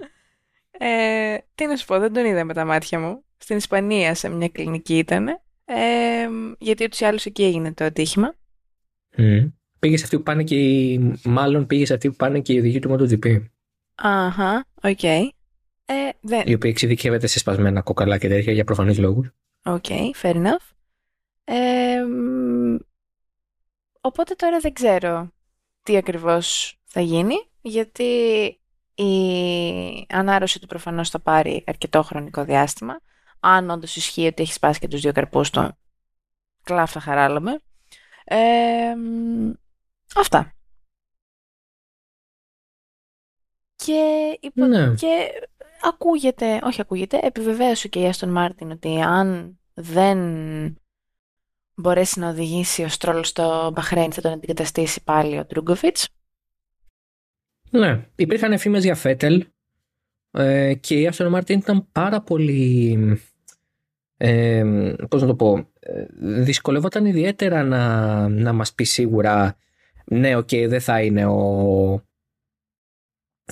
Ε, 0.70 1.36
τι 1.54 1.66
να 1.66 1.76
σου 1.76 1.86
πω, 1.86 1.98
δεν 1.98 2.12
τον 2.12 2.24
είδα 2.24 2.44
με 2.44 2.54
τα 2.54 2.64
μάτια 2.64 2.98
μου. 2.98 3.24
Στην 3.42 3.56
Ισπανία 3.56 4.14
σε 4.14 4.28
μια 4.28 4.48
κλινική 4.48 4.98
ήταν. 4.98 5.28
Ε, 5.64 6.28
γιατί 6.58 6.84
ούτως 6.84 7.00
ή 7.00 7.04
άλλως 7.04 7.26
εκεί 7.26 7.44
έγινε 7.44 7.72
το 7.72 7.84
ατύχημα. 7.84 8.34
Mm. 9.16 9.52
Πήγες 9.78 9.98
σε 9.98 10.04
αυτή 10.04 10.16
που 10.16 10.22
πάνε 10.22 10.42
και 10.44 10.54
οι... 10.54 11.14
μάλλον 11.24 11.66
πήγες 11.66 11.86
σε 11.86 11.94
αυτή 11.94 12.08
που 12.08 12.16
πάνε 12.16 12.40
και 12.40 12.52
οι 12.52 12.58
οδηγοί 12.58 12.78
του 12.78 12.90
MotoGP. 12.90 13.42
Αχα, 13.94 14.66
OK. 14.82 14.98
Okay. 15.02 15.28
Ε, 15.84 15.94
δεν... 16.20 16.42
Η 16.46 16.54
οποία 16.54 16.70
εξειδικεύεται 16.70 17.26
σε 17.26 17.38
σπασμένα 17.38 17.82
κόκαλα 17.82 18.18
και 18.18 18.28
τέτοια 18.28 18.52
για 18.52 18.64
προφανείς 18.64 18.98
λόγους. 18.98 19.30
OK, 19.64 19.84
okay, 19.88 20.10
fair 20.22 20.34
enough. 20.34 20.70
Ε, 21.44 22.02
οπότε 24.00 24.34
τώρα 24.34 24.58
δεν 24.58 24.72
ξέρω 24.72 25.32
τι 25.82 25.96
ακριβώς 25.96 26.78
θα 26.84 27.00
γίνει, 27.00 27.34
γιατί 27.60 28.04
η 28.94 29.12
ανάρρωση 30.08 30.60
του 30.60 30.66
προφανώς 30.66 31.10
θα 31.10 31.20
πάρει 31.20 31.64
αρκετό 31.66 32.02
χρονικό 32.02 32.44
διάστημα. 32.44 33.00
Αν 33.44 33.70
όντως 33.70 33.96
ισχύει 33.96 34.26
ότι 34.26 34.42
έχεις 34.42 34.54
σπάσει 34.54 34.80
και 34.80 34.88
τους 34.88 35.00
δύο 35.00 35.12
καρπούς 35.12 35.50
του, 35.50 35.76
κλάφτα 36.62 37.00
χαράλαμε. 37.00 37.60
Ε, 38.24 38.94
αυτά. 40.16 40.52
Και, 43.76 44.38
υπο... 44.40 44.64
Ναι. 44.64 44.94
και 44.94 45.28
ακούγεται, 45.82 46.60
όχι 46.62 46.80
ακούγεται, 46.80 47.18
επιβεβαίωσε 47.22 47.88
και 47.88 48.00
η 48.00 48.06
Άστον 48.06 48.28
Μάρτιν 48.28 48.70
ότι 48.70 49.00
αν 49.00 49.58
δεν 49.74 50.18
μπορέσει 51.74 52.20
να 52.20 52.28
οδηγήσει 52.28 52.82
ο 52.82 52.88
Στρόλ 52.88 53.24
στο 53.24 53.70
Μπαχρέιν 53.74 54.12
θα 54.12 54.20
τον 54.20 54.32
αντικαταστήσει 54.32 55.02
πάλι 55.04 55.38
ο 55.38 55.46
Τρούγκοβιτς. 55.46 56.08
Ναι, 57.70 58.08
υπήρχαν 58.16 58.58
φήμες 58.58 58.84
για 58.84 58.94
Φέτελ 58.94 59.46
ε, 60.30 60.74
και 60.74 61.00
η 61.00 61.06
Aston 61.06 61.28
Martin 61.28 61.58
ήταν 61.58 61.88
πάρα 61.92 62.20
πολύ, 62.20 63.22
ε, 64.24 64.64
πώς 65.08 65.20
να 65.20 65.26
το 65.26 65.34
πω, 65.34 65.68
ε, 65.80 66.04
δυσκολεύονταν 66.42 67.06
ιδιαίτερα 67.06 67.62
να, 67.62 68.28
να 68.28 68.52
μας 68.52 68.72
πει 68.72 68.84
σίγουρα 68.84 69.56
ναι, 70.04 70.36
OK, 70.36 70.48
okay, 70.50 70.66
δεν 70.68 70.80
θα 70.80 71.02
είναι 71.02 71.26
ο 71.26 72.04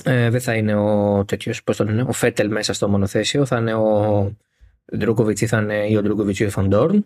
ε, 0.02 0.30
δεν 0.30 0.40
θα 0.40 0.54
είναι 0.54 0.74
ο 0.74 1.24
τέτοιος, 1.24 1.62
πώς 1.62 1.76
το 1.76 1.84
λένε, 1.84 2.02
ο 2.02 2.12
Φέτελ 2.12 2.50
μέσα 2.50 2.72
στο 2.72 2.88
μονοθέσιο, 2.88 3.46
θα 3.46 3.58
είναι 3.58 3.74
ο 3.74 4.36
Ντρούγκοβιτς 4.96 5.40
ή 5.40 5.46
θα 5.46 5.58
είναι 5.58 5.86
ή 5.88 5.96
ο 5.96 6.02
Ντρούγκοβιτς 6.02 6.38
ή 6.38 6.44
ο 6.44 6.50
Φαντόρν. 6.50 7.04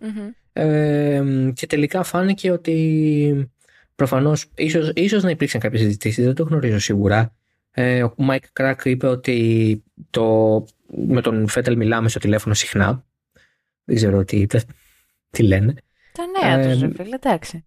Ε, 0.53 1.23
και 1.53 1.67
τελικά 1.67 2.03
φάνηκε 2.03 2.51
ότι 2.51 3.49
προφανώς 3.95 4.51
ίσως, 4.55 4.91
ίσως 4.95 5.23
να 5.23 5.29
υπήρξαν 5.29 5.61
κάποιες 5.61 5.81
συζητήσεις, 5.81 6.25
δεν 6.25 6.35
το 6.35 6.43
γνωρίζω 6.43 6.79
σίγουρα. 6.79 7.35
Ε, 7.71 8.03
ο 8.03 8.13
Μάικ 8.17 8.43
Κράκ 8.53 8.85
είπε 8.85 9.07
ότι 9.07 9.83
το, 10.09 10.65
με 11.07 11.21
τον 11.21 11.47
Φέτελ 11.47 11.75
μιλάμε 11.77 12.09
στο 12.09 12.19
τηλέφωνο 12.19 12.53
συχνά. 12.55 13.05
Δεν 13.85 13.95
ξέρω 13.95 14.23
τι, 14.23 14.45
τι 15.29 15.43
λένε. 15.43 15.73
Τα 16.11 16.23
νέα 16.25 16.59
ε, 16.59 16.77
τους, 16.77 16.95
φίλε, 16.95 17.15
εντάξει. 17.15 17.65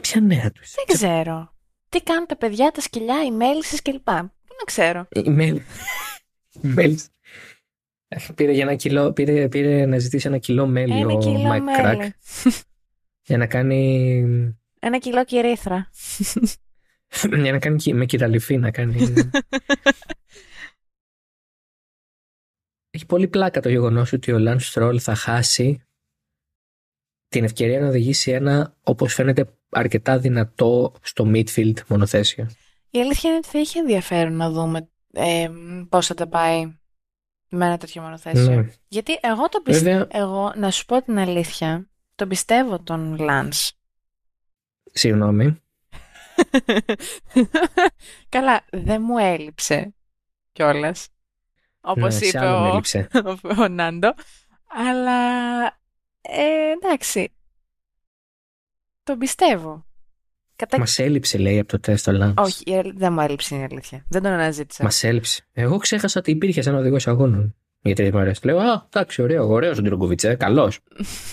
Ποια 0.00 0.20
νέα 0.20 0.50
τους; 0.50 0.72
Δεν 0.74 0.84
ξέρω. 0.96 1.54
Τι 1.88 2.02
κάνουν 2.02 2.26
τα 2.26 2.36
παιδιά, 2.36 2.70
τα 2.70 2.80
σκυλιά, 2.80 3.24
οι 3.24 3.30
μέλισσες 3.30 3.82
κλπ. 3.82 4.04
Πού 4.04 4.54
να 4.58 4.64
ξέρω. 4.64 5.08
Οι 5.10 5.30
μέλισσες. 6.60 7.10
Πήρε, 8.34 8.52
για 8.52 8.62
ένα 8.62 8.74
κιλό, 8.74 9.12
πήρε, 9.12 9.48
πήρε 9.48 9.86
να 9.86 9.98
ζητήσει 9.98 10.26
ένα 10.26 10.38
κιλό 10.38 10.66
μέλι 10.66 10.98
ένα 10.98 11.12
ο 11.12 11.18
κιλό 11.18 11.38
Μάικ 11.38 11.62
Κράκ. 11.76 12.02
για 13.22 13.36
να 13.36 13.46
κάνει... 13.46 14.54
Ένα 14.80 14.98
κιλό 14.98 15.24
κυρίθρα. 15.24 15.90
για 17.42 17.52
να 17.52 17.58
κάνει 17.58 17.92
με 17.92 18.04
κυραλιφή 18.04 18.56
να 18.56 18.70
κάνει... 18.70 18.96
Έχει 22.96 23.06
πολύ 23.06 23.28
πλάκα 23.28 23.60
το 23.60 23.68
γεγονός 23.68 24.12
ότι 24.12 24.32
ο 24.32 24.38
Λαν 24.38 24.60
Στρόλ 24.60 24.98
θα 25.02 25.14
χάσει 25.14 25.82
την 27.28 27.44
ευκαιρία 27.44 27.80
να 27.80 27.86
οδηγήσει 27.86 28.30
ένα, 28.30 28.74
όπως 28.82 29.14
φαίνεται, 29.14 29.52
αρκετά 29.68 30.18
δυνατό 30.18 30.94
στο 31.02 31.30
midfield 31.34 31.84
μονοθέσιο. 31.88 32.50
Η 32.90 33.00
αλήθεια 33.00 33.30
είναι 33.30 33.38
ότι 33.38 33.48
θα 33.48 33.58
είχε 33.58 33.78
ενδιαφέρον 33.78 34.36
να 34.36 34.50
δούμε 34.50 34.88
ε, 35.12 35.48
πώς 35.88 36.06
θα 36.06 36.14
τα 36.14 36.28
πάει 36.28 36.78
με 37.48 37.66
ένα 37.66 37.76
τέτοιο 37.76 38.02
μονοθέσιο. 38.02 38.54
Ναι. 38.54 38.70
Γιατί 38.88 39.18
εγώ 39.20 39.48
το 39.48 39.60
πιστεύω, 39.60 40.06
εγώ 40.10 40.52
να 40.56 40.70
σου 40.70 40.84
πω 40.84 41.02
την 41.02 41.18
αλήθεια, 41.18 41.88
τον 42.14 42.28
πιστεύω 42.28 42.82
τον 42.82 43.16
Λάνς. 43.18 43.72
Συγγνώμη. 44.92 45.62
Καλά, 48.28 48.64
δεν 48.70 49.02
μου 49.04 49.18
έλειψε 49.18 49.94
κιόλας. 50.52 51.08
Όπως 51.86 52.20
ναι, 52.20 52.26
είπε 52.26 52.38
ο, 52.38 52.82
ο 53.62 53.68
Νάντο. 53.68 54.14
Αλλά 54.66 55.64
ε, 56.20 56.70
εντάξει. 56.82 57.32
Τον 59.02 59.18
πιστεύω. 59.18 59.86
Κατα... 60.56 60.78
Μας 60.78 60.98
έλειψε, 60.98 61.38
λέει, 61.38 61.58
από 61.58 61.68
το 61.68 61.80
τεστ 61.80 62.08
ο 62.08 62.12
Λάνς. 62.12 62.34
Όχι, 62.36 62.92
δεν 62.94 63.12
μου 63.12 63.20
έλειψε 63.20 63.56
η 63.56 63.62
αλήθεια. 63.62 64.04
Δεν 64.08 64.22
τον 64.22 64.32
αναζήτησα. 64.32 64.84
Μας 64.84 65.04
έλειψε. 65.04 65.46
Εγώ 65.52 65.78
ξέχασα 65.78 66.20
ότι 66.20 66.30
υπήρχε 66.30 66.62
σαν 66.62 66.74
οδηγός 66.74 67.06
αγώνων 67.06 67.54
για 67.80 67.94
τρει 67.94 68.12
μέρε. 68.12 68.32
Λέω, 68.42 68.58
Α, 68.58 68.86
εντάξει, 68.86 69.22
ωραίο, 69.22 69.48
ωραίος 69.48 69.78
ο 69.78 69.82
Ντρούγκοβιτς, 69.82 70.24
ε, 70.24 70.34
καλός. 70.34 70.80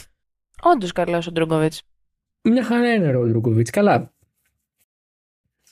Όντως 0.74 0.92
καλός 0.92 1.28
ο 1.28 1.32
Ντρούγκοβιτς. 1.32 1.82
Μια 2.42 2.64
χαρά 2.64 2.94
είναι 2.94 3.16
ο 3.16 3.26
Ντρούγκοβιτς. 3.26 3.70
Καλά. 3.70 4.14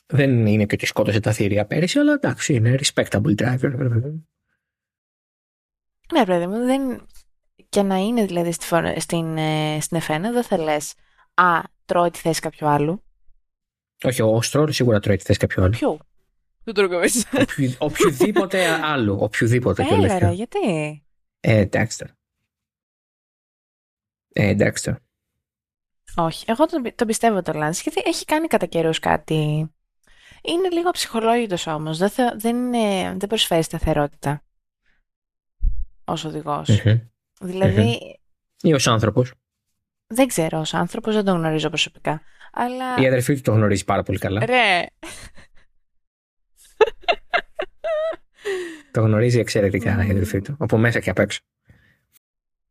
Δεν 0.06 0.46
είναι 0.46 0.66
και 0.66 0.76
ότι 0.76 0.86
σκότωσε 0.86 1.20
τα 1.20 1.32
θηρία 1.32 1.66
πέρυσι, 1.66 2.00
αλλά 2.00 2.14
εντάξει, 2.14 2.54
είναι 2.54 2.80
respectable 2.82 3.36
driver. 3.36 3.74
Ναι, 6.12 6.26
παιδί 6.26 6.48
μου, 6.48 6.66
δεν... 6.66 7.08
και 7.70 7.82
να 7.82 7.96
είναι 7.96 8.26
δηλαδή 8.26 8.52
στην, 8.52 9.00
στην, 9.00 9.38
ε, 9.38 9.78
στην 9.82 10.00
F1, 10.00 10.20
δεν 10.20 10.44
θα 10.44 10.58
λες, 10.58 10.94
Α, 11.34 11.62
τρώει 11.86 12.10
τη 12.10 12.20
θέση 12.20 12.40
κάποιου 12.40 12.68
άλλου. 12.68 13.04
Όχι, 14.04 14.22
ο 14.22 14.42
Στρόλ 14.42 14.72
σίγουρα 14.72 15.00
τρώει 15.00 15.16
τη 15.16 15.24
θέση 15.24 15.40
κάποιου 15.40 15.64
άλλου. 15.64 15.72
Ποιο; 15.72 16.00
Του 16.64 16.72
Τρούκοβιτ. 16.72 17.12
Οποιου, 17.34 17.76
οποιοδήποτε 17.78 18.68
άλλο. 18.68 19.18
Οποιοδήποτε. 19.22 19.86
Έλα, 19.90 20.20
ρε, 20.20 20.32
γιατί; 20.32 20.60
Ε, 21.40 21.66
Dexter. 21.72 22.08
Ε, 24.34 24.56
Dexter. 24.60 24.96
Όχι, 26.16 26.46
εγώ 26.48 26.66
τον, 26.66 26.96
τον 26.96 27.08
πιστεύω 27.08 27.42
τον 27.42 27.56
Λάνς, 27.56 27.82
γιατί 27.82 28.02
έχει 28.06 28.26
κάνει 28.26 28.48
κατά 28.48 28.66
καιρούς 28.66 29.00
κάτι. 29.00 29.72
Είναι 30.42 30.70
λίγο 30.70 30.92
ψυχολόγητος 30.92 31.68
όμως, 31.68 31.98
δεν, 31.98 32.12
δεν, 32.40 32.72
δεν 33.20 33.28
προσφέρει 33.28 33.64
σταθερότητα 33.64 34.44
ως 36.06 36.26
οδηγός. 36.26 36.70
Mm-hmm. 36.70 37.02
Δηλαδή... 37.42 38.00
Mm-hmm. 38.02 38.68
Ή 38.68 38.74
ως 38.74 38.88
άνθρωπος. 38.88 39.34
Δεν 40.08 40.28
ξέρω 40.28 40.60
ως 40.60 40.74
άνθρωπος, 40.74 41.16
δεν 41.16 41.26
τον 41.26 41.38
γνωρίζω 41.38 41.70
προσωπικά. 41.70 42.22
Αλλά... 42.54 42.98
Η 42.98 43.08
αδερφή 43.08 43.36
του 43.36 43.42
το 43.42 43.52
γνωρίζει 43.52 43.84
πάρα 43.84 44.04
πολύ 44.04 44.18
καλά. 44.18 44.46
Ρε. 44.46 44.86
το 48.92 49.02
γνωρίζει 49.02 49.40
εξαιρετικά 49.40 50.06
η 50.06 50.10
αδερφή 50.12 50.42
του. 50.42 50.56
Από 50.60 50.78
μέσα 50.78 51.00
και 51.00 51.10
απ' 51.10 51.20
έξω. 51.20 51.40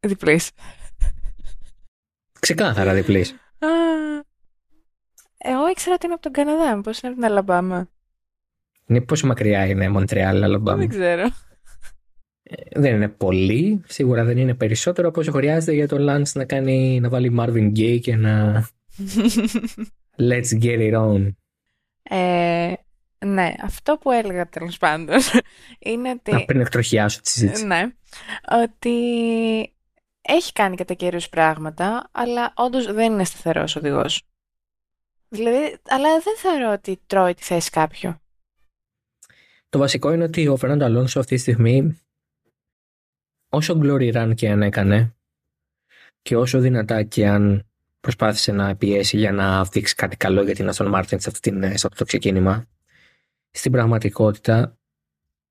Διπλής. 0.01 0.51
Ξεκάθαρα 2.41 2.95
διπλής. 2.95 3.35
Εγώ 5.39 5.69
ήξερα 5.69 5.95
ότι 5.95 6.05
είναι 6.05 6.15
από 6.15 6.23
τον 6.23 6.33
Καναδά, 6.33 6.81
πώς 6.81 7.01
είναι 7.01 7.13
από 7.13 7.21
την 7.21 7.31
Αλαμπάμα. 7.31 7.89
Είναι 8.87 9.01
πόσο 9.01 9.27
μακριά 9.27 9.67
είναι 9.67 9.89
Μοντρεάλ, 9.89 10.43
Αλαμπάμα. 10.43 10.79
Δεν 10.79 10.89
ξέρω. 10.89 11.31
Ε, 12.53 12.81
δεν 12.81 12.95
είναι 12.95 13.09
πολύ, 13.09 13.83
σίγουρα 13.87 14.25
δεν 14.25 14.39
είναι 14.39 14.55
περισσότερο 14.55 15.09
από 15.09 15.21
όσο 15.21 15.33
χρειάζεται 15.33 15.73
για 15.73 15.89
τον 15.89 16.07
Lance 16.09 16.33
να, 16.35 16.45
κάνει, 16.45 17.01
να 17.01 17.09
βάλει 17.09 17.35
Marvin 17.39 17.73
Gaye 17.77 17.99
και 18.01 18.17
να 18.17 18.65
Let's 20.17 20.63
get 20.63 20.93
it 20.93 20.95
on. 20.95 21.29
Ε, 22.03 22.73
ναι, 23.25 23.55
αυτό 23.63 23.97
που 23.97 24.11
έλεγα 24.11 24.49
τέλος 24.49 24.79
πάντων 24.79 25.17
είναι 25.79 26.11
ότι. 26.11 26.33
Να 26.33 26.45
πριν 26.45 26.61
εκτροχιάσω 26.61 27.21
τη 27.21 27.31
συζήτηση. 27.31 27.67
Ναι. 27.67 27.93
Ότι 28.63 28.99
έχει 30.21 30.53
κάνει 30.53 30.77
κατά 30.77 30.95
καιρού 30.95 31.19
πράγματα, 31.31 32.09
αλλά 32.13 32.53
όντως 32.57 32.93
δεν 32.93 33.13
είναι 33.13 33.25
σταθερός 33.25 33.77
οδηγός. 33.77 34.23
Δηλαδή, 35.29 35.77
αλλά 35.89 36.09
δεν 36.09 36.37
θεωρώ 36.37 36.73
ότι 36.73 37.01
τρώει 37.07 37.35
τη 37.35 37.43
θέση 37.43 37.71
κάποιου. 37.71 38.15
Το 39.69 39.79
βασικό 39.79 40.13
είναι 40.13 40.25
ότι 40.25 40.49
ο 40.49 40.57
Φερνάντο 40.57 40.85
Αλόνσο 40.85 41.21
αυτή 41.21 41.35
τη 41.35 41.41
στιγμή, 41.41 42.01
όσο 43.51 43.81
glory 43.83 44.15
run 44.15 44.33
και 44.35 44.49
αν 44.51 44.63
έκανε, 44.63 45.15
και 46.23 46.37
όσο 46.37 46.61
δυνατά 46.61 47.03
και 47.03 47.29
αν 47.29 47.65
προσπάθησε 48.01 48.53
να 48.53 48.77
πιέσει 48.77 49.17
για 49.17 49.33
να 49.33 49.65
δείξει 49.65 49.95
κάτι 49.95 50.17
καλό 50.17 50.43
για 50.43 50.55
την 50.55 50.71
Aston 50.73 50.95
Martin 50.95 51.05
σε, 51.07 51.29
αυτή 51.29 51.41
την, 51.41 51.63
σε 51.63 51.69
αυτό 51.69 51.89
το 51.89 52.05
ξεκίνημα. 52.05 52.67
Στην 53.51 53.73
πραγματικότητα, 53.73 54.79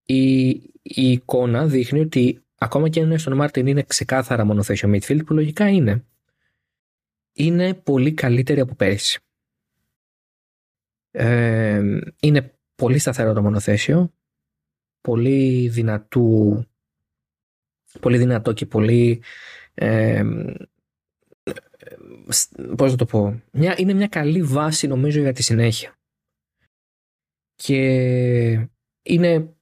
η, 0.05 0.49
η 0.81 1.11
εικόνα 1.11 1.65
δείχνει 1.65 1.99
ότι 1.99 2.43
ακόμα 2.57 2.89
και 2.89 3.01
αν 3.01 3.11
η 3.11 3.15
Aston 3.19 3.43
Martin 3.43 3.65
είναι 3.67 3.83
ξεκάθαρα 3.83 4.45
μονοθέσιο 4.45 4.89
midfield, 4.93 5.25
που 5.25 5.33
λογικά 5.33 5.69
είναι, 5.69 6.05
είναι 7.33 7.73
πολύ 7.73 8.13
καλύτερη 8.13 8.59
από 8.59 8.75
πέρυσι. 8.75 9.19
Ε, 11.11 11.99
είναι 12.21 12.59
πολύ 12.75 12.97
σταθερό 12.97 13.33
το 13.33 13.41
μονοθέσιο. 13.41 14.13
πολύ 15.01 15.67
δυνατού 15.69 16.63
πολύ 17.99 18.17
δυνατό 18.17 18.53
και 18.53 18.65
πολύ 18.65 19.21
ε, 19.73 20.23
πώς 22.77 22.91
να 22.91 22.97
το 22.97 23.05
πω 23.05 23.41
μια, 23.51 23.75
είναι 23.77 23.93
μια 23.93 24.07
καλή 24.07 24.43
βάση 24.43 24.87
νομίζω 24.87 25.19
για 25.19 25.33
τη 25.33 25.43
συνέχεια 25.43 25.97
και 27.55 28.67
είναι 29.01 29.53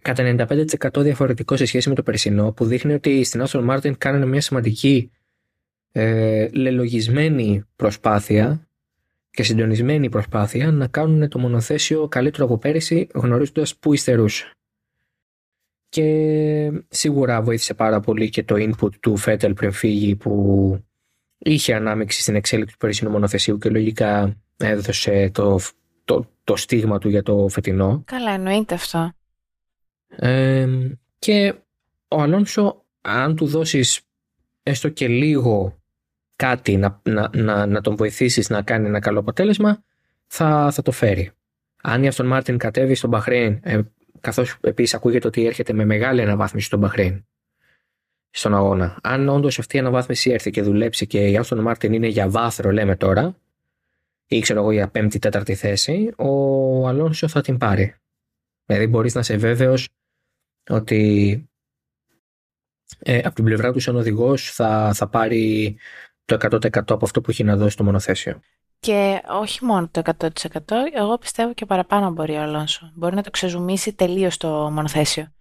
κατά 0.00 0.46
95% 0.48 1.02
διαφορετικό 1.02 1.56
σε 1.56 1.64
σχέση 1.64 1.88
με 1.88 1.94
το 1.94 2.02
περσινό 2.02 2.52
που 2.52 2.64
δείχνει 2.64 2.92
ότι 2.92 3.24
στην 3.24 3.44
Aston 3.46 3.70
Martin 3.70 3.92
κάνανε 3.98 4.26
μια 4.26 4.40
σημαντική 4.40 5.10
ε, 5.92 6.48
λελογισμένη 6.52 7.64
προσπάθεια 7.76 8.68
και 9.30 9.42
συντονισμένη 9.42 10.08
προσπάθεια 10.08 10.70
να 10.70 10.86
κάνουν 10.86 11.28
το 11.28 11.38
μονοθέσιο 11.38 12.08
καλύτερο 12.08 12.44
από 12.44 12.58
πέρυσι 12.58 13.06
γνωρίζοντας 13.14 13.76
πού 13.76 13.92
υστερούσε. 13.92 14.50
Και 15.90 16.84
σίγουρα 16.88 17.42
βοήθησε 17.42 17.74
πάρα 17.74 18.00
πολύ 18.00 18.28
και 18.28 18.44
το 18.44 18.54
input 18.58 18.94
του 19.00 19.16
Φέτελ 19.16 19.54
πριν 19.54 19.72
φύγει 19.72 20.16
που 20.16 20.84
είχε 21.38 21.74
ανάμειξη 21.74 22.20
στην 22.22 22.34
εξέλιξη 22.34 22.72
του 22.72 22.78
περσινού 22.78 23.10
μονοθεσίου 23.10 23.58
και 23.58 23.68
λογικά 23.68 24.36
έδωσε 24.56 25.30
το, 25.34 25.60
το, 26.04 26.30
το 26.44 26.56
στίγμα 26.56 26.98
του 26.98 27.08
για 27.08 27.22
το 27.22 27.48
φετινό. 27.48 28.02
Καλά, 28.06 28.30
εννοείται 28.30 28.74
αυτό. 28.74 29.12
Ε, 30.08 30.68
και 31.18 31.54
ο 32.08 32.20
Αλόνσο, 32.20 32.84
αν 33.00 33.36
του 33.36 33.46
δώσεις 33.46 34.00
έστω 34.62 34.88
και 34.88 35.08
λίγο 35.08 35.78
κάτι 36.36 36.76
να, 36.76 37.00
να, 37.02 37.30
να, 37.34 37.66
να 37.66 37.80
τον 37.80 37.96
βοηθήσεις 37.96 38.48
να 38.48 38.62
κάνει 38.62 38.86
ένα 38.86 38.98
καλό 38.98 39.18
αποτέλεσμα, 39.18 39.82
θα, 40.26 40.70
θα 40.72 40.82
το 40.82 40.92
φέρει. 40.92 41.30
Αν 41.82 42.02
η 42.02 42.08
Aston 42.08 42.26
Martin 42.26 42.58
κατέβει 42.58 42.94
στον 42.94 43.10
Μπαχρέιν, 43.10 43.60
ε, 43.62 43.80
καθώς 44.20 44.56
επίσης 44.60 44.94
ακούγεται 44.94 45.26
ότι 45.26 45.46
έρχεται 45.46 45.72
με 45.72 45.84
μεγάλη 45.84 46.22
αναβάθμιση 46.22 46.66
στον 46.66 46.78
Μπαχρέιν, 46.78 47.26
στον 48.30 48.54
αγώνα. 48.54 48.98
Αν 49.02 49.28
όντως 49.28 49.58
αυτή 49.58 49.76
η 49.76 49.78
αναβάθμιση 49.78 50.30
έρθει 50.30 50.50
και 50.50 50.62
δουλέψει 50.62 51.06
και 51.06 51.26
η 51.26 51.36
Aston 51.36 51.60
Martin 51.60 51.92
είναι 51.92 52.06
για 52.06 52.28
βάθρο, 52.28 52.70
λέμε 52.70 52.96
τώρα, 52.96 53.36
ή 54.26 54.40
ξέρω 54.40 54.60
εγώ 54.60 54.72
για 54.72 54.88
πέμπτη-τέταρτη 54.88 55.54
θέση, 55.54 56.12
ο 56.16 56.88
Αλόνσο 56.88 57.28
θα 57.28 57.40
την 57.40 57.58
πάρει. 57.58 57.94
Δηλαδή 58.64 58.86
μπορείς 58.86 59.14
να 59.14 59.20
είσαι 59.20 59.36
βέβαιος 59.36 59.88
ότι 60.68 61.44
ε, 62.98 63.18
από 63.18 63.34
την 63.34 63.44
πλευρά 63.44 63.72
του 63.72 63.80
σαν 63.80 63.96
οδηγός 63.96 64.52
θα, 64.52 64.92
θα 64.94 65.08
πάρει 65.08 65.76
το 66.24 66.36
100% 66.50 66.68
από 66.74 67.04
αυτό 67.04 67.20
που 67.20 67.30
έχει 67.30 67.44
να 67.44 67.56
δώσει 67.56 67.76
το 67.76 67.84
μονοθέσιο. 67.84 68.40
Και 68.80 69.22
όχι 69.28 69.64
μόνο 69.64 69.88
το 69.88 70.02
100%, 70.18 70.28
εγώ 70.92 71.18
πιστεύω 71.18 71.54
και 71.54 71.66
παραπάνω 71.66 72.10
μπορεί 72.10 72.36
ο 72.36 72.40
Αλόνσο. 72.40 72.92
Μπορεί 72.94 73.14
να 73.14 73.22
το 73.22 73.30
ξεζουμίσει 73.30 73.92
τελείως 73.94 74.36
το 74.36 74.48
μονοθέσιο. 74.48 75.32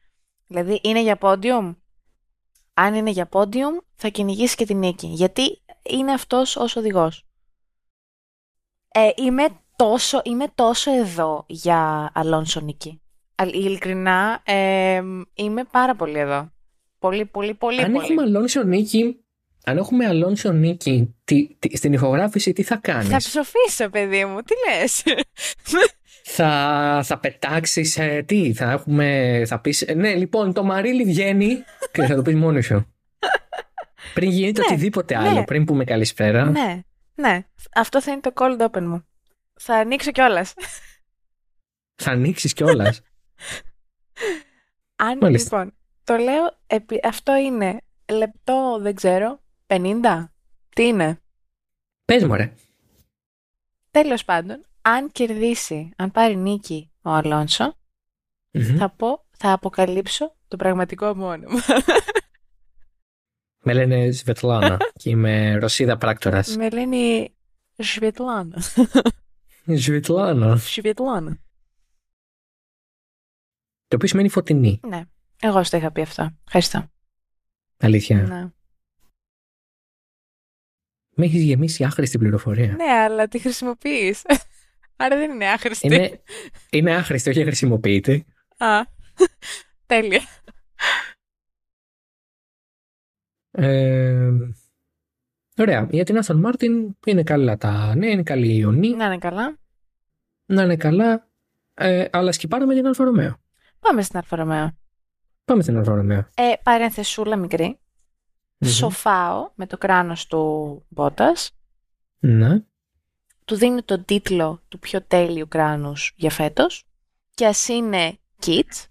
Δηλαδή 0.47 0.79
είναι 0.83 1.01
για 1.01 1.17
πόντιουμ. 1.17 1.73
Αν 2.73 2.93
είναι 2.93 3.09
για 3.09 3.25
πόντιουμ 3.25 3.77
θα 3.95 4.07
κυνηγήσει 4.07 4.55
και 4.55 4.65
την 4.65 4.77
νίκη. 4.77 5.07
Γιατί 5.07 5.61
είναι 5.83 6.11
αυτός 6.11 6.55
ως 6.55 6.75
οδηγός. 6.75 7.25
Ε, 8.91 9.09
είμαι, 9.15 9.47
τόσο, 9.75 10.21
είμαι 10.23 10.47
τόσο 10.55 10.91
εδώ 10.91 11.45
για 11.47 12.11
Αλόνσο 12.13 12.59
νίκη. 12.59 13.01
Ειλικρινά, 13.53 14.41
ε, 14.45 15.01
είμαι 15.33 15.63
πάρα 15.63 15.95
πολύ 15.95 16.19
εδώ. 16.19 16.51
Πολύ, 16.99 17.25
πολύ, 17.25 17.53
πολύ. 17.53 17.81
Αν 17.81 17.91
πολύ. 17.91 18.05
έχουμε 18.05 18.21
Αλόνσο 18.21 18.63
νίκη, 18.63 19.25
αν 19.65 19.77
έχουμε 19.77 20.05
Αλόνσο 20.05 20.51
νίκη 20.51 21.15
τι, 21.23 21.55
τι, 21.59 21.77
στην 21.77 21.93
ηχογράφηση, 21.93 22.53
τι 22.53 22.63
θα 22.63 22.75
κάνεις; 22.75 23.07
Θα 23.09 23.17
ψοφήσω, 23.17 23.89
παιδί 23.89 24.25
μου. 24.25 24.41
Τι 24.41 24.53
λες; 24.69 25.03
θα, 26.35 27.01
θα 27.03 27.19
πετάξεις. 27.19 27.97
Ε, 27.97 28.23
τι, 28.27 28.53
θα 28.53 28.71
έχουμε. 28.71 29.41
Θα 29.47 29.59
πεις, 29.59 29.81
ε, 29.81 29.93
ναι, 29.93 30.13
λοιπόν, 30.15 30.53
το 30.53 30.63
Μαρίλι 30.63 31.03
βγαίνει 31.03 31.63
και 31.93 32.03
θα 32.05 32.15
το 32.15 32.21
πεις 32.21 32.35
μόνος 32.35 32.65
σου. 32.65 32.93
πριν 34.13 34.29
γίνεται 34.29 34.59
Ναι, 34.61 34.65
οτιδήποτε 34.69 35.17
ναι. 35.17 35.27
άλλο, 35.29 35.43
πριν 35.43 35.65
πούμε 35.65 35.83
καλησπέρα. 35.83 36.45
ναι, 36.45 36.81
ναι. 37.15 37.45
Αυτό 37.75 38.01
θα 38.01 38.11
είναι 38.11 38.21
το 38.21 38.31
cold 38.35 38.61
open 38.71 38.81
μου. 38.81 39.07
Θα 39.61 39.75
ανοίξω 39.75 40.11
κιόλας. 40.11 40.53
Θα 42.01 42.11
ανοίξεις 42.11 42.53
κιόλας; 42.53 43.01
Αν 44.95 45.17
Μάλιστα. 45.21 45.57
λοιπόν, 45.57 45.75
το 46.03 46.15
λέω, 46.15 46.57
επί- 46.67 47.05
αυτό 47.05 47.35
είναι 47.35 47.77
λεπτό, 48.11 48.77
δεν 48.81 48.95
ξέρω, 48.95 49.41
50. 49.69 50.25
Τι 50.69 50.87
είναι; 50.87 51.21
Πες 52.05 52.23
μου, 52.23 52.35
ρε. 52.35 52.53
Τέλος 53.91 54.25
πάντων, 54.25 54.65
αν 54.81 55.11
κερδίσει, 55.11 55.91
αν 55.95 56.11
πάρει 56.11 56.35
νίκη 56.35 56.91
ο 57.01 57.09
Αλόνσο, 57.09 57.77
Μμμ. 58.51 58.77
θα 58.77 58.89
πω, 58.89 59.25
θα 59.37 59.51
αποκαλύψω 59.51 60.35
το 60.47 60.55
πραγματικό 60.55 61.15
μου 61.15 61.25
όνομα. 61.25 61.59
Με 63.63 63.73
λένε 63.73 64.11
Σβετλάνα 64.11 64.77
και 64.93 65.09
είμαι 65.09 65.55
Ρωσίδα 65.55 65.97
πράκτορας. 65.97 66.55
Με 66.55 66.69
λένε 66.69 67.29
Σβετλάνα. 67.77 68.61
Σβετλάνα. 69.65 70.57
Σβετλάνα. 70.57 71.39
Το 73.87 73.95
οποίο 73.95 74.07
σημαίνει 74.07 74.29
φωτεινή. 74.29 74.79
Ναι, 74.87 75.03
εγώ 75.41 75.63
στο 75.63 75.77
είχα 75.77 75.91
πει 75.91 76.01
αυτό. 76.01 76.29
Ευχαριστώ. 76.45 76.91
Αλήθεια. 77.77 78.21
Ναι. 78.21 78.49
Με 81.19 81.25
έχεις 81.25 81.43
γεμίσει 81.43 81.83
άχρηστη 81.83 82.17
πληροφορία. 82.17 82.67
ναι, 82.75 82.91
αλλά 82.91 83.27
τη 83.27 83.39
χρησιμοποιείς. 83.39 84.21
Άρα 85.01 85.17
δεν 85.17 85.31
είναι 85.31 85.47
άχρηστη. 85.47 85.87
Είναι, 85.87 86.21
είναι 86.71 86.95
άχρηστη, 86.95 87.29
όχι 87.29 87.43
χρησιμοποιείται. 87.43 88.25
Α, 88.57 88.81
τέλεια. 89.85 90.21
Ε, 93.51 94.29
ωραία. 95.57 95.87
Για 95.91 96.03
την 96.05 96.19
Aston 96.23 96.45
Martin 96.45 96.87
είναι 97.05 97.23
καλά 97.23 97.57
τα. 97.57 97.95
Ναι, 97.95 98.07
είναι 98.07 98.23
καλή 98.23 98.47
η 98.47 98.57
Ιωνή. 98.59 98.89
Να 98.95 99.05
είναι 99.05 99.17
καλά. 99.17 99.57
Να 100.45 100.63
είναι 100.63 100.75
καλά. 100.77 101.27
Ε, 101.73 102.05
αλλά 102.11 102.31
σκιπάραμε 102.31 102.75
την 102.75 102.87
Alfa 102.87 103.03
Romeo. 103.03 103.37
Πάμε 103.79 104.01
στην 104.01 104.17
Alfa 104.17 104.35
Romeo. 104.35 104.71
Πάμε 105.45 105.61
στην 105.61 105.77
Alfa 105.77 105.95
Romeo. 105.95 106.29
Ε, 106.35 106.53
παρενθεσούλα 106.63 107.35
μικρή. 107.35 107.79
Μμμ. 108.61 108.69
Ψοφάω 108.69 109.51
με 109.55 109.67
το 109.67 109.77
κράνος 109.77 110.27
του 110.27 110.85
Μπότας. 110.89 111.51
Ναι. 112.19 112.63
Του 113.45 113.55
δίνει 113.55 113.83
τον 113.83 114.05
τίτλο 114.05 114.61
του 114.67 114.79
πιο 114.79 115.01
τέλειου 115.01 115.47
κράνους 115.47 116.13
για 116.15 116.29
φέτος. 116.29 116.83
Και 117.33 117.45
ας 117.45 117.67
είναι 117.67 118.17
kids, 118.45 118.85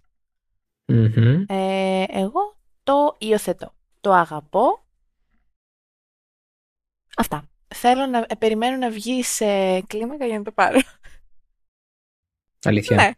Μμμ. 0.86 1.44
ε, 1.48 2.04
εγώ 2.08 2.60
το 2.82 3.16
υιοθετώ. 3.18 3.74
Το 4.00 4.12
αγαπώ. 4.12 4.86
Αυτά. 7.16 7.48
Θέλω 7.74 8.06
να 8.06 8.18
ε, 8.28 8.34
περιμένω 8.38 8.76
να 8.76 8.90
βγει 8.90 9.22
σε 9.22 9.80
κλίμακα 9.80 10.26
για 10.26 10.38
να 10.38 10.44
το 10.44 10.52
πάρω. 10.52 10.80
Αλήθεια. 12.64 12.96
Ναι. 12.96 13.10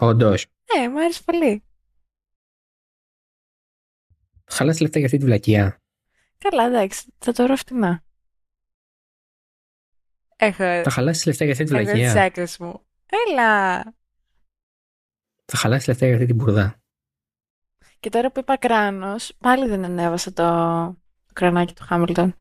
Όντως. 0.00 0.46
Ναι, 0.74 0.88
μου 0.88 1.00
άρεσε 1.00 1.22
πολύ. 1.22 1.62
Χαλάς 4.54 4.80
λεφτά 4.80 4.98
για 4.98 5.06
αυτή 5.06 5.18
τη 5.18 5.24
βλακεία. 5.24 5.82
Καλά, 6.38 6.64
εντάξει. 6.64 7.12
Θα 7.18 7.32
το 7.32 7.42
βρω 7.44 7.56
φτηνά. 7.56 8.04
Έχω, 10.36 10.82
Θα 10.82 10.90
χαλάσει 10.90 11.26
λεφτά 11.28 11.44
για 11.44 11.52
αυτή 11.52 11.64
τη 11.64 11.74
έχω 11.74 11.84
τις 11.84 11.92
βλακεία. 11.92 12.22
άκρες 12.22 12.58
μου. 12.58 12.86
Έλα! 13.28 13.82
Θα 15.44 15.56
χαλάσει 15.56 15.88
λεφτά 15.88 16.06
για 16.06 16.14
αυτή 16.14 16.26
την 16.26 16.36
μπουρδά. 16.36 16.82
Και 18.00 18.08
τώρα 18.10 18.32
που 18.32 18.40
είπα 18.40 18.56
κράνος, 18.56 19.32
πάλι 19.38 19.68
δεν 19.68 19.84
ανέβασα 19.84 20.32
το, 20.32 20.42
το 21.26 21.32
κρανάκι 21.32 21.74
του 21.74 21.84
Χάμιλτον. 21.84 22.34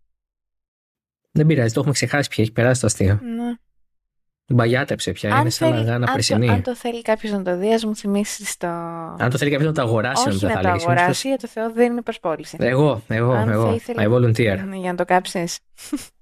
Δεν 1.32 1.46
πειράζει, 1.46 1.74
το 1.74 1.80
έχουμε 1.80 1.94
ξεχάσει 1.96 2.30
πια. 2.30 2.44
Έχει 2.44 2.54
περάσει 2.54 2.82
το 2.82 2.88
αστείο. 2.88 3.20
Ναι. 3.22 3.54
Μπαγιάτεψε 4.48 5.12
πια. 5.12 5.40
είναι 5.40 5.50
σαν 5.50 5.68
θέλει- 5.70 5.86
λαγάνα 5.86 6.06
αν 6.08 6.14
πρεσινή. 6.14 6.48
Το, 6.48 6.54
αν 6.54 6.62
το 6.62 6.76
θέλει 6.76 7.02
κάποιος 7.02 7.32
να 7.32 7.44
το 7.44 7.58
δει, 7.58 7.74
ας 7.74 7.86
μου 7.86 7.96
θυμίσεις 7.96 8.58
το. 8.58 8.68
Αν 8.68 9.30
το 9.30 9.38
θέλει 9.38 9.52
κάποιος 9.52 9.68
να 9.70 9.74
το 9.76 9.82
αγοράσει, 9.82 10.18
Όχι 10.20 10.28
νομίζω 10.28 10.48
να 10.48 10.54
θα 10.54 10.60
το 10.62 10.68
λέγεις. 10.68 10.84
αγοράσει, 10.84 11.28
για 11.28 11.38
το 11.38 11.48
Θεό 11.48 11.72
δεν 11.72 11.92
είναι 11.92 12.02
προσπόληση. 12.02 12.58
Εγώ, 12.60 13.02
εγώ, 13.08 13.32
Αν 13.32 13.46
θα 13.46 13.52
εγώ. 13.52 13.74
ήθελε- 13.74 14.08
I 14.08 14.12
volunteer. 14.14 14.64
Ναι, 14.68 14.76
Για 14.76 14.92
να 14.92 14.98
το 14.98 15.06
κάψεις. 15.06 15.60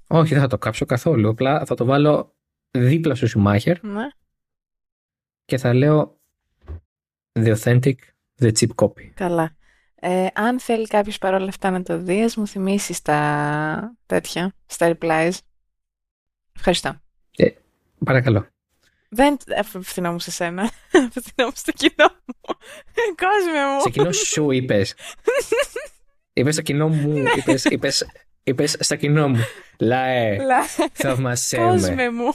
Όχι, 0.08 0.34
δεν 0.34 0.42
θα 0.42 0.48
το 0.48 0.58
κάψω 0.58 0.86
καθόλου. 0.86 1.30
Απλά 1.30 1.66
θα 1.66 1.76
το 1.76 1.86
βάλω 1.86 2.36
δίπλα 2.72 3.16
στο 3.16 3.28
Σουμάχερ 3.28 3.84
Ναι. 3.84 4.08
και 5.46 5.58
θα 5.58 5.74
λέω 5.74 6.20
The 7.40 7.56
authentic, 7.58 7.94
the 8.42 8.52
cheap 8.60 8.70
copy. 8.76 9.10
Καλά. 9.14 9.56
Ε, 9.96 10.28
αν 10.34 10.60
θέλει 10.60 10.88
κάποιος 10.88 11.18
παρόλα 11.18 11.48
αυτά 11.48 11.70
να 11.70 11.84
το 11.84 11.98
δει, 11.98 12.24
ας 12.24 12.36
μου 12.36 12.48
θυμίσεις 12.48 13.02
τα 13.02 13.96
τέτοια, 14.06 14.54
στα 14.66 14.98
replies. 14.98 15.32
Ευχαριστώ. 16.56 16.96
Παρακαλώ. 18.06 18.48
Δεν 19.10 19.38
απευθυνόμουν 19.58 20.20
σε 20.20 20.32
σένα. 20.32 20.62
Απευθυνόμουν 21.08 21.56
στο 21.56 21.72
κοινό 21.72 22.10
μου. 22.26 22.56
Κόσμε 23.24 23.66
μου. 23.74 23.82
Σε 23.82 23.90
κοινό 23.90 24.12
σου 24.12 24.52
είπες. 24.52 24.96
Είπες 26.34 26.54
στο 26.54 26.62
κοινό 26.64 26.88
μου. 26.88 27.24
Είπες, 27.38 27.66
είπες, 27.66 28.06
είπες 28.44 28.76
στο 28.80 28.96
κοινό 28.96 29.28
μου. 29.30 29.40
Λαέ, 29.80 30.38
Λα- 30.44 30.64
θαυμασέ 30.94 31.58
με. 31.60 31.66
Κόσμε 31.66 32.10
μου. 32.12 32.34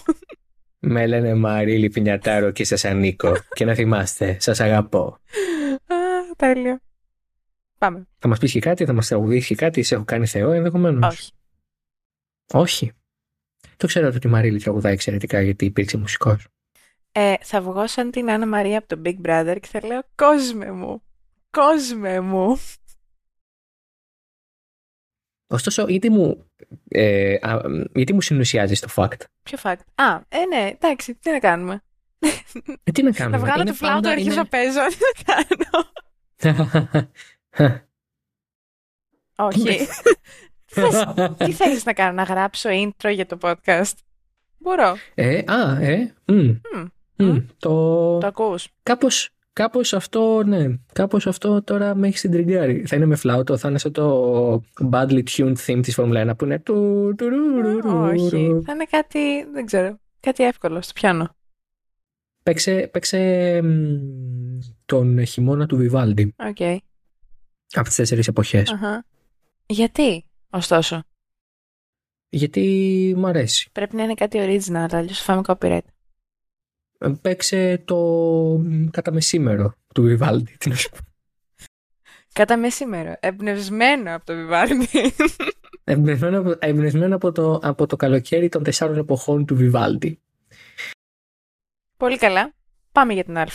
Με 0.78 1.06
λένε 1.06 1.34
Μαρίλη 1.34 1.88
Πινιατάρο 1.90 2.50
και 2.50 2.64
σας 2.64 2.84
ανήκω. 2.84 3.32
και 3.54 3.64
να 3.64 3.74
θυμάστε, 3.74 4.36
σας 4.40 4.60
αγαπώ. 4.60 5.18
Α, 5.86 5.96
τέλειο. 6.36 6.78
Πάμε. 7.78 8.06
Θα 8.18 8.28
μας 8.28 8.38
πεις 8.38 8.52
και 8.52 8.60
κάτι, 8.60 8.84
θα 8.84 8.92
μας 8.92 9.08
τραγουδήσεις 9.08 9.46
και 9.46 9.54
κάτι, 9.54 9.82
σε 9.82 9.94
έχω 9.94 10.04
κάνει 10.04 10.26
Θεό 10.26 10.50
ενδεχομένως. 10.50 11.14
Όχι. 11.14 11.32
Όχι. 12.52 12.92
Το 13.76 13.86
ξέρω 13.86 14.06
ότι 14.06 14.26
η 14.26 14.30
Μαρίλη 14.30 14.60
τραγουδάει 14.60 14.92
εξαιρετικά 14.92 15.40
γιατί 15.42 15.64
υπήρξε 15.64 15.96
μουσικός. 15.96 16.46
Ε, 17.12 17.34
θα 17.40 17.60
βγω 17.60 17.86
σαν 17.86 18.10
την 18.10 18.30
Άννα 18.30 18.46
Μαρία 18.46 18.78
από 18.78 18.86
το 18.96 19.02
Big 19.04 19.16
Brother 19.26 19.56
και 19.60 19.68
θα 19.68 19.86
λέω 19.86 20.02
«Κόσμε 20.14 20.70
μου, 20.72 21.02
κόσμε 21.50 22.20
μου». 22.20 22.60
Ωστόσο, 25.48 25.86
γιατί 25.88 26.10
μου, 26.10 26.50
ε, 26.88 27.34
α, 27.34 27.60
γιατί 27.94 28.12
μου 28.12 28.20
συνουσιάζεις 28.20 28.80
το 28.80 28.88
fact. 28.94 29.20
Ποιο 29.42 29.58
fact; 29.62 29.80
Α, 29.94 30.14
ε, 30.28 30.44
ναι, 30.48 30.70
εντάξει, 30.74 31.14
τι 31.14 31.30
να 31.30 31.38
κάνουμε. 31.38 31.82
Ε, 32.84 32.90
τι 32.92 33.02
να 33.02 33.10
κάνουμε. 33.10 33.36
Θα 33.38 33.44
βγάλω 33.44 33.60
είναι 33.60 33.70
το 33.70 33.76
φλάουτο, 33.76 33.94
πάντα- 34.00 34.10
αρχίζω 34.10 34.28
να 34.28 34.34
είναι- 34.34 34.48
παίζω. 34.48 34.80
Τι 35.16 35.24
να 35.26 35.44
κάνω. 36.64 37.04
Όχι. 39.38 39.86
Τι, 40.66 40.80
θες, 40.80 41.04
τι 41.36 41.52
θέλεις 41.52 41.84
να 41.84 41.92
κάνω, 41.92 42.12
να 42.12 42.22
γράψω 42.22 42.68
intro 42.72 43.12
για 43.14 43.26
το 43.26 43.38
podcast; 43.40 43.92
Μπορώ. 44.58 44.96
ε, 45.14 45.42
α, 45.46 45.80
ε, 45.80 46.14
μ, 46.24 46.32
Μμ, 47.18 47.26
μ, 47.28 47.36
το... 47.58 47.70
το 48.18 48.26
ακούς. 48.26 48.68
Κάπως, 48.82 49.30
κάπως 49.52 49.92
αυτό, 49.92 50.42
ναι, 50.46 50.66
κάπως 50.92 51.26
αυτό 51.26 51.62
τώρα 51.62 51.94
με 51.94 52.06
έχει 52.06 52.18
ιντριγκάρει. 52.18 52.84
Θα 52.86 52.96
είναι 52.96 53.06
με 53.06 53.16
φλάουτο, 53.16 53.56
θα 53.56 53.68
είναι 53.68 53.78
σαν 53.78 53.92
το 53.92 54.62
badly 54.90 55.22
tuned 55.30 55.54
theme 55.66 55.80
της 55.82 55.98
Formula 56.00 56.30
1 56.30 56.36
που 56.38 56.44
είναι 56.44 56.58
του, 56.58 57.14
του, 57.18 57.28
ρου, 57.28 57.60
ρου, 57.60 57.80
ρου, 57.80 57.98
Όχι. 57.98 58.46
ρου. 58.46 58.62
Θα 58.62 58.72
είναι 58.72 58.84
κάτι, 58.90 59.44
δεν 59.52 59.66
ξέρω, 59.66 59.98
κάτι 60.20 60.44
εύκολο 60.44 60.80
στο 60.82 60.92
πιάνο. 60.92 61.28
Παίξε, 62.42 62.88
παίξε 62.92 63.60
μ, 63.62 64.58
τον 64.86 65.24
χειμώνα 65.24 65.66
του 65.66 65.76
Βιβάλντι 65.76 66.34
Οκ. 66.38 66.80
από 67.72 67.84
τις 67.86 67.94
τέσσερις 67.94 68.28
εποχές. 68.28 68.72
Αχα. 68.72 69.04
Γιατί, 69.66 70.25
ωστόσο, 70.50 71.02
Γιατί 72.28 73.14
μ' 73.16 73.26
αρέσει. 73.26 73.68
πρέπει 73.72 73.96
να 73.96 74.02
είναι 74.02 74.14
κάτι 74.14 74.38
original, 74.40 74.86
αλλιώς 74.90 75.22
θα 75.22 75.24
φάμε 75.24 75.42
copyright. 75.46 75.80
Ε, 76.98 77.08
Παίξε 77.22 77.82
το 77.84 77.96
μ, 78.64 78.86
καταμεσήμερο 78.90 79.74
του 79.94 80.02
Βιβάλντι. 80.02 80.56
Τι 80.58 80.68
να 80.68 80.74
σου 80.74 80.90
πω. 80.90 80.96
Καταμεσήμερο, 82.32 83.16
εμπνευσμένο 83.20 84.14
από 84.14 84.24
το 84.26 84.32
Vivaldi. 84.32 85.08
Εμπνευσμένο 85.84 86.38
από, 86.40 86.54
εμπνευσμένο 86.58 87.14
από, 87.14 87.32
το, 87.32 87.60
από 87.62 87.86
το 87.86 87.96
καλοκαίρι 87.96 88.48
των 88.48 88.62
τεσσάρων 88.62 88.96
εποχών 88.98 89.46
του 89.46 89.56
Βιβάλντι. 89.56 90.20
Πολύ 91.96 92.18
καλά. 92.18 92.52
Πάμε 92.92 93.12
για 93.12 93.24
την 93.24 93.38
Α. 93.38 93.46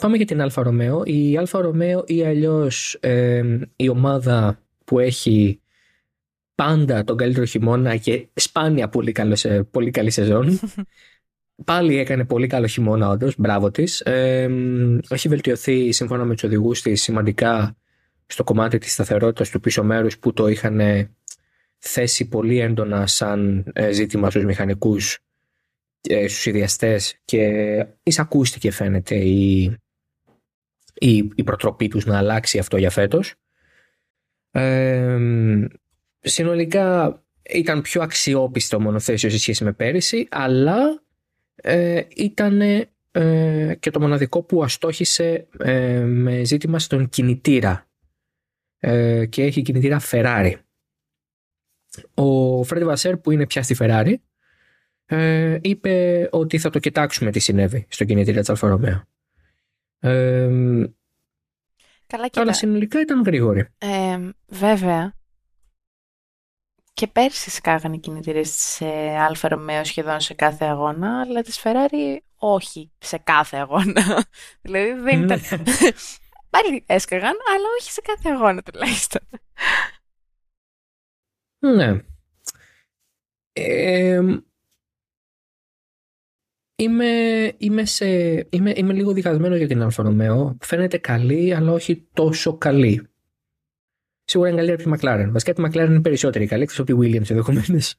Πάμε 0.00 0.16
για 0.16 0.26
την 0.26 0.40
Alfa 0.40 0.62
Romeo. 0.62 1.02
Η 1.04 1.36
Alfa 1.36 1.60
Romeo 1.60 2.04
ή 2.06 2.24
αλλιώς 2.24 2.94
ε, 3.00 3.58
η 3.76 3.88
ομάδα 3.88 4.62
που 4.84 4.98
έχει 4.98 5.60
πάντα 6.56 7.04
τον 7.04 7.16
καλύτερο 7.16 7.44
χειμώνα 7.44 7.96
και 7.96 8.28
σπάνια 8.34 8.88
πολύ, 8.88 9.12
καλό, 9.12 9.36
σε- 9.36 9.62
πολύ 9.62 9.90
καλή 9.90 10.10
σεζόν. 10.10 10.60
Πάλι 11.64 11.98
έκανε 11.98 12.24
πολύ 12.24 12.46
καλό 12.46 12.66
χειμώνα 12.66 13.08
όντως, 13.08 13.34
μπράβο 13.38 13.70
της. 13.70 14.00
Ε, 14.00 14.50
έχει 15.08 15.28
βελτιωθεί 15.28 15.92
σύμφωνα 15.92 16.24
με 16.24 16.34
τους 16.34 16.42
οδηγούς 16.42 16.82
της 16.82 17.02
σημαντικά 17.02 17.76
στο 18.26 18.44
κομμάτι 18.44 18.78
της 18.78 18.92
σταθερότητας 18.92 19.50
του 19.50 19.60
πίσω 19.60 19.84
μέρους 19.84 20.18
που 20.18 20.32
το 20.32 20.46
είχαν 20.46 20.80
θέσει 21.78 22.28
πολύ 22.28 22.58
έντονα 22.58 23.06
σαν 23.06 23.70
ε, 23.72 23.92
ζήτημα 23.92 24.30
στους 24.30 24.44
μηχανικούς 24.44 25.18
ε, 26.00 26.28
στους 26.28 26.46
ιδιαστές 26.46 27.20
και 27.24 27.86
εισακούστηκε 28.02 28.70
φαίνεται 28.70 29.14
η, 29.14 29.62
η, 30.94 31.16
η 31.34 31.44
προτροπή 31.44 31.88
τους 31.88 32.04
να 32.04 32.18
αλλάξει 32.18 32.58
αυτό 32.58 32.76
για 32.76 32.90
φέτος. 32.90 33.34
Ε, 34.50 35.18
συνολικά 36.28 37.20
ήταν 37.42 37.82
πιο 37.82 38.02
αξιόπιστο 38.02 38.80
μονοθέσιο 38.80 39.30
σε 39.30 39.38
σχέση 39.38 39.64
με 39.64 39.72
πέρυσι, 39.72 40.26
αλλά 40.30 41.02
ε, 41.54 42.02
ήταν 42.16 42.60
ε, 43.10 43.74
και 43.80 43.90
το 43.90 44.00
μοναδικό 44.00 44.42
που 44.42 44.62
αστόχησε 44.64 45.46
ε, 45.58 46.00
με 46.00 46.44
ζήτημα 46.44 46.78
στον 46.78 47.08
κινητήρα 47.08 47.88
ε, 48.78 49.26
και 49.26 49.42
έχει 49.42 49.62
κινητήρα 49.62 50.00
Ferrari. 50.10 50.52
Ο 52.14 52.62
Φρέντι 52.62 52.84
Βασέρ 52.84 53.16
που 53.16 53.30
είναι 53.30 53.46
πια 53.46 53.62
στη 53.62 53.76
Ferrari 53.78 54.14
ε, 55.06 55.58
είπε 55.62 56.28
ότι 56.32 56.58
θα 56.58 56.70
το 56.70 56.78
κοιτάξουμε 56.78 57.30
τι 57.30 57.38
συνέβη 57.38 57.86
στο 57.88 58.04
κινητήρα 58.04 58.40
της 58.40 58.48
Alfa 58.48 58.68
Romeo. 58.68 59.02
Ε, 59.98 60.48
Καλά, 62.06 62.24
κοίτα. 62.24 62.40
αλλά 62.40 62.52
συνολικά 62.52 63.00
ήταν 63.00 63.22
γρήγορη. 63.22 63.66
Ε, 63.78 64.18
βέβαια, 64.46 65.14
και 66.96 67.06
πέρσι 67.06 67.50
σκάγανε 67.50 67.96
οι 67.96 67.98
κινητήρες 67.98 68.50
της 68.50 68.80
ε, 68.80 69.16
Αλφα 69.18 69.48
Ρωμαίο 69.48 69.84
σχεδόν 69.84 70.20
σε 70.20 70.34
κάθε 70.34 70.64
αγώνα, 70.64 71.20
αλλά 71.20 71.42
της 71.42 71.60
Ferrari 71.62 72.18
όχι 72.36 72.90
σε 72.98 73.18
κάθε 73.18 73.56
αγώνα. 73.56 74.26
δηλαδή 74.62 74.92
δεν 74.92 75.22
ήταν... 75.22 75.40
Πάλι 76.50 76.84
έσκαγαν, 76.86 77.36
αλλά 77.54 77.66
όχι 77.80 77.90
σε 77.90 78.00
κάθε 78.00 78.28
αγώνα 78.28 78.62
τουλάχιστον. 78.62 79.20
Ναι. 81.58 82.04
Ε, 83.52 84.20
είμαι, 86.76 87.52
είμαι, 87.58 87.84
σε, 87.84 88.06
είμαι, 88.50 88.72
είμαι 88.76 88.92
λίγο 88.92 89.12
διχασμένος 89.12 89.58
για 89.58 89.66
την 89.66 89.82
Alfa 89.82 90.02
Romeo. 90.02 90.56
Φαίνεται 90.60 90.98
καλή, 90.98 91.54
αλλά 91.54 91.72
όχι 91.72 92.08
τόσο 92.12 92.58
καλή. 92.58 93.08
Σίγουρα 94.28 94.50
είναι 94.50 94.58
καλύτερη 94.58 94.82
από 94.82 94.96
τη 94.96 95.00
McLaren. 95.06 95.28
Βασικά 95.30 95.52
τη 95.52 95.62
McLaren 95.66 95.88
είναι 95.88 96.00
περισσότερη 96.00 96.46
καλή, 96.46 96.62
εκτός 96.62 96.78
από 96.78 96.94
τη 96.94 96.98
Williams 97.00 97.30
ενδεχομένως. 97.30 97.94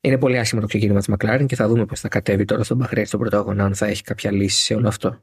Είναι 0.00 0.18
πολύ 0.18 0.38
άσχημο 0.38 0.60
το 0.60 0.66
ξεκίνημα 0.66 0.98
της 0.98 1.08
McLaren 1.12 1.44
και 1.46 1.56
θα 1.56 1.68
δούμε 1.68 1.84
πώς 1.86 2.00
θα 2.00 2.08
κατέβει 2.08 2.44
τώρα 2.44 2.64
στον 2.64 2.76
Μπαχρέιν 2.76 3.06
στον 3.06 3.20
πρώτο 3.20 3.36
αγώνα, 3.36 3.64
αν 3.64 3.74
θα 3.74 3.86
έχει 3.86 4.02
κάποια 4.02 4.32
λύση 4.32 4.62
σε 4.62 4.74
όλο 4.74 4.88
αυτό. 4.88 5.22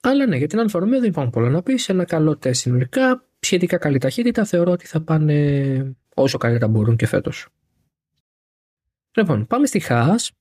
Αλλά 0.00 0.26
ναι, 0.26 0.36
για 0.36 0.46
την 0.46 0.58
Alfa 0.58 0.78
Romeo 0.78 1.00
δεν 1.00 1.08
υπάρχουν 1.08 1.32
πολλά 1.32 1.48
να 1.48 1.62
πεις. 1.62 1.88
Ένα 1.88 2.04
καλό 2.04 2.36
τεστ 2.36 2.60
συνολικά, 2.60 3.24
σχετικά 3.40 3.76
καλή 3.76 3.98
ταχύτητα. 3.98 4.44
Θεωρώ 4.44 4.72
ότι 4.72 4.86
θα 4.86 5.00
πάνε 5.00 5.96
όσο 6.14 6.38
καλύτερα 6.38 6.68
μπορούν 6.68 6.96
και 6.96 7.06
φέτος. 7.06 7.48
Λοιπόν, 9.16 9.46
πάμε 9.46 9.66
στη 9.66 9.80
Χάς. 9.80 10.32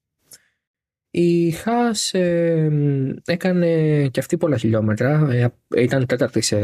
Η 1.20 1.52
Χάς 1.52 2.14
ε, 2.14 3.20
έκανε 3.26 3.68
και 4.08 4.20
αυτή 4.20 4.38
πολλά 4.38 4.58
χιλιόμετρα. 4.58 5.28
Ε, 5.32 5.48
ήταν 5.78 6.06
τέταρτη 6.06 6.42
σε 6.42 6.60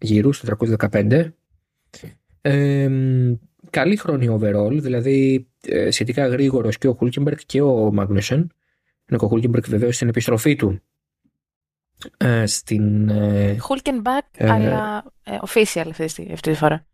γύρους, 0.00 0.36
στο 0.36 0.56
315. 0.90 1.32
Ε, 2.40 2.90
καλή 3.70 3.96
χρόνη 3.96 4.38
overall, 4.40 4.78
δηλαδή 4.80 5.48
ε, 5.66 5.90
σχετικά 5.90 6.26
γρήγορος 6.26 6.78
και 6.78 6.88
ο 6.88 6.94
Χούλκεμπεργκ 6.94 7.36
και 7.46 7.60
ο 7.62 7.92
Μάγνουσεν. 7.92 8.38
Είναι 9.08 9.18
και 9.18 9.24
ο 9.24 9.28
Χούλκεμπεργκ 9.28 9.64
βεβαίως 9.68 9.94
στην 9.96 10.08
επιστροφή 10.08 10.56
του 10.56 10.80
ε, 12.16 12.46
στην. 12.46 13.08
Ε, 13.08 13.56
Hulkenberg, 13.68 14.26
Ε, 14.36 14.50
αλλά 14.50 15.04
ε, 15.24 15.36
official 15.40 15.86
αυτή, 15.90 16.04
τη- 16.14 16.32
αυτή 16.32 16.50
τη 16.50 16.56
φορά. 16.56 16.86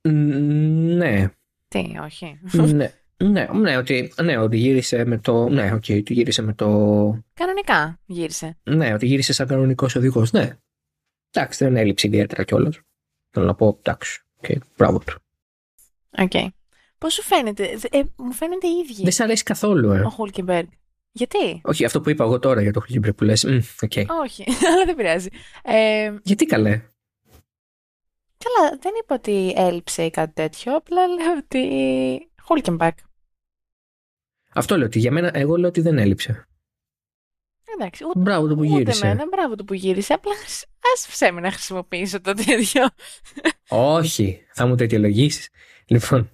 ν- 0.00 0.96
ναι, 0.96 1.28
Τι, 1.68 1.84
όχι. 2.04 2.40
ναι, 2.74 2.92
ναι, 3.24 3.46
ναι, 3.52 3.76
ότι, 3.76 4.12
ναι, 4.22 4.36
ότι 4.38 4.56
γύρισε 4.56 5.04
με 5.04 5.18
το. 5.18 5.48
Ναι, 5.48 5.72
οκ, 5.72 5.84
ότι 5.90 6.12
γύρισε 6.12 6.42
με 6.42 6.54
το. 6.54 6.66
Κανονικά 7.34 8.00
γύρισε. 8.06 8.58
Ναι, 8.62 8.92
ότι 8.94 9.06
γύρισε 9.06 9.32
σαν 9.32 9.46
κανονικός 9.46 9.94
οδηγός. 9.96 10.32
Ναι. 10.32 10.56
Εντάξει, 11.30 11.64
δεν 11.64 11.76
έλειψε 11.76 12.06
ιδιαίτερα 12.06 12.44
κιόλας. 12.44 12.80
Θέλω 13.30 13.46
να 13.46 13.54
πω, 13.54 13.76
εντάξει, 13.78 14.22
okay, 14.42 14.56
μπράβο 14.76 14.98
του. 14.98 15.14
Οκ. 16.18 16.32
Πώς 16.98 17.12
σου 17.14 17.22
φαίνεται, 17.22 17.76
Δε- 17.76 17.98
ε, 17.98 18.02
μου 18.16 18.32
φαίνεται 18.32 18.66
οι 18.66 18.78
ίδιοι; 18.84 19.02
Δεν 19.02 19.12
σ' 19.12 19.20
αρέσει 19.20 19.42
καθόλου, 19.42 19.90
ε. 19.90 20.00
ο 20.00 20.14
Hulkenberg. 20.18 20.64
Γιατί; 21.12 21.60
Όχι, 21.64 21.84
αυτό 21.84 22.00
που 22.00 22.10
είπα 22.10 22.24
εγώ 22.24 22.38
τώρα 22.38 22.62
για 22.62 22.72
το 22.72 22.80
Χλίμπρε 22.80 23.12
που 23.12 23.24
λες. 23.24 23.44
οκ. 23.82 23.92
Όχι, 24.22 24.44
αλλά 24.74 24.84
δεν 24.84 24.94
πειράζει. 24.96 25.28
Ε, 25.62 26.14
Γιατί 26.22 26.44
καλέ; 26.46 26.82
καλά, 28.38 28.78
δεν 28.80 28.92
είπα 29.02 29.14
ότι 29.14 29.52
έλειψε 29.56 30.02
ή 30.04 30.10
κάτι 30.10 30.32
τέτοιο, 30.32 30.76
απλά 30.76 31.06
λέω 31.06 31.36
ότι 31.36 31.68
Hulkenberg. 32.48 32.90
Αυτό 34.54 34.76
λέω 34.76 34.86
ότι 34.86 34.98
για 34.98 35.12
μένα, 35.12 35.30
εγώ 35.34 35.56
λέω 35.56 35.68
ότι 35.68 35.80
δεν 35.80 35.98
έλειψε. 35.98 36.42
Εντάξει, 37.74 38.04
ούτε, 38.04 38.18
Μπράβο 38.18 38.48
του 38.48 38.54
που 38.54 38.60
ούτε 38.60 38.68
γύρισε. 38.76 39.06
εμένα, 39.06 39.26
μπράβο 39.26 39.54
του 39.54 39.64
που 39.64 39.74
γύρισε, 39.74 40.12
απλά 40.12 40.34
χρησ- 40.34 40.64
άσε 40.94 41.30
με 41.32 41.40
να 41.40 41.50
χρησιμοποιήσω 41.52 42.20
το 42.20 42.32
τέτοιο. 42.34 42.88
Όχι, 43.68 44.46
θα 44.52 44.66
μου 44.66 44.76
το 44.76 44.82
αιτιολογήσεις. 44.84 45.48
Λοιπόν, 45.86 46.30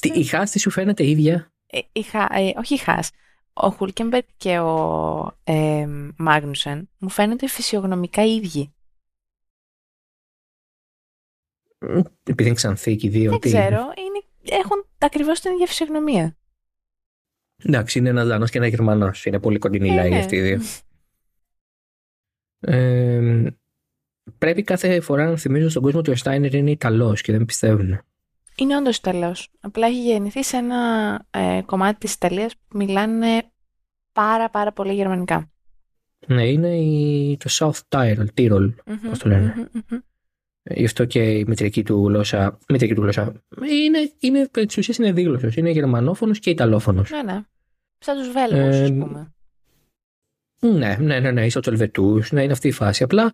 τι, 0.00 0.08
η 0.08 0.24
Haas 0.24 0.50
τι 0.50 0.58
σου 0.58 0.70
φαίνεται 0.70 1.06
ίδια; 1.06 1.52
Ε, 1.66 1.78
η 1.92 2.02
Χα- 2.02 2.34
ε, 2.34 2.52
όχι 2.56 2.74
η 2.74 2.78
Haas. 2.78 3.10
Ο 3.52 3.68
Χούλκεμπεργκ 3.70 4.24
και 4.36 4.58
ο 4.58 5.38
ε, 5.44 5.86
Μάγνουσεν 6.16 6.90
μου 6.98 7.08
φαίνονται 7.08 7.48
φυσιογνωμικά 7.48 8.24
ίδιοι. 8.24 8.74
Εντάξει, 17.64 17.98
είναι 17.98 18.08
ένας 18.08 18.26
Δανός 18.26 18.50
και 18.50 18.58
ένα 18.58 18.66
Γερμανός. 18.66 19.24
Είναι 19.24 19.40
πολύ 19.40 19.58
κοντινή 19.58 19.88
Ε, 19.88 19.94
λαοί 19.94 20.08
ναι. 20.08 20.18
αυτοί 20.18 20.36
οι 20.36 20.40
δύο. 20.40 20.60
Ε, 22.60 23.46
πρέπει 24.38 24.62
κάθε 24.62 25.00
φορά 25.00 25.30
να 25.30 25.36
θυμίζω 25.36 25.68
στον 25.68 25.82
κόσμο 25.82 25.98
ότι 25.98 26.10
ο 26.10 26.16
Στάινερ 26.16 26.54
είναι 26.54 26.70
Ιταλός 26.70 27.20
και 27.22 27.32
δεν 27.32 27.44
πιστεύουν. 27.44 28.00
Είναι 28.56 28.76
όντως 28.76 28.96
Ιταλός. 28.96 29.48
Απλά 29.60 29.86
έχει 29.86 30.02
γεννηθεί 30.02 30.44
σε 30.44 30.56
ένα 30.56 30.80
ε, 31.30 31.60
κομμάτι 31.66 31.98
της 31.98 32.12
Ιταλίας 32.12 32.54
που 32.56 32.76
μιλάνε 32.76 33.50
πάρα 34.12 34.50
πάρα 34.50 34.72
πολύ 34.72 34.94
γερμανικά. 34.94 35.50
Ναι, 36.26 36.48
είναι 36.48 36.76
η, 36.76 37.36
το 37.36 37.50
South 37.50 37.80
Tyrol, 37.88 38.26
Tyrol, 38.36 38.74
πώς 39.08 39.18
το 39.18 39.28
λένε. 39.28 39.54
Μμμ, 39.56 39.82
μμμ. 39.90 39.98
Γι' 40.70 40.84
αυτό 40.84 41.04
και 41.04 41.30
η 41.30 41.44
μητρική 41.46 41.82
του 41.82 42.06
γλώσσα. 42.06 42.58
Μητρική 42.68 42.94
του 42.94 43.02
γλώσσα. 43.02 43.42
Είναι, 43.84 44.10
είναι, 44.18 44.48
της 44.66 44.76
ουσίας 44.78 44.98
είναι 44.98 45.12
δίγλωσσος. 45.12 45.56
Είναι 45.56 45.70
γερμανόφωνος 45.70 46.38
και 46.38 46.50
ιταλόφωνος. 46.50 47.10
Ναι, 47.10 47.22
ναι. 47.22 47.42
Σαν 47.98 48.16
τους 48.16 48.30
Βέλγους, 48.32 48.76
Ε, 48.76 48.84
α 48.84 48.88
πούμε. 48.88 49.30
Ναι, 50.60 50.96
ναι, 51.00 51.20
ναι, 51.20 51.30
ναι, 51.30 51.46
είσαι 51.46 51.58
ο 51.58 51.60
Ελβετούς, 51.66 52.32
ναι, 52.32 52.42
είναι 52.42 52.52
αυτή 52.52 52.68
η 52.68 52.72
φάση. 52.72 53.02
Απλά 53.02 53.32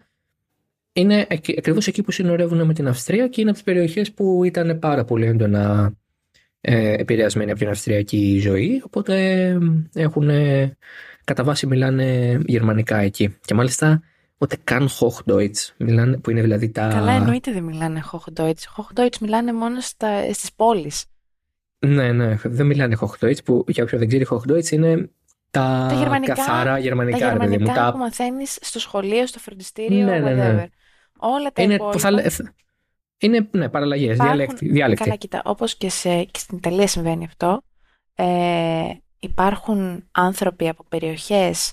είναι 0.93 1.26
ακριβώς 1.30 1.87
εκεί 1.87 2.03
που 2.03 2.11
συνορεύουν 2.11 2.66
με 2.66 2.74
την 2.74 2.89
Αυστρία 2.89 3.28
και 3.28 3.41
είναι 3.41 3.51
από 3.51 3.59
τις 3.59 3.66
περιοχές 3.66 4.12
που 4.12 4.45
ήταν 4.45 4.78
πάρα 4.78 5.05
πολύ 5.05 5.26
έντονα 5.26 5.93
ε, 6.61 6.93
επηρεασμένοι 6.93 7.51
από 7.51 7.61
την 7.61 7.68
αυστριακή 7.68 8.39
ζωή. 8.39 8.83
Οπότε 8.85 9.45
ε, 9.49 9.59
έχουν 9.95 10.28
ε, 10.28 10.76
κατά 11.24 11.45
βάση 11.45 11.66
μιλάνε 11.66 12.39
γερμανικά 12.47 12.97
εκεί. 12.97 13.37
Και 13.45 13.55
μάλιστα 13.55 14.03
ούτε 14.43 14.57
καν 14.64 14.88
Hochdeutsch 15.01 15.68
μιλάνε, 15.76 16.16
που 16.18 16.30
είναι 16.30 16.40
δηλαδή 16.40 16.70
τα. 16.70 16.88
Καλά, 16.88 17.12
εννοείται 17.12 17.53
δεν 17.53 17.62
μιλάνε 17.64 18.03
Hochdeutsch. 18.12 18.62
Hochdeutsch 18.76 19.18
μιλάνε 19.20 19.53
μόνο 19.53 19.80
στα, 19.80 20.32
στις 20.32 20.53
πόλεις. 20.57 21.05
Ναι, 21.78 22.12
ναι, 22.12 22.36
δεν 22.45 22.66
μιλάνε 22.66 22.97
Hochdeutsch 23.01 23.45
που 23.45 23.64
για 23.68 23.82
όποιον 23.84 24.01
δεν 24.01 24.09
ξέρει 24.09 24.26
Hochdeutsch 24.30 24.70
είναι 24.70 25.11
τα, 25.51 25.86
Τα 25.88 25.95
γερμανικά- 25.95 26.34
καθαρά 26.34 26.78
γερμανικά. 26.78 27.18
τα 27.18 27.32
ρε 27.32 27.38
παιδί 27.38 27.45
μου, 27.47 27.51
γερμανικά 27.57 27.84
τα- 27.84 27.93
που 27.93 27.99
μαθαίνεις 27.99 28.59
στο 28.61 28.78
σχολείο, 28.78 29.26
στο 29.26 29.38
φροντιστήριο, 29.38 30.05
Ναι, 30.05 30.18
ναι, 30.18 30.34
ναι. 30.34 30.62
whatever. 30.64 30.66
Όλα 31.18 31.53
τα 31.53 31.62
είναι, 31.62 31.74
υπόλοιπα. 31.74 31.97
που 31.97 32.03
θα 32.03 32.11
λέ- 32.11 32.26
είναι 33.18 33.49
ναι, 33.51 33.68
παραλλαγές, 33.68 34.14
Υπάρχουν- 34.14 34.36
διαλέκτη, 34.36 34.68
διάλεκτη. 34.68 35.03
Καλά, 35.05 35.16
κοίτα, 35.16 35.43
όπως 35.45 35.76
και, 35.76 35.88
σε, 35.88 36.22
και 36.22 36.38
στην 36.38 36.57
Ιταλία 36.57 36.86
συμβαίνει 36.86 37.24
αυτό, 37.24 37.62
ε, 38.14 38.88
υπάρχουν 39.18 40.05
άνθρωποι 40.12 40.68
από 40.68 40.84
περιοχές 40.88 41.72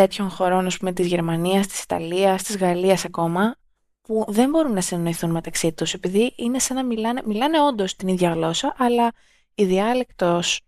τέτοιων 0.00 0.30
χωρών, 0.30 0.66
ας 0.66 0.76
πούμε, 0.76 0.92
της 0.92 1.06
Γερμανίας, 1.06 1.66
της 1.66 1.82
Ιταλίας, 1.82 2.42
της 2.42 2.56
Γαλλίας 2.56 3.04
ακόμα, 3.04 3.56
που 4.02 4.24
δεν 4.28 4.50
μπορούν 4.50 4.72
να 4.72 4.80
συνεννοηθούν 4.80 5.30
μεταξύ 5.30 5.72
τους, 5.72 5.94
επειδή 5.94 6.32
είναι 6.36 6.58
σαν 6.58 6.76
να 6.76 6.84
μιλάνε, 6.84 7.22
μιλάνε 7.24 7.60
όντως 7.60 7.96
την 7.96 8.08
ίδια 8.08 8.32
γλώσσα, 8.32 8.74
αλλά 8.78 9.12
η 9.54 9.64
διάλεκτος 9.64 10.60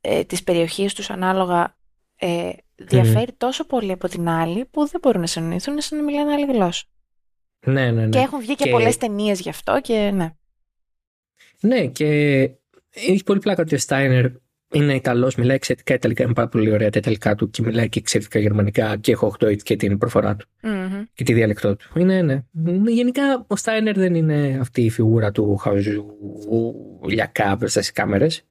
ε, 0.00 0.24
της 0.24 0.42
περιοχής 0.42 0.94
τους 0.94 1.10
ανάλογα 1.10 1.76
ε, 2.16 2.50
διαφέρει 2.74 3.32
τόσο 3.32 3.64
πολύ 3.66 3.92
από 3.92 4.08
την 4.08 4.28
άλλη, 4.28 4.64
που 4.64 4.88
δεν 4.88 5.00
μπορούν 5.02 5.20
να 5.20 5.26
συνεννοηθούν, 5.26 5.72
είναι 5.72 5.82
σαν 5.82 5.98
να 5.98 6.04
μιλάνε 6.04 6.32
άλλη 6.32 6.46
γλώσσα. 6.52 6.84
Ναι, 7.66 7.90
ναι, 7.90 8.02
ναι. 8.02 8.08
Και 8.08 8.18
έχουν 8.18 8.40
βγει 8.40 8.54
και, 8.54 8.64
Και- 8.64 8.70
πολλές 8.70 8.96
ταινίες 8.96 9.40
γι' 9.40 9.48
αυτό 9.48 9.80
και 9.80 10.10
ναι. 10.14 10.34
Ναι, 11.60 11.86
και 11.86 12.06
έχει 12.90 13.22
πολύ 13.24 13.40
πλάκα 13.40 13.62
ότι 13.62 13.74
ο 13.74 13.78
Στάινερ 13.78 14.26
είναι 14.74 14.94
Ιταλό, 14.94 15.32
μιλάει 15.36 15.56
εξαιρετικά 15.56 15.94
Ιταλικά, 15.94 16.24
είναι 16.24 16.32
πάρα 16.32 16.48
πολύ 16.48 16.70
ωραία 16.70 16.90
τα 16.90 16.98
Ιταλικά 16.98 17.34
του 17.34 17.50
και 17.50 17.62
μιλάει 17.62 17.88
και 17.88 17.98
εξαιρετικά 17.98 18.38
Γερμανικά 18.38 18.96
και 18.96 19.16
Hochdeutsch 19.20 19.62
και 19.62 19.76
την 19.76 19.98
προφορά 19.98 20.36
του 20.36 20.46
Μμμ. 20.62 21.02
και 21.14 21.24
τη 21.24 21.32
διαλεκτό 21.32 21.76
του. 21.76 21.90
Είναι, 22.00 22.22
ναι. 22.22 22.42
Γενικά 22.88 23.44
ο 23.46 23.56
Στάινερ 23.56 23.94
δεν 23.94 24.14
είναι 24.14 24.58
αυτή 24.60 24.84
η 24.84 24.90
φιγούρα 24.90 25.32
του 25.32 25.56
χαζουλιακά 25.56 27.56
μπροστά 27.56 27.80
στις 27.80 27.92
κάμερες. 27.92 28.42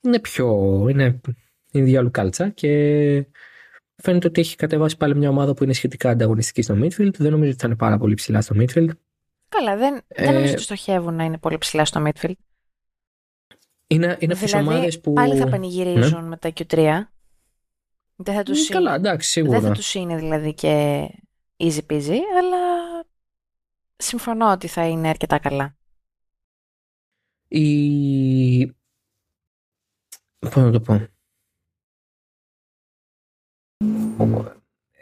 Είναι 0.00 0.18
πιο. 0.18 0.46
είναι, 0.90 1.20
είναι 1.72 1.84
διάλου 1.84 2.10
κάλτσα 2.10 2.48
και 2.48 2.68
φαίνεται 3.96 4.26
ότι 4.26 4.40
έχει 4.40 4.56
κατεβάσει 4.56 4.96
πάλι 4.96 5.16
μια 5.16 5.28
ομάδα 5.28 5.54
που 5.54 5.64
είναι 5.64 5.72
σχετικά 5.72 6.10
ανταγωνιστική 6.10 6.62
στο 6.62 6.74
midfield. 6.82 7.14
Δεν 7.18 7.30
νομίζω 7.30 7.50
ότι 7.50 7.60
θα 7.60 7.66
είναι 7.66 7.76
πάρα 7.76 7.98
πολύ 7.98 8.14
ψηλά 8.14 8.40
στο 8.40 8.54
midfield. 8.58 8.88
Καλά, 9.48 9.76
δεν, 9.76 10.00
δεν 10.08 10.28
Ε, 10.28 10.32
νομίζω 10.32 10.52
ότι 10.52 10.62
στοχεύουν 10.62 11.14
να 11.14 11.24
είναι 11.24 11.38
πολύ 11.38 11.58
ψηλά 11.58 11.84
στο 11.84 12.02
midfield. 12.06 12.32
Είναι, 13.92 14.16
είναι 14.20 14.32
αυτές 14.32 14.52
οι 14.52 14.56
δηλαδή, 14.56 14.74
ομάδες 14.74 15.00
που. 15.00 15.12
πάλι 15.12 15.36
θα 15.36 15.48
πανηγυρίζουν 15.48 16.24
με 16.24 16.36
τα 16.36 16.52
Q3. 16.54 17.00
Δεν 18.16 18.34
θα 18.34 18.42
τους, 18.42 18.66
Mm, 18.68 18.72
Καλά, 18.72 18.94
εντάξει, 18.94 19.30
σίγουρα. 19.30 19.60
δεν 19.60 19.68
θα 19.68 19.74
τους 19.74 19.94
είναι 19.94 20.16
δηλαδή 20.16 20.54
και 20.54 21.02
easy 21.56 21.80
peasy, 21.90 22.18
αλλά 22.38 22.58
συμφωνώ 23.96 24.50
ότι 24.52 24.66
θα 24.66 24.86
είναι 24.88 25.08
αρκετά 25.08 25.38
καλά. 25.38 25.76
η... 27.48 28.66
Πώς 30.38 30.54
να 30.56 30.70
το 30.70 30.80
πω; 30.80 31.06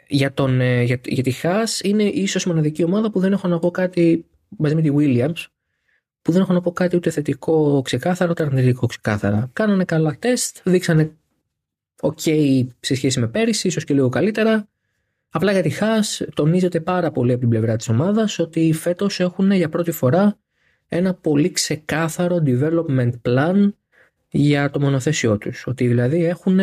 Για, 0.07 0.33
τον, 0.33 0.61
ε, 0.61 0.83
για, 0.83 1.01
για 1.05 1.23
τη 1.23 1.33
Haas 1.43 1.83
είναι 1.83 2.03
ίσως 2.03 2.43
η 2.43 2.47
μοναδική 2.47 2.83
ομάδα 2.83 3.11
που 3.11 3.19
δεν 3.19 3.31
έχω 3.31 3.47
να 3.47 3.59
πω 3.59 3.71
κάτι 3.71 4.25
μαζί 4.57 4.75
με 4.75 4.81
τη 4.81 4.89
Williams 4.95 5.45
που 6.29 6.35
δεν 6.35 6.43
έχω 6.43 6.53
να 6.53 6.61
πω 6.61 6.71
κάτι 6.71 6.95
ούτε 6.95 7.09
θετικό 7.09 7.81
ξεκάθαρα 7.81 8.31
ούτε 8.31 8.43
αρνητικό 8.43 8.87
ξεκάθαρα. 8.87 9.49
Κάνανε 9.53 9.85
καλά 9.85 10.15
τεστ, 10.19 10.57
δείξανε 10.63 11.11
ok 12.01 12.65
σε 12.79 12.95
σχέση 12.95 13.19
με 13.19 13.27
πέρυσι, 13.27 13.67
ίσως 13.67 13.83
και 13.83 13.93
λίγο 13.93 14.09
καλύτερα. 14.09 14.67
Απλά 15.29 15.51
για 15.51 15.61
τη 15.61 15.71
Haas 15.79 16.27
τονίζεται 16.33 16.79
πάρα 16.79 17.11
πολύ 17.11 17.31
από 17.31 17.39
την 17.39 17.49
πλευρά 17.49 17.75
της 17.75 17.89
ομάδας 17.89 18.39
ότι 18.39 18.73
φέτος 18.73 19.19
έχουν 19.19 19.51
για 19.51 19.69
πρώτη 19.69 19.91
φορά 19.91 20.39
ένα 20.87 21.13
πολύ 21.13 21.51
ξεκάθαρο 21.51 22.43
development 22.45 23.11
plan 23.21 23.69
για 24.29 24.69
το 24.69 24.79
μονοθέσιό 24.79 25.37
τους. 25.37 25.67
Ότι 25.67 25.87
δηλαδή 25.87 26.25
έχουν 26.25 26.59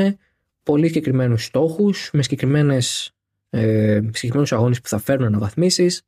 πολύ 0.63 0.87
συγκεκριμένους 0.87 1.45
στόχους 1.45 2.11
με 2.13 2.23
συγκεκριμένες, 2.23 3.15
ε, 3.51 4.01
συγκεκριμένους 4.13 4.53
αγώνες 4.53 4.81
που 4.81 4.89
θα 4.89 4.99
φέρουν 4.99 5.27
αναβαθμίσεις. 5.27 6.03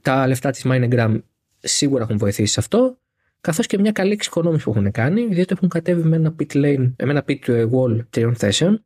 Τα 0.00 0.26
λεφτά 0.26 0.50
της 0.50 0.62
Minegram 0.66 1.20
σίγουρα 1.62 2.02
έχουν 2.02 2.18
βοηθήσει 2.18 2.52
σε 2.52 2.60
αυτό 2.60 2.98
καθώς 3.40 3.66
και 3.66 3.78
μια 3.78 3.92
καλή 3.92 4.12
εξοικονόμηση 4.12 4.64
που 4.64 4.70
έχουν 4.70 4.90
κάνει 4.90 5.26
διότι 5.26 5.52
έχουν 5.56 5.68
κατέβει 5.68 6.02
με 6.02 6.16
ένα 6.16 6.34
pit 6.38 6.52
lane, 6.52 6.92
με 7.02 7.10
ένα 7.10 7.24
pit 7.28 7.70
wall 7.72 7.98
τριών 8.10 8.36
θέσεων 8.36 8.84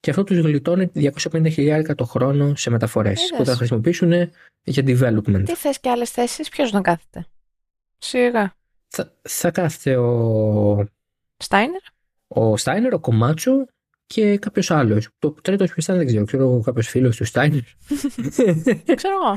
και 0.00 0.10
αυτό 0.10 0.24
τους 0.24 0.38
γλιτώνει 0.38 0.90
250.000 0.94 1.94
το 1.96 2.04
χρόνο 2.04 2.54
σε 2.56 2.70
μεταφορές 2.70 3.22
Είδες. 3.22 3.38
που 3.38 3.44
θα 3.44 3.56
χρησιμοποιήσουν 3.56 4.12
για 4.62 4.82
development. 4.86 5.42
Τι 5.44 5.54
θες 5.54 5.80
και 5.80 5.90
άλλες 5.90 6.10
θέσεις, 6.10 6.48
ποιος 6.48 6.72
να 6.72 6.80
κάθεται; 6.80 7.26
Σιγά. 7.98 8.54
Θα, 8.88 9.12
θα 9.22 9.50
κάθεται 9.50 9.96
ο, 9.96 10.86
Στάινερ; 11.36 11.80
ο 12.28 12.56
Στάινερ, 12.56 12.94
ο 12.94 12.98
Κομάτσο 12.98 13.66
και 14.06 14.38
κάποιος 14.38 14.70
άλλος. 14.70 15.08
Το 15.18 15.30
τρίτος 15.42 15.72
ποιος 15.72 15.84
ήταν 15.84 15.96
δεν 15.96 16.06
ξέρω. 16.06 16.24
Ξέρω 16.24 16.60
κάποιος 16.60 16.88
φίλος 16.88 17.16
του 17.16 17.24
Στάινερ. 17.24 17.62
Ξέρω 18.94 19.14
εγώ. 19.22 19.36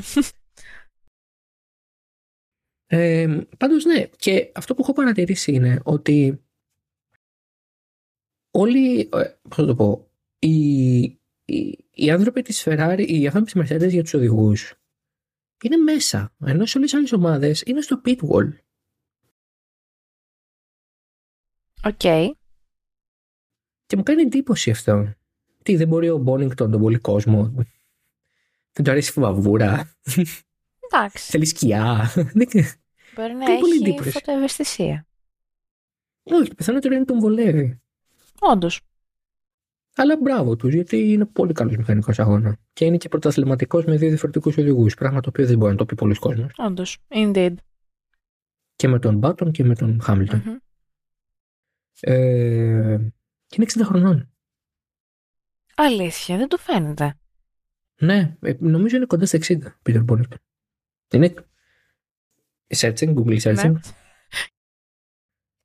Ε, 2.86 3.40
Πάντως 3.58 3.84
ναι. 3.84 4.06
Και 4.06 4.52
αυτό 4.54 4.74
που 4.74 4.82
έχω 4.82 4.92
παρατηρήσει 4.92 5.52
είναι 5.52 5.80
ότι 5.84 6.44
όλοι. 8.50 9.00
ε, 9.12 9.38
Πώς 9.48 9.58
να 9.58 9.66
το 9.66 9.74
πω. 9.74 10.10
Οι, 10.38 11.00
οι, 11.44 11.84
οι 11.90 12.10
άνθρωποι 12.10 12.42
της 12.42 12.62
Ferrari, 12.66 13.04
οι 13.08 13.26
άνθρωποι 13.26 13.52
της 13.52 13.62
Mercedes 13.62 13.90
για 13.90 14.02
τους 14.02 14.14
οδηγούς 14.14 14.74
είναι 15.62 15.76
μέσα. 15.76 16.34
Ενώ 16.44 16.66
σε 16.66 16.78
όλες 16.78 16.90
τις 16.90 16.98
άλλες 16.98 17.12
ομάδες 17.12 17.62
είναι 17.62 17.80
στο 17.80 18.00
pit 18.04 18.18
wall. 18.18 18.48
OK. 21.84 21.98
Και 23.86 23.96
μου 23.96 24.02
κάνει 24.02 24.22
εντύπωση 24.22 24.70
αυτό. 24.70 25.14
Τι, 25.62 25.76
δεν 25.76 25.88
μπορεί 25.88 26.08
ο 26.08 26.18
Μπόνιγκτον, 26.18 26.70
τον 26.70 26.80
πολύ 26.80 26.98
κόσμο. 26.98 27.52
Δεν 28.72 28.84
του 28.84 28.90
αρέσει 28.90 29.12
η 29.16 29.20
βαβούρα. 29.20 29.96
Εντάξει. 30.92 31.30
Θέλει 31.30 31.46
σκιά. 31.46 32.10
Δεν- 32.14 32.48
Μπορεί 33.14 33.32
να 33.34 33.44
Κάνει 33.44 33.60
πολύ 33.60 33.74
έχει 33.74 33.82
εντύπωση. 33.88 34.10
φωτοευαισθησία. 34.10 35.06
Όχι, 36.22 36.48
το 36.48 36.54
πιθανότερο 36.54 36.94
είναι 36.94 37.04
τον 37.04 37.18
βολεύει. 37.20 37.80
Όντως. 38.38 38.80
Αλλά 39.96 40.16
μπράβο 40.16 40.56
τους, 40.56 40.74
γιατί 40.74 41.12
είναι 41.12 41.24
πολύ 41.24 41.52
καλός 41.52 41.76
μηχανικός 41.76 42.18
αγώνας. 42.18 42.54
Και 42.72 42.84
είναι 42.84 42.96
και 42.96 43.08
πρωταθληματικός 43.08 43.84
με 43.84 43.96
δύο 43.96 44.08
διαφορετικούς 44.08 44.56
οδηγούς. 44.56 44.94
Πράγμα 44.94 45.20
το 45.20 45.28
οποίο 45.28 45.46
δεν 45.46 45.58
μπορεί 45.58 45.70
να 45.72 45.76
το 45.78 45.84
πει 45.86 45.94
πολλοί 45.94 46.14
κόσμος. 46.14 46.52
Όντως. 46.56 46.98
Indeed. 47.08 47.54
Και 48.76 48.88
με 48.88 48.98
τον 48.98 49.16
Μπάτον 49.18 49.50
και 49.52 49.64
με 49.64 49.74
τον 49.74 50.00
Χάμιλτον. 50.02 50.42
Μμμ. 50.46 50.56
Ε, 52.00 52.96
και 53.46 53.56
είναι 53.56 53.66
60 53.74 53.80
χρονών. 53.84 54.30
Αλήθεια, 55.74 56.36
δεν 56.36 56.48
του 56.48 56.58
φαίνεται. 56.58 57.14
Ναι, 58.00 58.36
ε, 58.40 58.52
νομίζω 58.58 58.96
είναι 58.96 59.06
κοντά 59.06 59.26
στα 59.26 59.36
60. 59.36 59.58
Πίτερ 59.82 60.02
Μπόνικτον. 60.02 60.38
Είναι; 61.12 61.34
Searching, 62.76 63.14
Google 63.14 63.40
searching. 63.40 63.72
Ναι. 63.72 63.80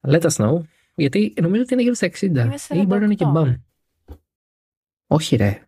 Let 0.08 0.22
us 0.22 0.36
know. 0.36 0.62
Γιατί 0.96 1.34
νομίζω 1.42 1.62
ότι 1.62 1.74
είναι 1.74 1.82
γύρω 1.82 1.94
στα 1.94 2.08
60. 2.08 2.22
Είναι 2.22 2.56
Ή 2.70 2.86
μπορεί 2.86 3.00
να 3.00 3.06
είναι 3.06 3.16
και 3.16 3.26
48. 3.28 3.32
μπαμ. 3.32 3.56
Όχι, 5.08 5.36
ρε. 5.36 5.66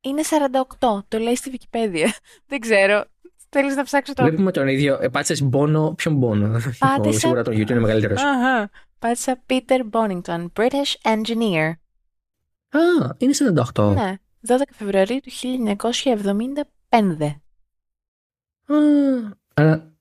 Είναι 0.00 0.22
48. 0.78 1.04
Το 1.08 1.18
λέει 1.18 1.36
στη 1.36 1.58
Wikipedia. 1.58 2.06
δεν 2.48 2.60
ξέρω. 2.60 3.04
Θέλεις 3.48 3.76
να 3.76 3.84
ψάξω 3.84 4.12
το. 4.12 4.22
Βλέπουμε 4.24 4.52
τον 4.52 4.68
ίδιο. 4.68 4.98
Ε, 5.02 5.08
Πάτσε 5.08 5.44
Μπόνο. 5.44 5.94
Ποιον 5.94 6.14
Μπόνο. 6.14 6.48
Πάτησα- 6.78 7.18
Σίγουρα 7.18 7.42
τον 7.42 7.54
YouTube 7.54 7.70
είναι 7.70 7.80
μεγαλύτερος. 7.80 8.22
Αχα. 8.22 8.70
Πάτησα 8.98 9.42
Peter 9.46 9.90
Bonington, 9.90 10.46
British 10.52 10.94
engineer. 11.02 11.72
Α, 12.68 13.14
είναι 13.18 13.32
48. 13.74 13.92
Ναι, 13.94 14.14
12 14.46 14.54
Φεβρουαρίου 14.72 15.20
του 15.20 15.30
1975. 16.90 17.40
Α, 18.66 18.74
άρα. 19.54 19.92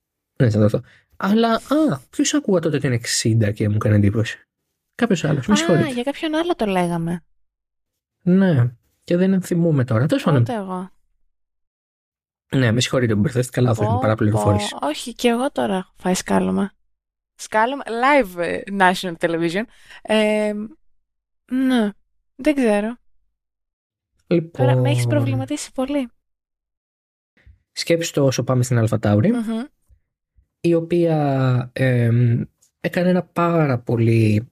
Ναι, 0.43 0.49
48. 0.53 0.79
Αλλά, 1.17 1.53
α, 1.53 1.99
ποιος 2.09 2.33
άκουγα 2.33 2.59
τότε 2.59 2.75
ότι 2.77 2.87
είναι 2.87 2.99
60 3.49 3.53
και 3.53 3.69
μου 3.69 3.75
έκανε 3.75 3.95
εντύπωση; 3.95 4.47
Κάποιος 4.95 5.23
άλλος. 5.23 5.47
Με 5.47 5.53
Α, 5.53 5.57
συγχωρείτε. 5.57 5.89
για 5.89 6.03
κάποιον 6.03 6.35
άλλο 6.35 6.55
το 6.55 6.65
λέγαμε. 6.65 7.23
Ναι. 8.21 8.71
Και 9.03 9.17
δεν 9.17 9.41
θυμούμαι 9.41 9.83
τώρα. 9.83 10.05
Τέλος 10.05 10.23
πάντων. 10.23 10.41
Ούτε 10.41 10.53
εγώ; 10.53 10.89
Ναι, 12.55 12.71
με 12.71 12.79
συγχωρείτε 12.81 13.13
που 13.13 13.19
μπερδεύτηκα 13.19 13.61
λάθο. 13.61 13.83
Είμαι 13.83 13.93
Πω, 13.93 13.99
παραπληροφόρηση. 13.99 14.75
πω. 14.79 14.87
Όχι, 14.87 15.13
και 15.13 15.27
εγώ 15.27 15.51
τώρα 15.51 15.75
έχω 15.75 15.91
φάει 15.95 16.13
σκάλωμα. 16.13 16.71
Σκάλωμα, 17.35 17.83
live 17.85 18.37
ε, 18.37 18.61
national 18.79 19.13
television. 19.19 19.63
Ε, 20.01 20.53
ναι, 21.51 21.89
δεν 22.35 22.55
ξέρω. 22.55 22.95
Λοιπόν, 24.27 24.65
Τώρα 24.65 24.75
με 24.81 24.89
έχεις 24.89 25.07
προβληματίσει 25.07 25.71
πολύ. 25.71 26.09
Σκέψου 27.77 28.11
το 28.11 28.25
όσο 28.25 28.43
πάμε 28.43 28.63
στην 28.63 28.77
Αλφατάουρη. 28.77 29.31
Μμμ. 29.31 29.63
η 30.59 30.73
οποία 30.73 31.69
εμ, 31.73 32.41
έκανε 32.81 33.09
ένα 33.09 33.23
πάρα 33.23 33.79
πολύ 33.79 34.47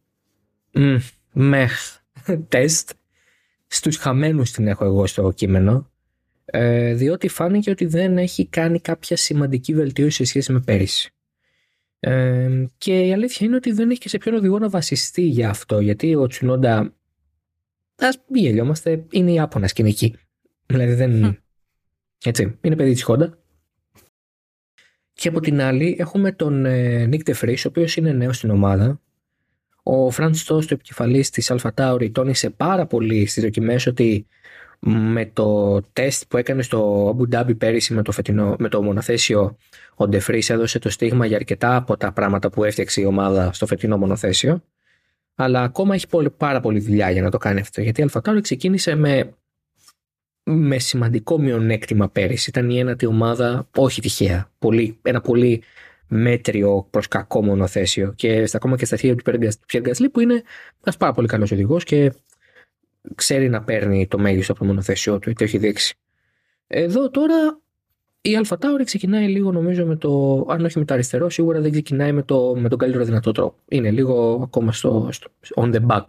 μ, 0.72 0.96
μεχ 1.34 1.98
τεστ 2.48 2.92
στους 3.68 3.98
χαμένους 3.98 4.52
την 4.52 4.68
έχω 4.68 4.86
εγώ 4.86 5.08
στο 5.08 5.32
κείμενο 5.32 5.92
ε, 6.46 6.94
διότι 6.94 7.28
φάνηκε 7.28 7.70
ότι 7.70 7.86
δεν 7.86 8.18
έχει 8.18 8.46
κάνει 8.46 8.80
κάποια 8.80 9.18
σημαντική 9.18 9.74
βελτίωση 9.74 10.18
σε 10.18 10.24
σχέση 10.24 10.52
με 10.52 10.60
πέρυσι. 10.60 11.14
Ε, 12.00 12.66
και 12.78 13.00
η 13.00 13.14
αλήθεια 13.14 13.48
είναι 13.48 13.56
ότι 13.56 13.72
δεν 13.72 13.90
έχει 13.90 14.00
και 14.00 14.10
σε 14.10 14.18
ποιον 14.18 14.36
οδηγό 14.36 14.60
να 14.60 14.70
βασιστεί 14.70 15.22
για 15.22 15.50
αυτό 15.50 15.80
γιατί 15.80 16.16
ο 16.16 16.28
Τσουνόντα 16.28 16.94
ας 17.96 18.24
μην 18.30 18.44
γελιόμαστε 18.44 19.06
είναι 19.12 19.32
η 19.32 19.40
Άπωνα 19.40 19.68
σκηνική 19.68 20.16
δηλαδή 20.66 20.94
δεν 20.94 21.12
Μμ. 21.12 21.32
Έτσι 22.30 22.58
είναι 22.62 22.76
παιδί 22.76 22.94
της 22.94 23.06
Honda 23.08 23.30
και 25.14 25.28
από 25.28 25.40
την 25.40 25.62
άλλη 25.62 25.96
έχουμε 26.00 26.32
τον 26.32 26.66
ε, 26.66 27.10
Nick 27.12 27.30
DeFries, 27.30 27.58
ο 27.58 27.68
οποίος 27.68 27.96
είναι 27.96 28.12
νέος 28.12 28.38
στην 28.38 28.50
ομάδα. 28.50 29.02
Ο 29.84 30.10
Φραντ 30.10 30.36
Στός, 30.36 30.68
το 30.68 30.74
επικεφαλής 30.74 31.30
της 31.30 31.52
Alpha 31.54 31.70
Tauri, 31.76 32.12
τόνισε 32.12 32.50
πάρα 32.50 32.86
πολύ 32.86 33.26
στις 33.26 33.44
δοκιμές 33.44 33.88
ότι 33.88 34.28
με 34.86 35.26
το 35.26 35.82
τεστ 35.82 36.24
που 36.28 36.38
έκανε 36.38 36.62
στο 36.62 37.10
Abu 37.18 37.36
Dhabi 37.36 37.58
πέρυσι 37.58 37.94
με 37.94 38.02
το, 38.02 38.12
φετινό, 38.12 38.56
με 38.60 38.70
το 38.70 38.82
μονοθέσιο 38.82 39.58
ο 39.96 40.04
DeFries 40.04 40.50
έδωσε 40.50 40.80
το 40.80 40.90
στίγμα 40.90 41.26
για 41.26 41.36
αρκετά 41.36 41.76
από 41.76 41.98
τα 41.98 42.12
πράγματα 42.12 42.50
που 42.50 42.64
έφτιαξε 42.64 43.02
η 43.02 43.06
ομάδα 43.06 43.54
στο 43.54 43.66
φετινό 43.66 43.98
μονοθέσιο 43.98 44.64
αλλά 45.36 45.62
ακόμα 45.62 45.96
έχει 45.96 46.08
πολύ, 46.08 46.30
πάρα 46.30 46.60
πολύ 46.60 46.80
δουλειά 46.80 47.12
για 47.12 47.22
να 47.22 47.30
το 47.30 47.38
κάνει 47.38 47.60
αυτό 47.60 47.82
γιατί 47.82 48.02
η 48.02 48.10
Alpha 48.12 48.22
Tauri 48.22 48.42
ξεκίνησε 48.42 48.96
με, 48.96 49.34
με 50.44 50.80
σημαντικό 50.80 51.40
μειονέκτημα 51.40 52.10
πέρυσι 52.10 52.50
ήταν 52.50 52.70
η 52.70 52.80
ένατη 52.80 53.06
ομάδα 53.06 53.68
όχι 53.78 54.02
τυχαία 54.02 54.52
πολύ, 54.60 55.00
ένα 55.02 55.22
πολύ 55.22 55.64
μέτριο 56.08 56.88
προς 56.90 57.08
κακό 57.08 57.44
μονοθέσιο 57.44 58.14
και 58.16 58.46
στα, 58.46 58.58
ακόμα 58.58 58.78
και 58.78 58.86
στα 58.86 58.98
χέρια 58.98 59.16
του 59.16 59.32
Pierre 59.72 59.82
Gasly 59.88 60.06
που 60.12 60.20
είναι 60.20 60.44
ένας 60.84 60.98
πάρα 60.98 61.12
πολύ 61.12 61.28
καλός 61.28 61.52
οδηγός 61.52 61.84
και 61.84 62.14
ξέρει 63.16 63.50
να 63.50 63.64
παίρνει 63.64 64.08
το 64.08 64.20
μέγιστο 64.20 64.52
από 64.52 64.62
το 64.62 64.68
μονοθέσιό 64.68 65.20
του, 65.20 65.34
το 65.34 65.44
έχει 65.44 65.58
δείξει. 65.58 65.96
Εδώ 66.68 67.10
τώρα 67.10 67.60
η 68.22 68.36
Αλφα 68.36 68.58
Tauri 68.62 68.84
ξεκινάει 68.84 69.28
λίγο 69.28 69.52
νομίζω 69.52 69.86
με 69.86 69.96
το, 69.96 70.46
αν 70.50 70.66
όχι 70.66 70.80
με 70.80 70.86
το 70.86 70.94
αριστερό, 70.94 71.30
σίγουρα 71.30 71.62
δεν 71.62 71.72
ξεκινάει 71.72 72.12
με, 72.12 72.24
το, 72.24 72.56
με 72.56 72.70
τον 72.70 72.78
καλύτερο 72.78 73.04
δυνατό 73.04 73.32
τρόπο. 73.32 73.58
Είναι 73.68 73.92
λίγο 73.92 74.42
ακόμα 74.44 74.72
στο, 74.72 75.10
στο 75.12 75.32
on 75.56 75.74
the 75.74 75.86
back, 75.88 76.06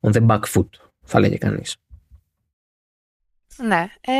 on 0.00 0.12
the 0.12 0.26
back 0.26 0.40
foot, 0.54 0.68
θα 1.02 1.20
λέγε 1.20 1.36
κανείς. 1.36 1.76
Ναι. 3.56 3.86
Ε, 4.00 4.12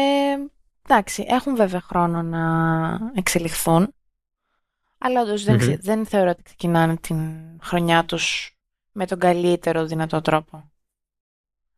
εντάξει, 0.88 1.24
έχουν 1.28 1.56
βέβαια 1.56 1.80
χρόνο 1.80 2.22
να 2.22 3.10
εξελιχθούν. 3.14 3.94
Αλλά 4.98 5.20
όντως 5.22 5.44
δεν, 5.44 5.54
Μμμ. 5.54 5.60
ξε- 5.60 5.82
δεν 5.82 6.06
θεωρώ 6.06 6.30
ότι 6.30 6.42
ξεκινάνε 6.42 6.96
την 6.96 7.40
χρονιά 7.62 8.04
τους 8.04 8.56
με 8.92 9.06
τον 9.06 9.18
καλύτερο 9.18 9.86
δυνατό 9.86 10.20
τρόπο. 10.20 10.70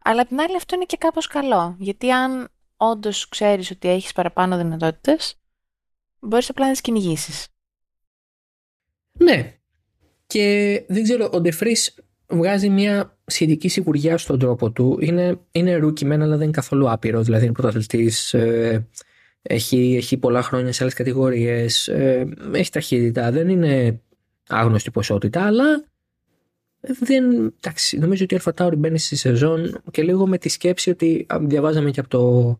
Αλλά 0.04 0.20
απ' 0.20 0.28
την 0.28 0.40
άλλη 0.40 0.56
αυτό 0.56 0.74
είναι 0.74 0.84
και 0.84 0.96
κάπως 0.96 1.26
καλό. 1.26 1.76
Γιατί 1.78 2.10
αν 2.10 2.48
όντως 2.76 3.28
ξέρεις 3.28 3.70
ότι 3.70 3.88
έχεις 3.88 4.12
παραπάνω 4.12 4.56
δυνατότητες, 4.56 5.40
μπορείς 6.20 6.50
απλά 6.50 6.64
να 6.66 6.72
τις 6.72 6.80
κυνηγήσεις. 6.80 7.48
Ναι. 9.12 9.58
Και 10.26 10.84
δεν 10.88 11.02
ξέρω, 11.02 11.30
ο 11.32 11.40
Ντεφρίς 11.40 11.94
βγάζει 12.26 12.68
μια 12.68 13.13
σχετική 13.26 13.68
σιγουριά 13.68 14.18
στον 14.18 14.38
τρόπο 14.38 14.70
του. 14.70 14.98
Είναι, 15.00 15.38
είναι 15.50 15.78
rookie 15.82 16.02
μεν, 16.02 16.22
αλλά 16.22 16.36
δεν 16.36 16.42
είναι 16.42 16.52
καθόλου 16.52 16.90
άπειρο. 16.90 17.22
Δηλαδή 17.22 17.44
είναι 17.44 17.52
πρωταθλητής, 17.52 18.34
ε, 18.34 18.86
έχει, 19.42 19.94
έχει 19.96 20.16
πολλά 20.16 20.42
χρόνια 20.42 20.72
σε 20.72 20.82
άλλες 20.82 20.94
κατηγορίες, 20.94 21.88
ε, 21.88 22.28
έχει 22.52 22.70
ταχύτητα, 22.70 23.30
δεν 23.30 23.48
είναι 23.48 24.00
άγνωστη 24.48 24.90
ποσότητα, 24.90 25.46
αλλά 25.46 25.84
δεν, 26.80 27.54
εντάξει, 27.60 27.98
νομίζω 27.98 28.24
ότι 28.24 28.34
η 28.34 28.40
Alpha 28.42 28.52
Tauri 28.54 28.76
μπαίνει 28.76 28.98
στη 28.98 29.16
σεζόν 29.16 29.82
και 29.90 30.02
λίγο 30.02 30.26
με 30.26 30.38
τη 30.38 30.48
σκέψη 30.48 30.90
ότι 30.90 31.26
α, 31.32 31.38
διαβάζαμε 31.40 31.90
και 31.90 32.00
από 32.00 32.08
το 32.08 32.58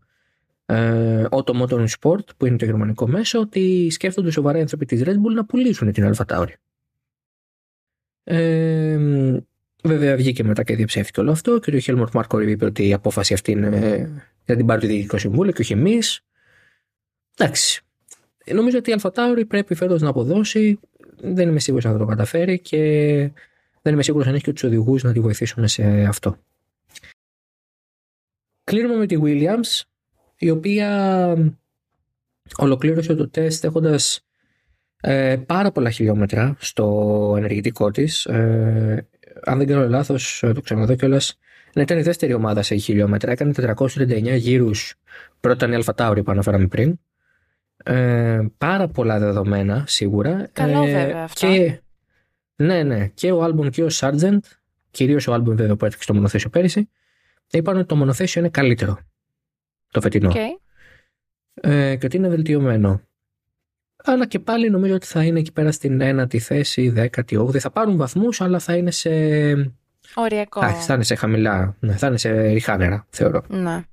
ε, 0.66 1.24
Auto 1.30 1.62
Motor 1.62 1.86
Sport 2.00 2.36
που 2.36 2.46
είναι 2.46 2.56
το 2.56 2.64
γερμανικό 2.64 3.08
μέσο 3.08 3.40
ότι 3.40 3.90
σκέφτονται 3.90 4.30
σοβαρά 4.30 4.58
οι 4.58 4.60
άνθρωποι 4.60 4.86
της 4.86 5.02
Red 5.04 5.14
Bull 5.14 5.34
να 5.34 5.44
πουλήσουν 5.44 5.92
την 5.92 6.12
Alpha 6.14 6.24
Tauri. 6.26 6.52
Ε, 8.24 8.98
βέβαια 9.84 10.16
βγήκε 10.16 10.44
μετά 10.44 10.62
και 10.62 10.76
διαψεύτηκε 10.76 11.20
όλο 11.20 11.30
αυτό 11.30 11.58
και 11.58 11.76
ο 11.76 11.78
Χέλμορτ 11.78 12.14
Μάρκο 12.14 12.40
είπε 12.40 12.64
ότι 12.64 12.88
η 12.88 12.92
απόφαση 12.92 13.34
αυτή 13.34 13.50
είναι 13.50 14.24
για 14.44 14.56
την 14.56 14.66
πάρει 14.66 14.80
το 14.80 14.86
Διοικητικό 14.86 15.18
Συμβούλιο 15.18 15.52
και 15.52 15.60
όχι 15.60 15.72
εμείς. 15.72 16.24
Εντάξει. 17.36 17.82
Νομίζω 18.52 18.78
ότι 18.78 18.90
η 18.90 18.94
Alpha 19.00 19.10
Tauri 19.10 19.42
πρέπει 19.48 19.74
φέτος 19.74 20.02
να 20.02 20.08
αποδώσει. 20.08 20.78
Δεν 21.16 21.48
είμαι 21.48 21.60
σίγουρος 21.60 21.84
αν 21.84 21.92
θα 21.92 21.98
το 21.98 22.04
καταφέρει 22.04 22.58
και 22.58 22.78
δεν 23.82 23.92
είμαι 23.92 24.02
σίγουρος 24.02 24.26
αν 24.26 24.34
έχει 24.34 24.44
και 24.44 24.52
τους 24.52 24.62
οδηγούς 24.62 25.02
να 25.02 25.12
τη 25.12 25.20
βοηθήσουν 25.20 25.68
σε 25.68 26.04
αυτό. 26.04 26.36
Κλείνουμε 28.64 28.96
με 28.96 29.06
τη 29.06 29.18
Williams, 29.22 29.82
η 30.36 30.50
οποία 30.50 31.52
ολοκλήρωσε 32.56 33.14
το 33.14 33.28
τεστ 33.28 33.64
έχοντας 33.64 34.24
ε, 35.00 35.36
πάρα 35.46 35.72
πολλά 35.72 35.90
χιλιόμετρα 35.90 36.56
στο 36.58 37.34
ενεργητικό 37.36 37.90
της. 37.90 38.26
Ε, 38.26 39.06
αν 39.44 39.58
δεν 39.58 39.66
κάνω 39.66 39.88
λάθος, 39.88 40.42
ε, 40.42 40.52
το 40.52 40.60
ξαναδώ 40.60 40.94
κιόλας, 40.94 41.38
ναι, 41.74 41.82
ήταν 41.82 41.98
η 41.98 42.02
δεύτερη 42.02 42.34
ομάδα 42.34 42.62
σε 42.62 42.74
χιλιόμετρα. 42.74 43.30
Έκανε 43.30 43.52
439 43.52 44.36
γύρους 44.36 44.94
πρώτα 45.40 45.68
η 45.68 45.74
AlphaTauri 45.74 46.20
που 46.24 46.30
αναφέραμε 46.30 46.66
πριν. 46.66 46.98
Ε, 47.84 48.40
πάρα 48.58 48.88
πολλά 48.88 49.18
δεδομένα 49.18 49.84
σίγουρα. 49.86 50.48
Καλό 50.52 50.82
Ε, 50.82 50.92
βέβαια 50.92 51.22
αυτό. 51.22 51.46
Και, 51.46 51.80
ναι, 52.56 52.82
ναι. 52.82 53.06
Και 53.06 53.32
ο 53.32 53.42
Άλμπον 53.42 53.70
και 53.70 53.82
ο 53.82 53.88
Σάρτζεντ, 53.88 54.44
κυρίως 54.90 55.26
ο 55.26 55.32
Άλμπον 55.32 55.56
βέβαια 55.56 55.76
που 55.76 55.84
έφτιαξε 55.84 56.08
το 56.08 56.14
μονοθέσιο 56.14 56.50
πέρυσι, 56.50 56.88
είπαν 57.50 57.76
ότι 57.76 57.86
το 57.86 57.96
μονοθέσιο 57.96 58.40
είναι 58.40 58.50
καλύτερο 58.50 58.98
το 59.90 60.00
φετινό 60.00 60.28
Οκ. 60.28 60.34
ε, 61.54 61.96
και 61.96 62.06
ότι 62.06 62.16
είναι 62.16 62.28
βελτιωμένο; 62.28 63.00
Αλλά 64.06 64.26
και 64.26 64.38
πάλι 64.38 64.70
νομίζω 64.70 64.94
ότι 64.94 65.06
θα 65.06 65.24
είναι 65.24 65.38
εκεί 65.38 65.52
πέρα 65.52 65.72
στην 65.72 66.00
ένατη 66.00 66.38
θέση, 66.38 66.88
δέκατη, 66.88 67.36
όγδοη. 67.36 67.60
Θα 67.60 67.70
πάρουν 67.70 67.96
βαθμούς, 67.96 68.40
αλλά 68.40 68.58
θα 68.58 68.76
είναι 68.76 68.90
σε, 68.90 69.10
Οριακό. 70.14 70.60
Α, 70.60 70.74
θα 70.74 70.94
είναι 70.94 71.04
σε 71.04 71.14
χαμηλά, 71.14 71.76
ναι, 71.80 71.96
θα 71.96 72.06
είναι 72.06 72.18
σε 72.18 72.46
ριχάνερα, 72.46 73.06
θεωρώ. 73.10 73.44
Ναι. 73.48 73.84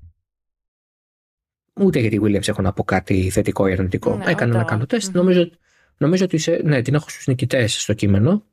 Ούτε 1.79 1.99
για 1.99 2.09
τη 2.09 2.17
Williams 2.21 2.47
έχω 2.47 2.61
να 2.61 2.73
πω 2.73 2.83
κάτι 2.83 3.29
θετικό 3.29 3.67
ή 3.67 3.71
αρνητικό. 3.71 4.15
Ναι, 4.15 4.23
Έκανε 4.23 4.33
ούτε 4.33 4.43
ένα 4.43 4.59
εγώ. 4.59 4.67
καλό 4.67 4.85
τεστ. 4.85 5.07
Μμμ. 5.07 5.15
Νομίζω, 5.15 5.49
νομίζω 5.97 6.23
ότι 6.25 6.37
σε, 6.37 6.61
ναι, 6.63 6.81
την 6.81 6.93
έχω 6.93 7.09
στους 7.09 7.27
νικητές 7.27 7.81
στο 7.81 7.93
κείμενο. 7.93 8.43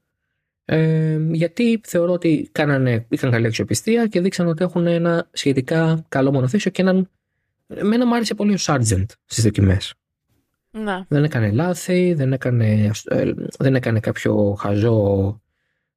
Ε, 0.64 1.18
γιατί 1.30 1.80
θεωρώ 1.85 2.12
ότι 2.12 2.48
κάνανε, 2.52 3.06
είχαν 3.09 3.30
καλή 3.30 3.47
αξιοπιστία 3.47 4.06
και 4.06 4.20
δείξαν 4.20 4.47
ότι 4.47 4.64
έχουν 4.64 4.86
ένα 4.86 5.28
σχετικά 5.32 6.05
καλό 6.09 6.32
μονοθέσιο 6.32 6.70
και 6.70 6.82
έναν. 6.82 7.10
Εμένα 7.66 8.06
μου 8.06 8.14
άρεσε 8.14 8.35
πολύ 8.35 8.52
ο 8.52 8.59
Sargent 8.60 9.06
στις 9.24 9.44
δοκιμές. 9.44 9.94
Ναι. 10.70 11.04
Δεν 11.08 11.24
έκανε 11.24 11.50
λάθη, 11.50 12.14
δεν 12.14 12.32
έκανε, 12.32 12.90
ε, 13.04 13.32
δεν 13.58 13.74
έκανε 13.74 14.00
κάποιο 14.00 14.54
χαζό. 14.58 15.40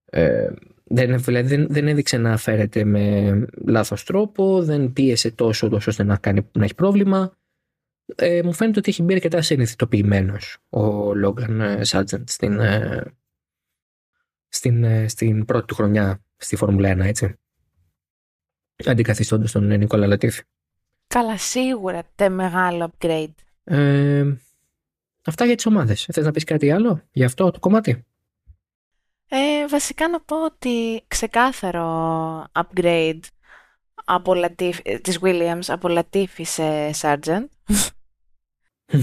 Ε, 0.05 0.49
δεν, 0.83 1.19
δηλαδή 1.19 1.55
δεν, 1.55 1.67
δεν 1.69 1.87
έδειξε 1.87 2.17
να 2.17 2.37
φέρεται 2.37 2.83
με 2.83 3.45
λάθος 3.65 4.03
τρόπο, 4.03 4.63
δεν 4.63 4.93
πίεσε 4.93 5.31
τόσο, 5.31 5.69
τόσο 5.69 5.89
ώστε 5.89 6.03
να, 6.03 6.17
κάνει, 6.17 6.49
να 6.51 6.63
έχει 6.63 6.75
πρόβλημα. 6.75 7.37
Ε, 8.15 8.43
μου 8.43 8.53
φαίνεται 8.53 8.79
ότι 8.79 8.89
έχει 8.89 9.03
μπει 9.03 9.13
αρκετά 9.13 9.41
συνειδητοποιημένος 9.41 10.57
ο 10.69 11.13
Λόγκαν 11.13 11.85
Σάρτζεντ 11.85 12.27
στην, 12.27 12.59
ε, 12.59 13.03
στην, 14.47 14.83
ε, 14.83 15.07
στην 15.07 15.45
πρώτη 15.45 15.65
του 15.65 15.75
χρονιά 15.75 16.23
στη 16.37 16.55
Φόρμουλα 16.55 16.89
1, 16.89 16.99
έτσι. 16.99 17.35
Αντικαθιστώντας 18.85 19.51
τον 19.51 19.71
ε, 19.71 19.77
Νικόλα 19.77 20.07
Λατίφη. 20.07 20.41
Καλά, 21.07 21.37
σίγουρα 21.37 22.03
τε 22.15 22.29
μεγάλο 22.29 22.91
upgrade. 22.91 23.33
Ε, 23.63 24.33
Αυτά 25.25 25.45
για 25.45 25.55
τις 25.55 25.65
ομάδες. 25.65 26.07
Θες 26.11 26.25
να 26.25 26.31
πεις 26.31 26.43
κάτι 26.43 26.71
άλλο 26.71 27.01
για 27.11 27.25
αυτό 27.25 27.51
το 27.51 27.59
κομμάτι; 27.59 28.05
Ε, 29.27 29.67
βασικά 29.67 30.07
να 30.09 30.21
πω 30.21 30.45
ότι 30.45 31.03
ξεκάθαρο 31.07 32.45
upgrade 32.51 33.19
από 34.05 34.33
Latifi, 34.35 34.99
της 35.01 35.19
Williams 35.21 35.63
από 35.67 35.87
Latifi 35.89 36.41
σε 36.41 36.89
Sargent. 37.01 37.47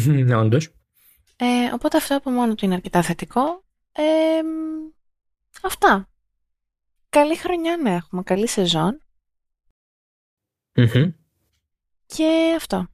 ναι, 0.06 0.36
όντως. 0.36 0.72
Ε, 1.36 1.72
οπότε 1.72 1.96
αυτό 1.96 2.16
από 2.16 2.30
μόνο 2.30 2.54
του 2.54 2.64
είναι 2.64 2.74
αρκετά 2.74 3.02
θετικό. 3.02 3.64
Ε, 3.92 4.02
αυτά. 5.62 6.08
Καλή 7.08 7.36
χρονιά 7.36 7.76
να 7.76 7.90
έχουμε, 7.90 8.22
καλή 8.22 8.46
σεζόν. 8.48 9.02
Μμμ. 10.74 11.12
Και 12.06 12.52
αυτό. 12.56 12.88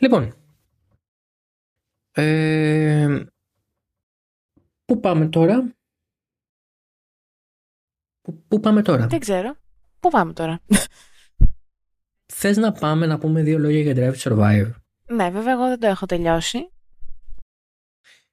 Λοιπόν. 0.00 0.34
Ε, 2.12 3.24
πού 4.84 5.00
πάμε 5.00 5.28
τώρα; 5.28 5.74
Πού, 8.20 8.44
πού 8.48 8.60
πάμε 8.60 8.82
τώρα; 8.82 9.06
Δεν 9.06 9.18
ξέρω. 9.18 9.56
Πού 10.00 10.10
πάμε 10.10 10.32
τώρα; 10.32 10.60
Θες 12.26 12.56
να 12.56 12.72
πάμε 12.72 13.06
να 13.06 13.18
πούμε 13.18 13.42
δύο 13.42 13.58
λόγια 13.58 13.80
για 13.80 13.94
Drive 13.96 14.16
to 14.16 14.32
Survive; 14.32 14.70
ναι, 15.06 15.30
βέβαια 15.30 15.52
εγώ 15.52 15.68
δεν 15.68 15.80
το 15.80 15.86
έχω 15.86 16.06
τελειώσει. 16.06 16.70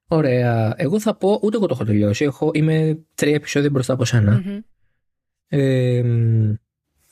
Ωραία. 0.07 0.73
Εγώ 0.77 0.99
θα 0.99 1.15
πω, 1.15 1.39
ούτε 1.43 1.57
εγώ 1.57 1.65
το 1.65 1.73
έχω 1.73 1.83
τελειώσει. 1.83 2.23
Έχω, 2.23 2.51
είμαι 2.53 3.05
τρία 3.15 3.35
επεισόδια 3.35 3.69
μπροστά 3.69 3.93
από 3.93 4.05
σένα. 4.05 4.41
Μμμ. 4.45 4.59
Ε, 5.47 6.03
μ, 6.03 6.53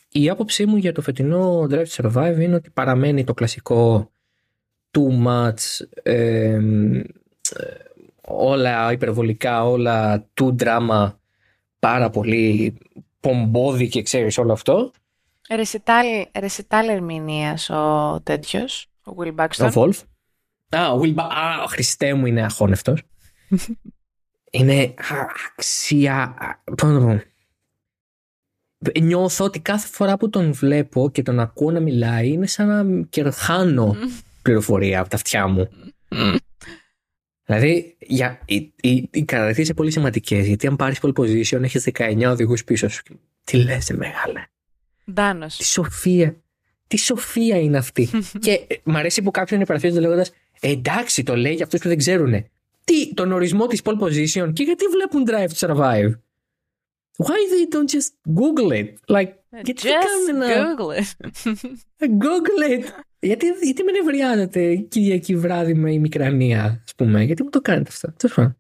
η 0.10 0.30
άποψή 0.30 0.65
μου 0.65 0.76
για 0.76 0.91
το 0.91 1.02
φετινό 1.02 1.68
Drive 1.69 1.86
to 1.86 2.03
Survive 2.03 2.38
είναι 2.40 2.56
ότι 2.56 2.69
παραμένει 2.69 3.23
το 3.23 3.34
κλασικό 3.34 4.11
too 4.95 5.26
much, 5.27 5.85
ε, 6.03 6.59
μ, 6.59 6.95
ε, 6.95 7.03
όλα 8.22 8.91
υπερβολικά, 8.91 9.65
όλα 9.65 10.27
too 10.41 10.55
drama, 10.63 11.13
πάρα 11.80 12.09
πολύ 12.09 12.77
πομπόδι 13.19 13.88
και 13.88 14.01
ξέρεις 14.01 14.38
όλο 14.38 14.53
αυτό. 14.53 14.91
Ρεσιτάλ, 15.49 16.05
ρεσιτάλ 16.39 16.89
ερμηνείας 16.89 17.69
ο 17.69 18.19
τέτοιος, 18.23 18.88
ο 19.03 19.11
Will 19.17 19.35
Baxton. 19.35 19.72
Ο 19.76 19.81
Wolf. 19.81 20.01
Α, 20.69 20.91
ο 20.91 20.99
Will 21.03 21.15
Ba- 21.15 21.30
Α, 21.31 21.63
ο 21.63 21.65
Χριστέ 21.65 22.13
μου 22.13 22.26
είναι 22.26 22.43
αχώνευτος. 22.43 23.01
είναι 24.51 24.81
α, 24.84 25.15
αξία... 25.51 26.35
α, 26.38 26.73
πώς 26.76 26.89
να 26.89 26.99
το 26.99 27.05
πω. 27.05 27.22
Νιώθω 29.01 29.45
ότι 29.45 29.59
κάθε 29.59 29.88
φορά 29.88 30.17
που 30.17 30.30
τον 30.30 30.53
βλέπω 30.53 31.09
και 31.09 31.23
τον 31.23 31.39
ακούω 31.39 31.72
να 31.72 31.80
μιλάει 31.80 32.31
είναι 32.31 32.47
σαν 32.47 32.67
να 32.67 33.05
κερχάνω 33.09 33.95
πληροφορία 34.45 34.99
από 34.99 35.09
τα 35.09 35.15
αυτιά 35.15 35.47
μου. 35.47 35.69
Δηλαδή, 37.45 37.95
για, 37.99 38.39
οι, 38.45 38.55
οι, 38.81 39.09
οι 39.11 39.23
καταρχήν 39.23 39.63
είναι 39.63 39.73
πολύ 39.73 39.91
σημαντικές. 39.91 40.47
Γιατί 40.47 40.67
αν 40.67 40.76
πάρεις 40.76 40.99
pole 41.01 41.13
position, 41.13 41.63
έχεις 41.63 41.89
19 41.93 42.23
οδηγούς 42.27 42.63
πίσω 42.63 42.89
σου. 42.89 43.03
Τι 43.43 43.57
λες, 43.57 43.89
μεγάλε. 43.91 44.43
Ντάνος. 45.11 45.57
Τι 45.57 45.63
σοφία. 45.63 46.35
Τι 46.88 46.97
σοφία 46.97 47.59
είναι 47.59 47.77
αυτή. 47.77 48.09
και 48.39 48.51
ε, 48.51 48.76
μ' 48.84 48.95
αρέσει 48.95 49.22
που 49.22 49.31
κάποιον 49.31 49.61
υπερασπίζεται 49.61 49.99
λέγοντας 49.99 50.31
Εντάξει, 50.59 51.23
το 51.23 51.35
λέει 51.35 51.53
για 51.53 51.63
αυτούς 51.63 51.80
που 51.81 51.88
δεν 51.88 51.97
ξέρουν. 51.97 52.45
Τι, 52.84 53.13
τον 53.13 53.31
ορισμό 53.31 53.67
της 53.67 53.81
pole 53.84 53.99
position 53.99 54.53
και 54.53 54.63
γιατί 54.63 54.85
βλέπουν 54.91 55.26
drive 55.27 55.51
to 55.57 55.67
survive; 55.67 56.09
Why 57.17 57.39
they 57.51 57.76
don't 57.76 57.89
just 57.95 58.09
Google 58.39 58.72
it? 58.72 59.15
Like, 59.15 59.30
γιατί 59.63 59.81
δεν 59.81 59.93
Just 60.01 60.05
κάνουν 60.27 60.41
ένα- 60.41 60.76
Google 60.77 60.99
it. 61.01 61.09
Google 62.23 62.80
it. 62.80 62.84
γιατί, 63.20 63.46
γιατί 63.62 63.84
με 63.84 63.92
νευριάζετε 63.92 64.76
Κυριακή 64.76 65.36
βράδυ 65.36 65.74
με 65.74 65.94
η 65.94 66.00
μικρανία, 66.00 66.82
ας 66.86 66.96
πούμε. 66.96 67.24
Γιατί 67.24 67.44
μου 67.44 67.50
το 67.50 67.62
κάνετε 67.62 67.90
αυτό. 67.90 68.14
Τέλος 68.18 68.36
πάντων. 68.36 68.58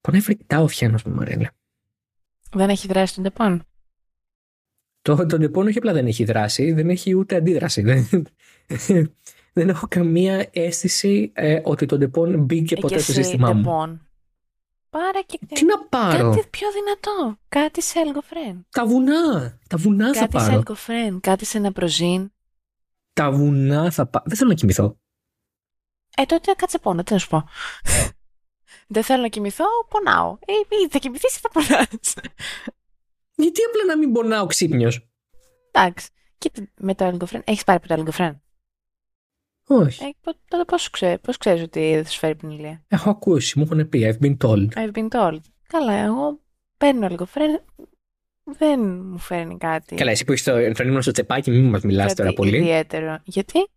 Πονάει 0.00 0.20
φρικτά 0.20 0.60
ο 0.60 0.68
Φιάνος 0.68 1.02
μου, 1.02 1.14
Μαρέλα. 1.14 1.50
Δεν 2.52 2.68
έχει 2.68 2.86
δράσει 2.86 3.14
τον 3.14 3.22
Τεπών. 3.22 3.66
Το, 5.02 5.26
το 5.26 5.38
Ντεπών 5.38 5.66
όχι 5.66 5.78
απλά 5.78 5.92
δεν 5.92 6.06
έχει 6.06 6.24
δράση, 6.24 6.72
δεν 6.72 6.90
έχει 6.90 7.14
ούτε 7.14 7.36
αντίδραση. 7.36 7.82
Δεν, 7.82 8.26
δεν 9.56 9.68
έχω 9.68 9.86
καμία 9.88 10.48
αίσθηση 10.52 11.32
ε, 11.34 11.60
ότι 11.64 11.86
το 11.86 11.98
Ντεπών 11.98 12.38
μπήκε 12.38 12.76
ποτέ 12.76 12.98
στο 12.98 13.12
σύστημά 13.12 13.52
μου. 13.52 13.62
Τεπών. 13.62 14.08
Πάρα 14.90 15.22
και 15.26 15.38
Τι 15.54 15.64
να 15.64 15.78
πάρω; 15.78 16.30
κάτι 16.30 16.46
πιο 16.50 16.68
δυνατό. 16.72 17.38
Κάτι 17.48 17.82
σε 17.82 17.98
Ελγκοφρέν. 17.98 18.66
Τα 18.70 18.86
βουνά. 18.86 19.58
Τα 19.68 19.76
βουνά 19.76 20.14
θα 20.14 20.20
Κάτι 20.20 20.38
σε 20.38 20.44
πάρω. 20.44 20.54
Ελγκοφρέν. 20.54 21.20
Κάτι 21.20 21.44
σε 21.44 21.58
ένα 21.58 21.72
προζήν. 21.72 22.32
Τα 23.14 23.30
βουνά 23.30 23.90
θα 23.90 24.06
πάρω. 24.06 24.24
Δεν 24.28 24.36
θέλω 24.36 24.48
να 24.50 24.54
κοιμηθώ. 24.56 24.98
Ε, 26.16 26.24
τότε 26.24 26.52
κάτσε 26.52 26.78
πόνο, 26.78 27.02
τι 27.02 27.12
να 27.12 27.18
σου 27.18 27.28
πω. 27.28 27.48
Δεν 28.86 29.02
θέλω 29.02 29.22
να 29.22 29.28
κοιμηθώ, 29.28 29.64
πονάω. 29.88 30.38
Ε, 30.46 30.52
μη, 30.70 30.88
θα 30.90 30.98
κοιμηθείς 30.98 31.36
ή 31.36 31.40
θα 31.40 31.48
πονάς. 31.48 32.14
Γιατί 33.34 33.60
απλά 33.68 33.84
να 33.86 33.98
μην 33.98 34.12
πονάω 34.12 34.46
ξύπνιος; 34.46 35.08
Εντάξει. 35.70 36.08
Κοίτα, 36.38 36.62
με 36.78 36.94
το 36.94 37.04
Ελγκοφρέν. 37.04 37.42
Έχεις 37.46 37.64
πάρει 37.64 37.78
από 37.78 37.88
το 37.88 37.94
Ελγκοφρέν. 37.94 38.42
Όχι. 39.66 40.04
Ε, 40.04 40.10
πο- 40.20 40.38
τότε 40.48 40.64
πώς, 40.64 40.90
ξέρει, 40.90 41.18
πώς 41.18 41.36
ξέρεις 41.36 41.62
ότι 41.62 41.80
δεν 41.94 42.04
θα 42.04 42.10
σου 42.10 42.18
φέρει 42.18 42.34
πνηλία. 42.34 42.84
Έχω 42.88 43.10
ακούσει, 43.10 43.58
μου 43.58 43.64
έχουν 43.70 43.88
πει. 43.88 44.16
I've 44.20 44.24
been 44.24 44.36
told. 44.46 44.68
I've 44.74 44.92
been 44.92 45.08
told. 45.08 45.38
Καλά, 45.66 45.92
εγώ 45.92 46.40
παίρνω 46.76 47.06
Ελγκοφρέν. 47.06 47.64
Δεν 48.44 48.80
μου 48.80 49.18
φέρνει 49.18 49.56
κάτι. 49.58 49.94
Καλά, 49.94 50.10
εσύ 50.10 50.24
που 50.24 50.32
έχεις 50.32 50.44
το 50.44 50.54
ενφρενήμενο 50.56 51.02
στο 51.02 51.10
τσεπάκι, 51.12 51.50
μην 51.50 51.68
μας 51.68 51.82
μιλάς 51.82 52.06
κάτι 52.06 52.16
τώρα 52.16 52.32
πολύ. 52.32 52.56
ιδιαίτερο. 52.56 53.20
Γιατί; 53.24 53.68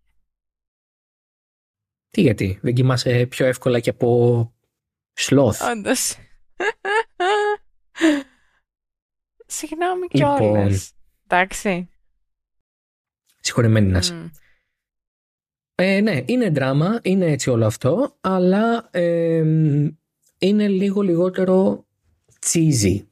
Τι 2.10 2.22
γιατί, 2.22 2.60
δεν 2.62 2.74
κοιμάσαι 2.74 3.26
πιο 3.26 3.46
εύκολα 3.46 3.80
και 3.80 3.90
από 3.90 4.54
σλόθ. 5.14 5.62
Όντως. 5.62 6.16
Συγγνώμη 9.46 10.08
Λοιπόν. 10.12 10.38
κιόλας. 10.38 10.94
Εντάξει. 11.28 11.90
Συγχωρεμένη 13.40 13.92
να 13.92 13.98
είσαι. 13.98 14.14
Μμ. 14.14 14.28
Ε, 15.76 16.00
ναι, 16.00 16.24
είναι 16.26 16.50
δράμα, 16.50 17.00
είναι 17.04 17.26
έτσι 17.26 17.50
όλο 17.50 17.66
αυτό, 17.66 18.18
αλλά 18.22 18.88
ε, 18.92 19.44
είναι 20.38 20.68
λίγο 20.68 21.02
λιγότερο 21.02 21.86
cheesy. 22.46 23.06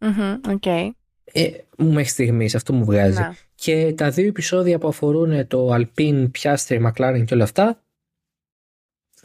Μμμ, 0.00 0.40
Οκ. 0.48 0.66
Ε, 1.32 1.50
μέχρι 1.76 2.04
στιγμής 2.04 2.54
αυτό 2.54 2.72
μου 2.72 2.84
βγάζει. 2.84 3.20
Να. 3.20 3.34
Και 3.54 3.94
τα 3.96 4.10
δύο 4.10 4.26
επεισόδια 4.26 4.78
που 4.78 4.88
αφορούν 4.88 5.46
το 5.46 5.74
Alpine, 5.74 6.30
Piastri, 6.38 6.90
McLaren 6.90 7.24
και 7.26 7.34
όλα 7.34 7.44
αυτά 7.44 7.82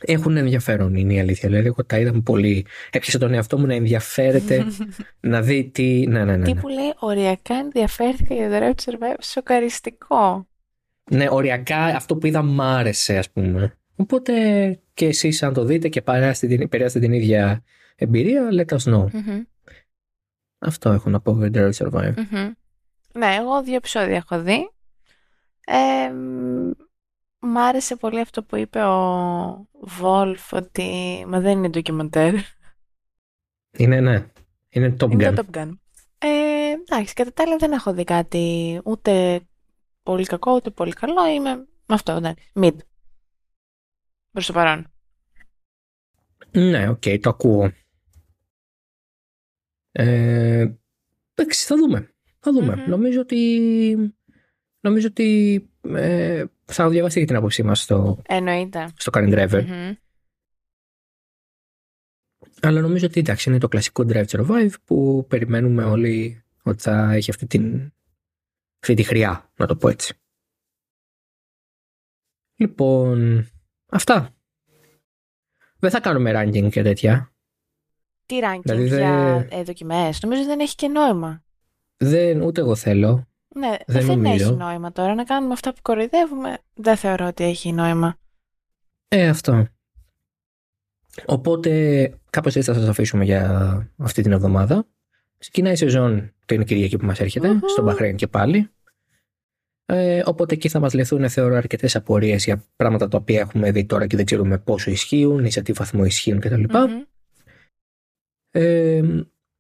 έχουν 0.02 0.38
ενδιαφέρον 0.38 0.96
είναι 0.96 1.14
η 1.14 1.20
αλήθεια. 1.20 1.50
Δηλαδή 1.50 1.68
εγώ 1.68 1.86
τα 1.86 2.00
είδα 2.00 2.22
πολύ, 2.24 2.66
έπιασα 2.92 3.18
τον 3.18 3.34
εαυτό 3.34 3.58
μου 3.58 3.66
να 3.66 3.74
ενδιαφέρεται 3.74 4.66
να 5.20 5.42
δει 5.42 5.70
τι... 5.74 6.08
Ναι, 6.08 6.24
ναι, 6.24 6.38
ναι. 6.38 6.44
Τι 6.44 6.54
ναι. 6.54 6.62
που 6.62 6.68
λέει, 6.68 6.94
οριακά 7.00 7.56
ενδιαφέρθηκα 7.56 8.34
για 8.34 8.50
το 8.50 8.56
Drive 8.56 8.70
to 8.70 8.92
Survive. 8.92 9.18
Σοκαριστικό. 9.20 10.48
Ναι, 11.12 11.28
οριακά 11.30 11.84
αυτό 11.84 12.16
που 12.16 12.28
είδα 12.28 12.42
μ' 12.42 12.62
άρεσε, 12.62 13.18
ας 13.18 13.30
πούμε. 13.32 13.78
Οπότε 13.96 14.34
και 14.94 15.06
εσείς 15.06 15.44
αν 15.44 15.54
το 15.54 15.64
δείτε 15.64 15.88
και 15.88 16.02
περάσετε 16.02 16.56
την, 16.56 16.70
περάσετε 16.70 17.00
την 17.00 17.14
ίδια 17.14 17.64
εμπειρία, 17.96 18.50
let 18.52 18.78
us 18.78 18.94
know. 18.94 19.06
Μμμ, 19.12 19.42
Αυτό 20.66 20.90
έχω 20.92 21.10
να 21.10 21.20
πω 21.20 21.32
για 21.32 21.50
Drive 21.54 21.72
to 21.72 21.88
Survive. 21.88 22.14
μμμ. 22.32 22.52
Ναι, 23.14 23.36
εγώ 23.36 23.64
δύο 23.64 23.76
επεισόδια 23.76 24.16
έχω 24.16 24.42
δει. 24.42 24.72
Ε, 25.66 26.10
μ, 26.10 26.72
μ' 27.40 27.58
άρεσε 27.58 27.96
πολύ 27.96 28.20
αυτό 28.20 28.44
που 28.44 28.56
είπε 28.56 28.84
ο 28.84 29.68
Βόλφ 29.82 30.54
ότι 30.54 31.24
μα 31.28 31.40
δεν 31.40 31.58
είναι 31.58 31.70
ντοκιμαντέρ. 31.70 32.34
Είναι, 33.78 34.00
ναι. 34.00 34.26
Είναι 34.70 34.96
Top 35.00 35.12
Είναι 35.12 35.30
Gun. 35.30 35.36
το 35.36 35.46
Top 35.52 35.58
Gun. 35.58 35.72
Ε, 36.18 36.72
εντάξει, 36.72 37.14
κατά 37.14 37.34
τα 37.34 37.44
άλλα 37.44 37.56
δεν 37.58 37.72
έχω 37.72 37.94
δει 37.94 38.04
κάτι 38.04 38.80
ούτε 38.84 39.42
πολύ 40.04 40.26
κακό 40.26 40.56
ούτε 40.56 40.70
πολύ 40.70 40.94
καλό. 40.94 41.28
Είμαι 41.28 41.56
με 41.56 41.96
αυτό, 41.96 42.12
εντάξει. 42.12 42.52
Mid. 42.56 42.76
Προς 44.32 44.46
το 44.46 44.54
παρόν. 44.54 44.90
Ναι, 46.52 46.90
οκ, 46.90 47.04
το 47.22 47.30
ακούω. 47.30 47.72
Ε, 49.98 50.76
εντάξει, 51.34 51.66
θα 51.66 51.76
δούμε. 51.76 52.14
Θα 52.40 52.52
δούμε. 52.52 52.76
Μμμ. 52.76 52.90
Νομίζω 52.90 53.22
ότι, 53.22 54.16
νομίζω 54.80 55.08
ότι 55.08 55.70
ε, 55.82 56.46
θα 56.66 56.90
διαβαστεί 56.90 57.20
και 57.20 57.26
την 57.26 57.36
άποψή 57.36 57.64
μας 57.64 57.82
στο, 57.82 58.22
Εννοείται. 58.28 58.94
στο 58.98 59.12
Car 59.16 59.25
and 59.25 59.34
Driver. 59.34 59.64
Μμμ. 59.66 59.94
Αλλά 62.62 62.82
νομίζω 62.82 63.06
ότι 63.06 63.20
εντάξει, 63.20 63.50
είναι 63.50 63.60
το 63.60 63.68
κλασικό 63.68 64.04
Drive 64.08 64.26
to 64.26 64.46
Survive 64.46 64.74
που 64.86 65.26
περιμένουμε 65.30 65.84
όλοι 65.84 66.44
ότι 66.64 66.82
θα 66.82 67.14
έχει 67.14 67.30
αυτή, 67.30 67.48
την, 67.48 67.94
αυτή 68.82 68.94
τη 68.94 69.04
χροιά, 69.04 69.52
να 69.56 69.66
το 69.66 69.76
πω 69.76 69.90
έτσι. 69.90 70.14
Λοιπόν, 72.56 73.48
αυτά. 73.90 74.36
Δεν 75.80 75.92
θα 75.92 76.00
κάνουμε 76.00 76.32
ranking 76.36 76.70
και 76.72 76.82
τέτοια. 76.82 77.35
Τι 78.26 78.40
ranking 78.44 78.60
Δηλαδή 78.62 78.88
δεν- 78.88 79.00
για 79.00 79.48
ε, 79.52 79.64
δοκιμές. 79.64 80.22
Νομίζω 80.22 80.44
δεν 80.46 80.60
έχει 80.60 80.76
και 80.76 80.88
νόημα. 80.88 81.44
Δεν, 81.98 82.42
ούτε 82.42 82.62
εγώ 82.62 82.76
θέλω. 82.76 83.28
Ναι, 83.56 83.76
Δεν 83.88 84.06
δεν, 84.06 84.18
νομίζω. 84.20 84.46
έχει 84.46 84.54
νόημα 84.56 84.92
τώρα 84.92 85.14
να 85.16 85.24
κάνουμε 85.24 85.54
αυτά 85.54 85.74
που 85.74 85.80
κοροϊδεύουμε. 85.82 86.58
Δεν 86.74 86.96
θεωρώ 86.98 87.28
ότι 87.28 87.44
έχει 87.44 87.72
νόημα. 87.72 88.18
Ε, 89.08 89.28
αυτό. 89.28 89.68
Οπότε 91.26 92.12
κάπως 92.30 92.56
έτσι 92.56 92.72
θα 92.72 92.80
σας 92.80 92.88
αφήσουμε 92.90 93.24
για 93.24 93.92
αυτή 93.98 94.22
την 94.22 94.32
εβδομάδα. 94.32 94.88
Ξεκινάει 95.38 95.74
η 95.74 95.76
σεζόν 95.76 96.34
την 96.46 96.64
Κυριακή 96.64 96.98
που 96.98 97.06
μας 97.06 97.20
ερχεται 97.20 97.50
Ουχου. 97.50 97.70
στο 97.70 97.84
Μπαχρέιν 97.84 98.16
και 98.16 98.28
πάλι. 98.28 98.70
Ε, 99.86 100.22
οπότε 100.26 100.54
εκεί 100.54 100.70
θα 100.70 100.80
μας 100.80 100.94
λυθούν 100.94 101.30
θεωρώ 101.30 101.56
αρκετές 101.56 101.96
απορίες 101.96 102.44
για 102.44 102.64
πράγματα 102.76 103.08
τα 103.08 103.18
οποία 103.18 103.40
έχουμε 103.40 103.72
δει 103.72 103.86
τώρα 103.86 104.08
και 104.08 104.16
δεν 104.16 104.26
ξέρουμε 104.26 104.58
πόσο 104.58 104.92
ισχύουν 104.92 105.46
ή 105.46 105.52
σε 105.52 105.62
τι 105.62 105.72
βαθμό 105.72 106.06
ισχύουν 106.06 106.40
κτλ. 106.40 106.64
Μμμ. 106.64 107.02
Ε, 108.58 109.02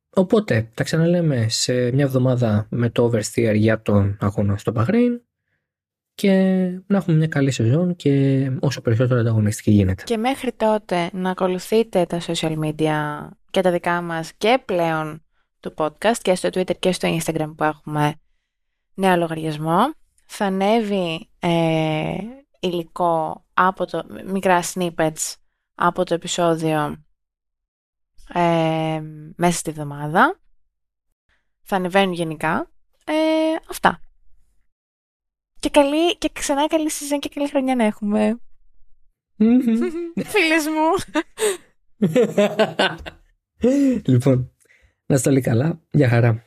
οπότε 0.10 0.70
τα 0.74 0.84
ξαναλέμε 0.84 1.50
σε 1.50 1.92
μια 1.92 2.04
εβδομάδα 2.04 2.68
με 2.70 2.90
το 2.90 3.12
Oversteer 3.12 3.54
για 3.56 3.82
τον 3.82 4.18
αγώνα 4.20 4.58
στο 4.58 4.72
Bahrain 4.76 5.20
και 6.16 6.32
να 6.88 6.98
έχουμε 6.98 7.18
μια 7.18 7.28
καλή 7.28 7.52
σεζόν 7.52 7.96
και 7.96 8.52
όσο 8.60 8.82
περισσότερο 8.82 9.20
ανταγωνιστική 9.20 9.72
γίνεται. 9.72 10.04
Και 10.04 10.18
μέχρι 10.18 10.52
τότε 10.52 11.10
να 11.14 11.30
ακολουθείτε 11.30 12.06
τα 12.06 12.22
social 12.28 12.58
media 12.60 13.28
και 13.52 13.62
τα 13.62 13.72
δικά 13.72 14.02
μας 14.02 14.32
και 14.38 14.62
πλέον 14.66 15.24
του 15.60 15.74
podcast 15.78 16.18
και 16.22 16.36
στο 16.36 16.50
Twitter 16.54 16.78
και 16.80 16.92
στο 16.92 17.18
Instagram 17.18 17.54
που 17.58 17.64
έχουμε 17.64 18.16
νέο 18.94 19.16
λογαριασμό. 19.16 19.94
Θα 20.26 20.46
ανέβει 20.46 21.30
ε, 21.40 22.18
υλικό 22.60 23.46
από 23.54 23.86
το, 23.86 24.06
μικρά 24.26 24.64
snippets 24.74 25.34
από 25.76 26.04
το 26.04 26.14
επεισόδιο 26.14 27.05
ε, 28.34 29.02
μέσα 29.36 29.58
στη 29.58 29.70
εβδομάδα. 29.70 30.40
Θα 31.62 31.76
ανεβαίνουν 31.76 32.14
γενικά. 32.14 32.72
Ε, 33.06 33.14
αυτά. 33.70 34.00
Και, 35.60 35.70
καλή, 35.70 36.18
και 36.18 36.30
ξανά 36.34 36.68
καλή 36.68 36.90
season 36.92 37.18
και 37.20 37.30
καλή 37.30 37.50
χρονιά 37.50 37.76
να 37.76 37.84
έχουμε. 37.84 38.40
Φίλες 40.34 40.66
μου. 40.68 41.16
λοιπόν, 44.12 44.52
να 45.06 45.16
είστε 45.16 45.30
όλοι 45.30 45.42
καλά. 45.42 45.82
Γεια 45.92 46.10
χαρά. 46.10 46.44